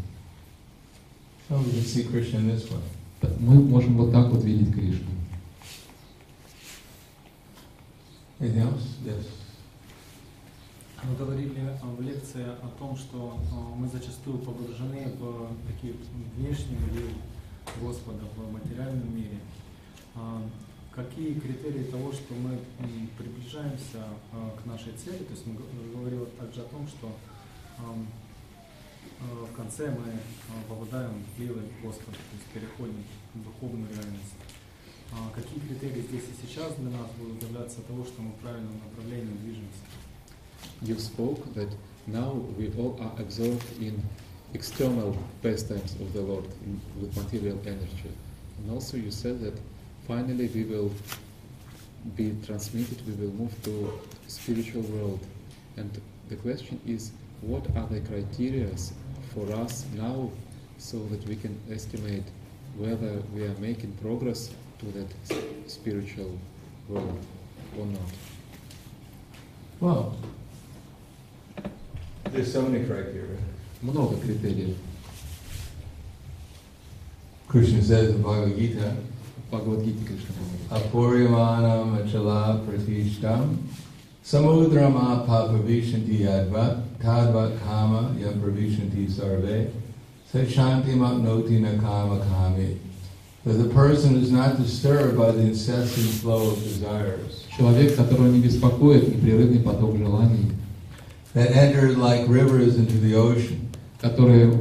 So 1.48 1.56
we 1.58 1.70
can 1.70 1.82
see 1.84 2.02
Krishna 2.02 2.40
in 2.40 2.48
this 2.48 2.68
way. 2.68 2.80
Мы 3.39 3.55
можем 3.55 3.97
вот 3.97 4.11
так 4.11 4.29
вот 4.29 4.43
видеть 4.43 4.73
Кришну. 4.73 5.09
Anything 8.39 8.63
else? 8.63 8.83
Yes. 9.05 9.27
Мы 11.03 11.15
говорили 11.15 11.69
в 11.81 12.01
лекции 12.01 12.43
о 12.43 12.67
том, 12.77 12.95
что 12.95 13.39
мы 13.75 13.87
зачастую 13.87 14.39
погружены 14.39 15.11
в 15.19 15.49
такие 15.67 15.93
внешние 16.35 16.77
миры 16.79 17.09
Господа, 17.81 18.25
в 18.35 18.51
материальном 18.51 19.15
мире. 19.15 19.39
А, 20.15 20.41
Какие 20.93 21.39
критерии 21.39 21.83
того, 21.83 22.11
что 22.11 22.33
мы 22.33 22.59
приближаемся 23.17 24.03
а, 24.33 24.51
к 24.61 24.65
нашей 24.65 24.91
цели? 24.93 25.23
То 25.23 25.31
есть 25.31 25.47
мы 25.47 25.55
говорили 25.95 26.25
также 26.37 26.61
о 26.61 26.65
том, 26.65 26.85
что 26.85 27.15
в 29.19 29.55
конце 29.55 29.89
мы 29.91 30.05
а, 30.49 30.69
попадаем 30.69 31.23
в 31.35 31.39
лилы 31.39 31.61
Господа, 31.83 32.17
то 32.17 32.35
есть 32.35 32.47
переходим 32.53 33.03
в 33.33 33.43
духовную 33.43 33.89
реальность. 33.89 34.33
А 35.13 35.29
Какие 35.35 35.59
критерии 35.59 36.01
здесь 36.01 36.23
и 36.23 36.47
сейчас 36.47 36.73
для 36.75 36.89
нас 36.89 37.07
будут 37.19 37.43
являться 37.43 37.81
того, 37.81 38.05
что 38.05 38.21
мы 38.21 38.31
в 38.31 38.35
правильном 38.35 38.73
направлении 38.79 39.35
движемся? 39.43 39.83
You 40.81 40.97
spoke 40.97 41.53
that 41.55 41.69
now 42.07 42.33
we 42.57 42.71
all 42.77 42.97
are 42.99 43.13
absorbed 43.19 43.65
in 43.79 44.01
external 44.53 45.17
pastimes 45.41 45.95
of 45.99 46.13
the 46.13 46.21
Lord 46.21 46.45
in, 46.65 46.79
with 46.99 47.15
material 47.15 47.59
energy. 47.65 48.11
And 48.57 48.71
also 48.71 48.97
you 48.97 49.11
said 49.11 49.41
that 49.41 49.53
finally 50.07 50.47
we 50.53 50.63
will 50.63 50.91
be 52.15 52.35
transmitted, 52.45 52.97
we 53.07 53.25
will 53.25 53.33
move 53.33 53.63
to 53.63 53.99
spiritual 54.27 54.81
world. 54.83 55.19
And 55.77 55.89
the 56.29 56.35
question 56.37 56.79
is, 56.87 57.11
what 57.42 57.64
are 57.76 57.86
the 57.90 58.00
criteria 58.00 58.68
for 59.34 59.50
us 59.52 59.84
now 59.96 60.30
so 60.78 60.98
that 61.10 61.26
we 61.28 61.36
can 61.36 61.58
estimate 61.70 62.24
whether 62.78 63.22
we 63.34 63.42
are 63.44 63.54
making 63.60 63.92
progress 64.02 64.50
to 64.78 64.86
that 64.92 65.08
s- 65.30 65.38
spiritual 65.66 66.38
world 66.88 67.18
or 67.78 67.86
not? 67.86 68.12
Well, 69.80 70.16
There's 72.32 72.52
so 72.52 72.62
many 72.62 72.84
criteria. 72.84 73.38
Много 73.82 74.16
критериев. 74.16 74.76
Krishna 77.48 77.80
says 77.82 78.14
in 78.14 78.22
Bhagavad 78.22 78.56
Gita, 78.58 78.96
В 79.36 79.50
Бхагавадгите 79.50 80.04
Кришна 80.04 80.34
говорит. 80.34 80.90
Apuryamanam 80.92 81.96
achala 82.04 82.64
pratishtam 82.66 83.58
samudram 84.24 84.94
apapavishanti 84.94 86.20
yadvat 86.20 86.82
tadvat 87.02 87.58
kama 87.64 88.14
yam 88.18 88.40
pravishanti 88.40 89.10
sarve 89.10 89.70
sashanti 90.32 90.94
mapnoti 90.94 91.60
na 91.60 91.80
kama 91.80 92.18
kami. 92.20 92.78
That 93.44 93.54
the 93.54 93.68
person 93.68 94.16
is 94.16 94.32
not 94.32 94.56
disturbed 94.56 95.16
by 95.16 95.30
the 95.30 95.42
incessant 95.42 96.10
flow 96.20 96.50
of 96.50 96.62
desires 96.64 97.44
Человек, 97.56 97.96
которого 97.96 98.26
не 98.28 98.40
беспокоит 98.40 99.08
непрерывный 99.08 99.60
поток 99.60 99.96
желаний, 99.96 100.50
that 101.32 101.52
enter 101.52 101.96
like 101.96 102.28
rivers 102.28 102.76
into 102.76 102.98
the 102.98 103.14
ocean. 103.14 103.66
которые 104.00 104.52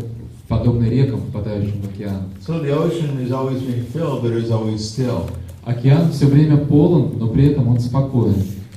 подобны 0.48 0.86
рекам, 0.86 1.22
впадающим 1.22 1.82
в 1.82 1.90
океан. 1.90 2.30
So 2.46 2.60
the 2.60 2.72
ocean 2.72 3.20
is 3.20 3.32
always 3.32 3.62
being 3.62 3.86
filled, 3.86 4.22
but 4.22 4.32
is 4.32 4.52
always 4.52 4.78
still. 4.78 5.30
Океан 5.66 6.12
все 6.12 6.28
время 6.28 6.58
полон, 6.58 7.18
но 7.18 7.28
при 7.28 7.48
этом 7.48 7.68
он 7.68 7.80
спокоен. 7.80 8.36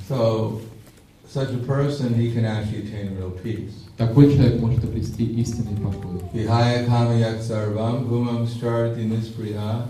So 0.09 0.59
such 1.33 1.51
a 1.51 1.57
person, 1.57 2.15
he 2.15 2.31
can 2.33 2.43
actually 2.43 2.87
attain 2.87 3.15
real 3.15 3.31
peace. 3.31 3.85
Такой 3.97 4.33
человек 4.33 4.59
может 4.59 4.83
обрести 4.83 5.25
истинный 5.25 5.75
покой. 5.79 6.19
Vihaya 6.33 6.85
kamayak 6.85 7.41
sarvam 7.41 8.05
bhumam 8.05 8.47
starti 8.47 9.05
nispriya 9.05 9.85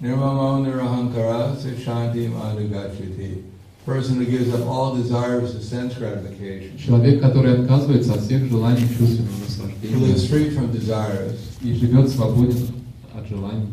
nirmamo 0.00 0.64
nirahankara 0.64 1.56
sashantim 1.56 2.32
adagachati. 2.32 3.42
Person 3.84 4.16
who 4.16 4.26
gives 4.26 4.52
up 4.52 4.66
all 4.66 4.94
desires 4.94 5.54
of 5.54 5.62
sense 5.62 5.94
gratification, 5.94 6.76
Человек, 6.76 7.20
который 7.20 7.54
отказывается 7.54 8.14
от 8.14 8.20
всех 8.22 8.48
желаний 8.48 8.88
чувственного 8.96 9.36
who 9.82 9.98
lives 9.98 10.28
наслаждения 10.28 10.28
free 10.28 10.50
from 10.50 10.72
desires, 10.72 11.38
и 11.62 11.72
живет 11.74 12.10
свободен 12.10 12.68
от 13.14 13.26
желаний. 13.28 13.68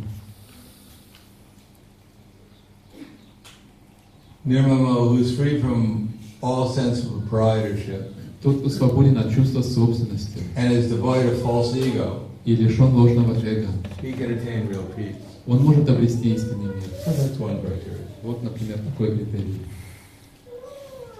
nirmamo, 4.45 5.09
who 5.09 5.17
is 5.17 5.35
free 5.35 5.59
from 5.59 6.09
all 6.41 6.69
sense 6.73 6.99
of 7.03 7.29
proprietorship 7.29 8.13
Тот, 8.41 8.59
кто 8.59 8.69
свободен 8.69 9.17
от 9.17 9.33
чувства 9.33 9.61
собственности 9.61 10.39
and 10.57 10.71
is 10.73 10.89
devoid 10.91 11.25
of 11.25 11.41
false 11.41 11.73
ego, 11.75 12.23
и 12.43 12.55
лишен 12.55 12.93
ложного 12.93 13.33
эго, 13.35 13.69
he 14.01 14.11
can 14.11 14.31
attain 14.37 14.67
real 14.67 14.83
peace. 14.95 15.15
он 15.47 15.63
может 15.63 15.89
обрести 15.89 16.33
истинный 16.33 16.65
мир. 16.65 16.83
So 17.05 17.11
that's 17.11 17.37
one 17.39 17.61
criteria. 17.61 18.05
Вот, 18.21 18.43
например, 18.43 18.79
такой 18.79 19.15
критерий. 19.15 19.61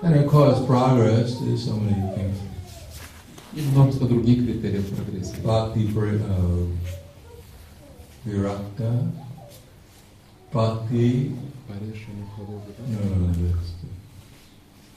And 0.02 0.16
of 0.16 0.30
course, 0.30 0.60
progress, 0.66 1.38
there's 1.40 1.64
so 1.64 1.78
many 1.78 1.96
things. 2.16 2.38
И 3.54 3.62
множество 3.62 4.08
других 4.08 4.46
критериев 4.46 4.90
прогресса. 4.90 5.36
Bhakti 5.44 5.88
Pri- 5.88 6.20
uh, 6.20 6.68
Virakta, 8.26 9.12
Bhakti, 10.52 11.32
no, 11.70 13.16
no, 13.16 13.28
no, 13.28 13.34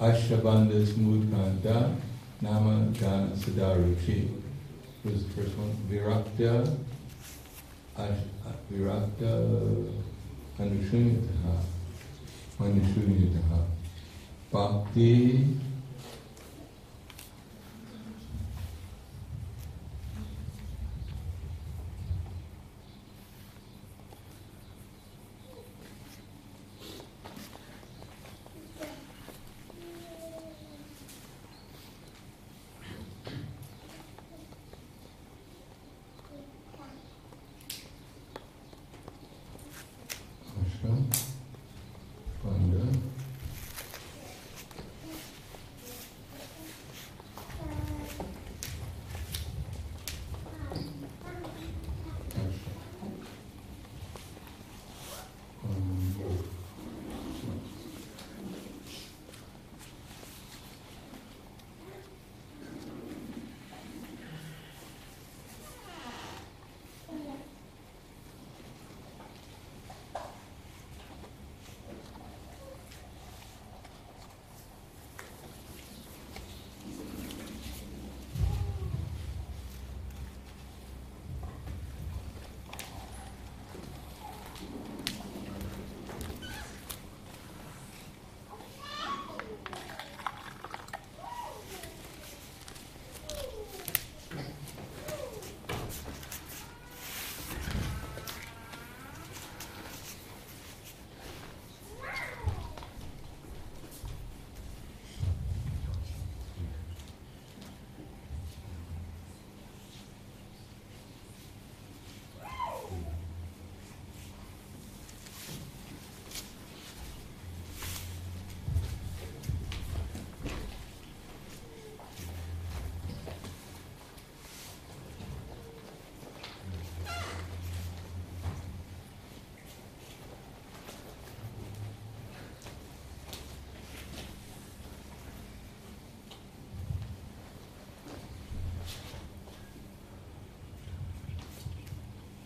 that's 0.02 0.24
Ashabandha 0.24 0.84
Smudkanta, 0.84 1.96
Nama 2.42 2.92
Jana 2.92 3.28
Sadaruchi. 3.36 4.32
Was 5.06 5.28
the 5.28 5.30
first 5.42 5.56
one? 5.58 5.78
Virakta, 5.88 6.78
Virakta, 8.72 9.32
Anushunyataha, 10.58 11.62
Anushunyataha. 12.60 13.66
Bhakti, 14.52 15.58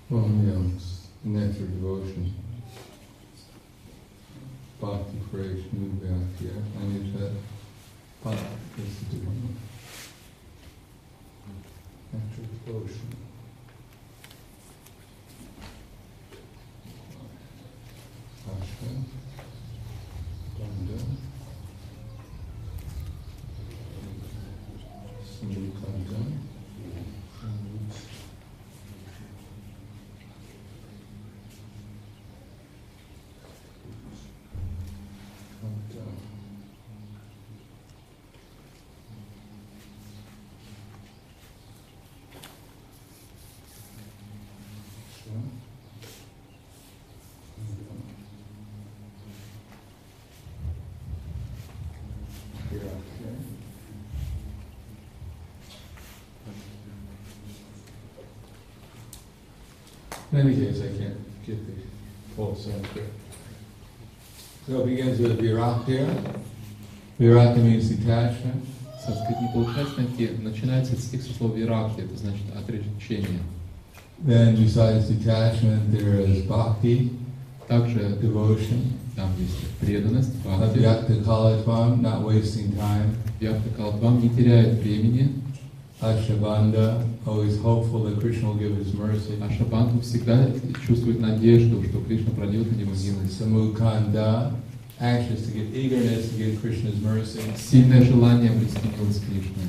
pranayams, 0.10 1.08
natural 1.24 1.68
devotion, 1.68 2.34
bhakti 4.80 5.18
presh 5.32 5.64
nubhyakya, 5.74 6.53
anyata 6.80 7.32
bhakti 8.24 8.82
is 8.84 8.99
the 9.10 9.18
natural 12.14 12.47
devotion. 12.66 13.35
In 60.32 60.39
any 60.39 60.55
case, 60.55 60.82
I 60.82 60.88
can't 60.97 61.45
get 61.45 61.65
the 61.65 61.82
full 62.36 62.55
sense. 62.55 62.88
So 64.67 64.82
it 64.82 64.86
begins 64.86 65.19
with 65.19 65.39
Virakya. 65.39 66.41
Virakya 67.19 67.63
means 67.63 67.89
detachment. 67.89 68.65
Санскрит 69.05 69.38
полукачники 69.53 70.32
начинается 70.41 70.95
с 70.95 71.38
слова 71.38 71.55
виракти, 71.55 72.01
это 72.01 72.17
значит 72.17 72.43
отречение. 72.55 73.41
Then 74.26 74.55
besides 74.55 75.09
detachment, 75.09 75.91
there 75.91 76.21
is 76.21 76.41
bhakti, 76.47 77.11
также 77.67 78.17
devotion. 78.19 78.97
там 79.16 79.31
есть 79.39 79.57
преданность, 79.81 80.35
бхакти, 80.45 80.78
abhyakta 80.78 81.22
kalatvam, 81.24 82.01
not 82.01 82.22
wasting 82.24 82.72
time, 82.76 83.14
Вьяхта 83.41 83.70
Калатвам 83.76 84.20
не 84.20 84.28
теряет 84.28 84.83
времени, 84.83 85.33
ashabanda, 86.01 87.03
always 87.26 87.57
hopeful 87.59 88.05
that 88.05 88.20
Krishna 88.20 88.49
will 88.49 88.57
give 88.57 88.76
his 88.76 88.93
mercy, 88.95 89.39
а 89.41 89.51
Шабанту 89.51 90.01
всегда 90.01 90.47
чувствует 90.87 91.20
надежду, 91.20 91.83
что 91.85 92.01
Кришна 92.03 92.33
прольет 92.33 92.70
на 92.70 92.76
него 92.76 92.91
милость. 92.91 93.41
samukanda, 93.41 94.53
anxious 94.99 95.47
to 95.47 95.53
get 95.53 95.74
eagerness 95.74 96.28
to 96.31 96.37
get 96.37 96.61
Krishna's 96.61 97.01
mercy, 97.01 97.41
Сильное 97.57 98.03
желание 98.03 98.51
обрести 98.51 98.78
милость 98.99 99.24
Кришны. 99.24 99.62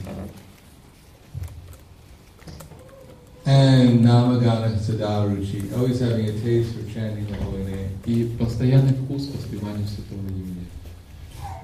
and 3.46 4.02
namagana 4.06 4.78
sadaruchi, 4.78 5.76
always 5.76 6.00
having 6.00 6.28
a 6.30 6.32
taste 6.42 6.76
for 6.76 6.84
chanting 6.94 7.26
the 7.26 7.36
holy 7.44 7.64
name, 7.64 7.85
И 8.07 8.37
постоянный 8.39 8.95
вкус 8.95 9.27
к 9.27 9.35
воспеванию 9.35 9.87
святого 9.89 10.21
имени. 10.29 10.67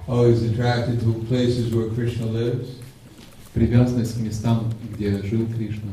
always 0.09 0.43
attracted 0.43 1.01
to 1.01 1.12
places 1.28 1.72
where 1.72 1.88
Krishna 1.90 2.26
lives. 2.26 2.68
Привязанность 3.55 4.14
к 4.16 4.20
местам, 4.20 4.72
где 4.95 5.22
жил 5.22 5.47
Кришна. 5.47 5.93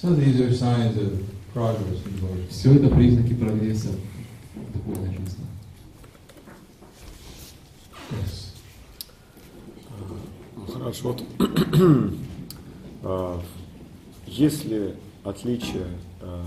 So 0.00 0.14
these 0.14 0.38
are 0.40 0.52
signs 0.52 0.96
of 0.96 1.24
progress 1.54 2.04
in 2.04 2.20
devotion. 2.20 2.48
Все 2.50 2.74
это 2.74 2.94
признаки 2.94 3.34
прогресса 3.34 3.88
в 4.54 4.72
духовной 4.72 5.10
жизни. 5.10 5.44
Yes. 8.10 8.54
Ну, 10.56 10.66
Хорошо. 10.66 11.16
Вот. 11.38 12.14
А, 13.00 13.40
Есть 14.26 14.64
ли 14.64 14.94
отличие 15.22 15.86
а, 16.20 16.44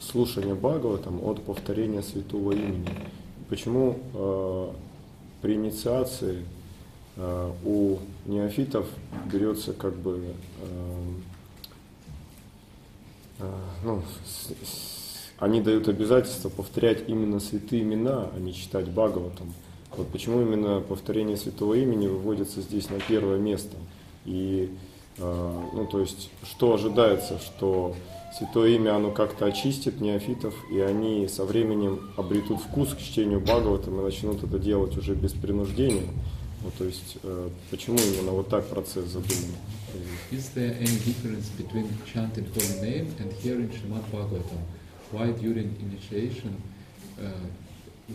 слушания 0.00 0.54
Бхагаватам 0.54 1.22
от 1.24 1.42
повторения 1.42 2.02
святого 2.02 2.52
имени? 2.52 2.88
Почему 3.48 3.98
а, 4.14 4.74
при 5.42 5.54
инициации 5.54 6.44
а, 7.16 7.52
у 7.64 7.98
неофитов 8.26 8.86
берется 9.32 9.72
как 9.72 9.94
бы 9.96 10.34
а, 10.62 11.14
а, 13.40 13.54
ну, 13.84 14.02
с- 14.26 14.48
с- 14.66 14.98
они 15.38 15.60
дают 15.60 15.88
обязательство 15.88 16.48
повторять 16.48 17.08
именно 17.08 17.38
святые 17.38 17.82
имена, 17.82 18.28
а 18.34 18.38
не 18.38 18.52
читать 18.52 18.88
Бхагаватам. 18.88 19.52
Вот 19.96 20.08
почему 20.08 20.42
именно 20.42 20.80
повторение 20.80 21.36
святого 21.36 21.74
имени 21.74 22.08
выводится 22.08 22.60
здесь 22.60 22.90
на 22.90 22.98
первое 23.00 23.38
место. 23.38 23.76
И, 24.26 24.70
э, 25.16 25.60
ну, 25.72 25.86
то 25.86 26.00
есть, 26.00 26.30
что 26.42 26.74
ожидается, 26.74 27.38
что 27.38 27.94
святое 28.36 28.76
имя, 28.76 28.96
оно 28.96 29.10
как-то 29.10 29.46
очистит 29.46 30.00
неофитов, 30.00 30.54
и 30.70 30.78
они 30.80 31.26
со 31.28 31.44
временем 31.44 32.10
обретут 32.16 32.60
вкус 32.60 32.94
к 32.94 32.98
чтению 32.98 33.40
Бхагаватам 33.40 34.00
и 34.00 34.04
начнут 34.04 34.42
это 34.42 34.58
делать 34.58 34.96
уже 34.96 35.14
без 35.14 35.32
принуждения. 35.32 36.08
Ну, 36.62 36.70
то 36.76 36.84
есть, 36.84 37.18
э, 37.22 37.50
почему 37.70 37.98
именно 37.98 38.32
вот 38.32 38.48
так 38.48 38.66
процесс 38.66 39.06
задуман? 39.06 39.54
Is 40.30 40.50
there 40.54 40.76
any 40.78 40.98
difference 41.06 41.48
between 41.56 41.88
chanting 42.04 42.46
holy 42.52 42.80
name 42.82 43.14
and 43.20 43.32
hearing 43.42 43.68
Srimad 43.70 44.04
Bhagavatam? 44.12 44.60
Why 45.12 45.30
during 45.32 45.74
initiation 45.80 46.60
uh, 47.18 47.30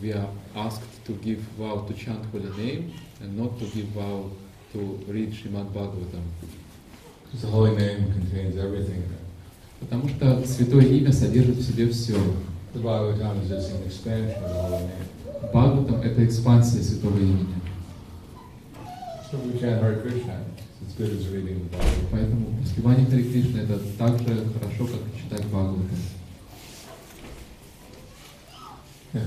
we 0.01 0.11
are 0.11 0.28
asked 0.55 1.05
to 1.05 1.14
give 1.14 1.39
vow 1.57 1.86
to 1.88 1.93
chant 1.93 2.26
holy 2.32 2.51
name 2.57 2.93
and 3.22 3.38
not 3.38 3.57
to 3.59 3.66
give 3.66 3.88
vow 3.95 4.30
to 4.74 4.80
read 5.07 5.32
Srimad 5.32 5.72
Bhagavatam? 5.72 6.24
Because 7.24 7.41
the 7.41 7.47
holy 7.47 7.76
name 7.76 8.11
contains 8.11 8.57
everything 8.57 8.97
in 8.97 9.14
it. 9.14 9.23
Потому 9.84 10.08
что 10.10 10.48
святое 10.48 10.86
имя 10.86 11.12
содержит 11.12 11.58
в 11.58 11.64
себе 11.64 11.90
все. 11.90 12.16
Бхагаватам— 15.54 16.02
это 16.04 16.26
экспансия 16.26 16.82
святого 16.82 17.18
имени. 17.18 17.48
Поэтому 22.12 22.48
воспевание 22.62 23.06
Хари 23.08 23.24
Кришны— 23.24 23.58
это 23.60 23.80
так 23.98 24.18
же 24.20 24.46
хорошо, 24.54 24.88
как 24.88 25.02
читать 25.22 25.46
Бхагаватам. 25.48 25.90
Yes. 29.14 29.22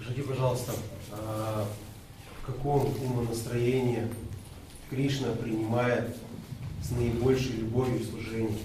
Скажите, 0.00 0.22
пожалуйста, 0.22 0.72
а 1.12 1.68
в 2.42 2.46
каком 2.46 2.92
умонастроении 3.04 4.08
Кришна 4.90 5.28
принимает 5.32 6.16
с 6.82 6.90
наибольшей 6.90 7.58
любовью 7.58 8.00
служение? 8.04 8.58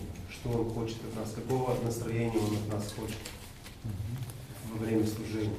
Что 0.44 0.58
Он 0.60 0.70
хочет 0.72 0.98
от 1.10 1.16
нас? 1.16 1.34
Какого 1.34 1.82
настроения 1.86 2.38
Он 2.38 2.58
от 2.58 2.74
нас 2.74 2.94
хочет 2.94 3.16
во 4.70 4.86
время 4.86 5.06
служения? 5.08 5.56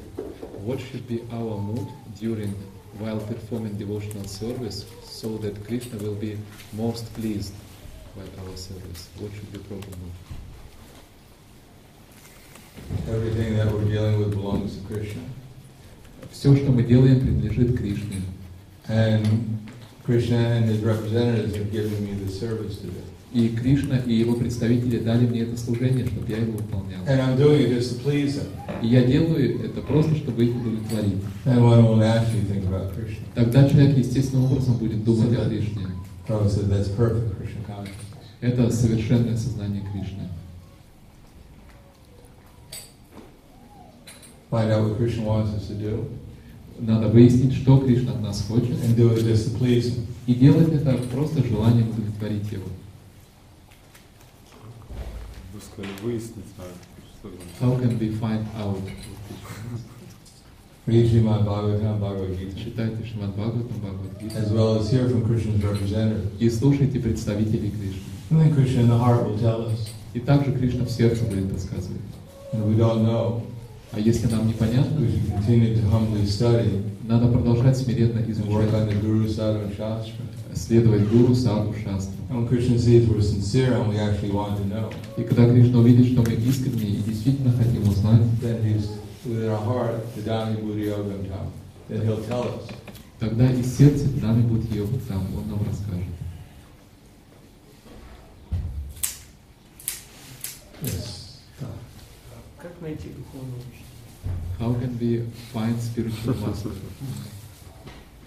What 0.62 0.78
should 0.78 1.06
be 1.08 1.24
our 1.32 1.58
mood 1.58 1.88
during 2.20 2.54
while 2.98 3.18
performing 3.18 3.78
devotional 3.78 4.26
service 4.26 4.84
so 5.02 5.38
that 5.38 5.64
Krishna 5.66 5.98
will 5.98 6.14
be 6.14 6.36
most 6.74 7.12
pleased 7.14 7.54
by 8.14 8.24
our 8.42 8.56
service? 8.58 9.08
What 9.18 9.32
should 9.32 9.50
be 9.52 9.58
proper 9.58 9.96
mood? 9.96 10.12
Everything 13.08 13.56
that 13.56 13.72
we're 13.72 13.84
dealing 13.84 14.18
with 14.18 14.32
belongs 14.32 14.76
to 14.76 14.86
Krishna. 14.86 15.22
Все, 16.30 16.54
что 16.54 16.70
мы 16.70 16.82
делаем, 16.82 17.20
принадлежит 17.20 17.78
Кришне. 17.78 18.20
And 18.88 19.66
Krishna 20.04 20.36
and 20.36 20.66
his 20.66 20.80
representatives 20.80 21.56
have 21.56 21.72
given 21.72 22.04
me 22.04 22.12
the 22.22 22.30
service 22.30 22.80
to 22.80 22.88
do. 22.88 23.13
И 23.34 23.48
Кришна 23.48 23.98
и 23.98 24.14
его 24.14 24.34
представители 24.34 24.98
дали 24.98 25.26
мне 25.26 25.40
это 25.40 25.58
служение, 25.58 26.06
чтобы 26.06 26.30
я 26.30 26.38
его 26.38 26.52
выполнял. 26.52 27.04
And 27.04 27.20
I'm 27.20 27.36
doing 27.36 27.62
it 27.62 27.70
just 27.70 27.96
to 27.96 28.02
please 28.04 28.36
them. 28.36 28.46
И 28.80 28.86
я 28.86 29.04
делаю 29.04 29.64
это 29.64 29.80
просто, 29.80 30.14
чтобы 30.14 30.44
их 30.44 30.54
удовлетворить. 30.54 31.18
And 31.44 31.60
one 31.60 31.84
will 31.84 31.96
naturally 31.96 32.42
think 32.48 32.64
about 32.64 32.94
Krishna. 32.94 33.24
Тогда 33.34 33.68
человек 33.68 33.98
естественным 33.98 34.44
образом 34.44 34.76
будет 34.76 35.02
думать 35.02 35.36
о 35.36 35.48
Кришне. 35.48 35.88
Prabhupada 36.28 36.48
said 36.48 36.70
that's 36.70 36.88
perfect 36.88 37.36
Krishna 37.36 37.60
consciousness. 37.66 38.14
Это 38.40 38.70
совершенное 38.70 39.36
сознание 39.36 39.82
Кришны. 39.92 40.28
Find 44.48 44.70
out 44.70 44.88
what 44.88 44.96
Krishna 44.96 45.24
wants 45.24 45.52
us 45.52 45.66
to 45.66 45.74
do 45.74 46.08
Надо 46.78 47.08
выяснить, 47.08 47.54
что 47.54 47.78
Кришна 47.78 48.12
от 48.12 48.20
нас 48.20 48.44
хочет, 48.46 48.72
and 48.84 48.96
do 48.96 49.12
it 49.12 49.24
just 49.24 49.50
to 49.50 49.58
please 49.58 49.96
him. 49.96 50.06
и 50.28 50.34
делать 50.34 50.72
это 50.72 50.96
просто 51.12 51.44
желанием 51.44 51.90
удовлетворить 51.90 52.52
его. 52.52 52.66
Вы 55.54 55.60
сказали 55.60 55.92
выяснить, 56.02 56.46
а 56.58 56.64
что 57.16 57.30
значит? 57.30 57.60
How 57.60 57.80
can 57.80 57.96
we 58.00 58.10
find 58.18 58.44
out? 58.58 58.82
Read 60.86 61.08
Srimad 61.08 61.44
Bhagavatam, 61.44 62.00
Bhagavad 62.00 62.36
Gita, 62.36 62.58
Читайте 62.58 63.06
Шримад 63.06 63.30
Бхагаватам, 63.36 63.68
Бхагавад 63.68 64.36
as 64.36 64.52
well 64.52 64.80
as 64.80 64.90
hear 64.90 65.08
from 65.08 65.24
Krishna's 65.24 65.62
representatives. 65.62 66.32
и 66.40 66.50
слушайте 66.50 66.98
представителей 66.98 67.70
Кришны. 67.70 68.02
And 68.30 68.40
then 68.40 68.52
Krishna 68.52 68.80
in 68.80 68.88
the 68.88 68.98
heart 68.98 69.24
will 69.28 69.38
tell 69.38 69.68
us. 69.68 69.90
И 70.12 70.18
также 70.18 70.52
Кришна 70.52 70.86
в 70.86 70.90
сердце 70.90 71.22
будет 71.22 71.52
рассказывать. 71.52 72.00
And 72.52 72.66
we 72.66 72.76
don't 72.76 73.04
know, 73.04 73.42
А 73.92 74.00
если 74.00 74.26
нам 74.26 74.48
непонятно, 74.48 74.98
we 74.98 75.08
should 75.08 75.30
continue 75.30 75.76
to 75.76 75.82
humbly 75.88 76.26
study 76.26 76.82
надо 77.04 77.28
продолжать 77.28 77.76
смиренно 77.76 78.18
and 78.18 78.48
work 78.48 78.72
on 78.72 78.88
изучать, 78.88 78.88
the 78.88 79.00
Guru 79.00 79.28
Sadhu 79.28 79.62
and 79.62 79.76
Shastra. 79.76 80.33
Следовать 80.54 81.08
Гуру, 81.08 81.34
Саду, 81.34 81.74
Шастру. 81.74 82.14
And 82.30 82.38
when 82.38 82.48
Krishna 82.48 82.78
sees 82.78 83.06
we're 83.06 83.20
sincere 83.20 83.74
and 83.74 83.88
we 83.88 83.98
actually 83.98 84.30
want 84.30 84.56
to 84.56 84.64
know, 84.66 84.90
И 85.16 85.22
когда 85.24 85.48
Кришна 85.48 85.78
увидит, 85.80 86.12
что 86.12 86.22
мы 86.22 86.34
искренне 86.34 86.90
и 86.90 87.02
действительно 87.02 87.52
хотим 87.52 87.88
узнать, 87.88 88.22
then 88.40 88.62
he's 88.62 88.88
within 89.24 89.50
our 89.50 89.58
heart, 89.58 90.14
the 90.16 90.22
Dani 90.22 90.60
Buddhi 90.60 90.86
Yogam 90.86 91.28
Tam. 91.28 91.52
Then 91.88 92.02
he'll 92.06 92.24
tell 92.24 92.44
us. 92.44 92.70
тогда 93.20 93.50
из 93.50 93.76
сердца 93.76 94.06
нами 94.20 94.42
будет 94.42 94.70
йога 94.72 94.98
там, 95.08 95.26
он 95.36 95.48
нам 95.48 95.60
расскажет. 95.66 96.04
Yes. 100.82 101.38
Как 102.58 102.72
найти 102.80 103.08
духовного 103.08 103.60
учителя? 103.60 103.84
How 104.58 104.74
can 104.74 104.98
we 104.98 105.26
find 105.52 105.80
spiritual 105.80 106.34
master? 106.40 106.70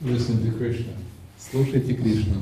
Listen 0.02 0.44
to 0.44 0.52
Krishna. 0.58 0.94
Слушайте 1.40 1.94
Кришну. 1.94 2.42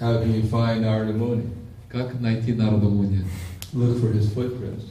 How 0.00 0.18
can 0.20 0.34
you 0.34 0.42
find 0.48 0.82
Narada 0.82 1.12
Muni? 1.12 1.44
Как 1.88 2.20
найти 2.20 2.52
Нарду 2.52 2.90
Муни? 2.90 3.24
Look 3.72 3.98
for 4.00 4.12
his 4.12 4.28
footprints 4.32 4.84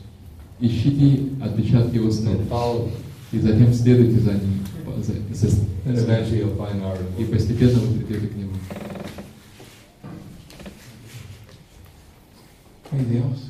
Ищите 0.60 1.34
отпечатки 1.44 1.96
его 1.96 2.10
стоп. 2.12 2.90
И 3.32 3.40
затем 3.40 3.74
следуйте 3.74 4.20
за 4.20 4.34
ним. 4.34 4.64
по- 4.86 5.02
за- 5.02 5.14
за- 5.34 5.64
And 5.86 5.98
eventually 5.98 6.40
you'll 6.40 6.56
find 6.56 6.80
Narada 6.82 7.04
И 7.20 7.26
постепенно 7.26 7.80
вы 7.80 8.00
придете 8.00 8.28
к 8.28 8.36
нему. 8.36 8.54
Anything 12.92 13.24
else? 13.24 13.50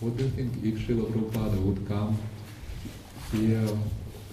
What 0.00 0.16
do 0.16 0.24
you 0.24 0.30
think 0.30 0.52
if 0.62 0.78
Srila 0.86 1.06
Prabhupada 1.10 1.58
would 1.60 1.86
come 1.86 2.18
here 3.33 3.67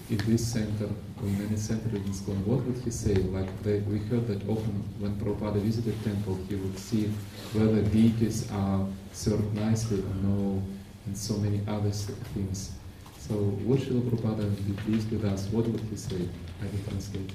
in 0.09 0.17
this 0.25 0.45
center 0.45 0.85
or 1.21 1.27
in 1.27 1.45
any 1.47 1.57
center 1.57 1.89
in 1.95 2.03
ISKCON, 2.03 2.45
what 2.45 2.63
would 2.65 2.77
he 2.83 2.91
say? 2.91 3.15
Like 3.15 3.49
they, 3.63 3.79
we 3.79 3.99
heard 3.99 4.27
that 4.27 4.47
often 4.47 4.83
when 4.99 5.15
Prabhupada 5.15 5.59
visited 5.61 5.95
temple, 6.03 6.37
he 6.47 6.55
would 6.55 6.77
see 6.77 7.11
whether 7.53 7.81
deities 7.81 8.49
are 8.51 8.85
served 9.13 9.53
nicely 9.55 9.99
or 9.99 10.15
no, 10.23 10.61
and 11.05 11.17
so 11.17 11.37
many 11.37 11.59
other 11.67 11.89
s- 11.89 12.11
things. 12.33 12.71
So 13.19 13.33
what 13.65 13.79
Srila 13.79 14.01
Prabhupada 14.09 14.43
would 14.45 14.65
be 14.67 14.73
pleased 14.83 15.11
with 15.11 15.25
us, 15.25 15.47
what 15.51 15.67
would 15.67 15.81
he 15.89 15.95
say? 15.97 16.21
I 16.61 16.65
will 16.65 16.83
translate. 16.89 17.31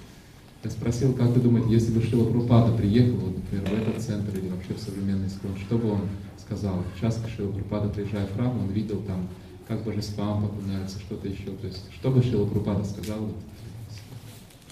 Я 0.64 0.70
спросил, 0.70 1.12
как 1.14 1.30
вы 1.30 1.40
думаете, 1.40 1.72
если 1.72 1.92
бы 1.92 2.00
Шрила 2.02 2.24
Прабхупада 2.30 2.72
приехал, 2.76 3.16
вот, 3.16 3.34
например, 3.36 3.68
в 3.68 3.88
этот 3.88 4.00
центр 4.02 4.38
или 4.38 4.48
вообще 4.48 4.74
в 4.74 4.78
современный 4.78 5.28
склон, 5.28 5.56
что 5.58 5.76
бы 5.76 5.90
он 5.90 6.08
сказал? 6.38 6.84
Часто 7.00 7.28
Шрила 7.28 7.50
Прабхупада, 7.50 7.88
приезжая 7.88 8.26
в 8.28 8.34
храм, 8.36 8.56
он 8.58 8.68
видел 8.70 9.02
там, 9.02 9.28
как 9.67 9.83
божествам 9.83 10.47
поклоняются, 10.47 10.99
что-то 10.99 11.27
еще. 11.27 11.51
То 11.61 11.67
есть, 11.67 11.83
что 11.93 12.09
бы 12.09 12.23
Шрила 12.23 12.45
Прабхупада 12.45 12.83
сказал? 12.85 13.29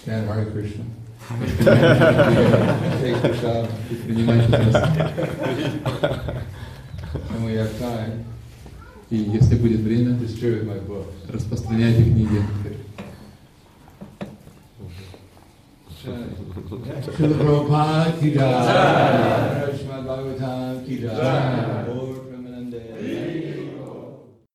Take 0.06 0.38
prasad, 3.22 3.68
и 3.90 3.96
принимайте 3.96 4.48
если 9.10 9.56
будет 9.56 9.80
время, 9.80 10.20
распространяйте 11.32 12.04
книги. 12.04 12.42
Srila 17.16 17.34
Prabhupada 17.38 18.14
ki 18.20 18.28
jai. 18.34 18.52
Srimad 19.74 20.06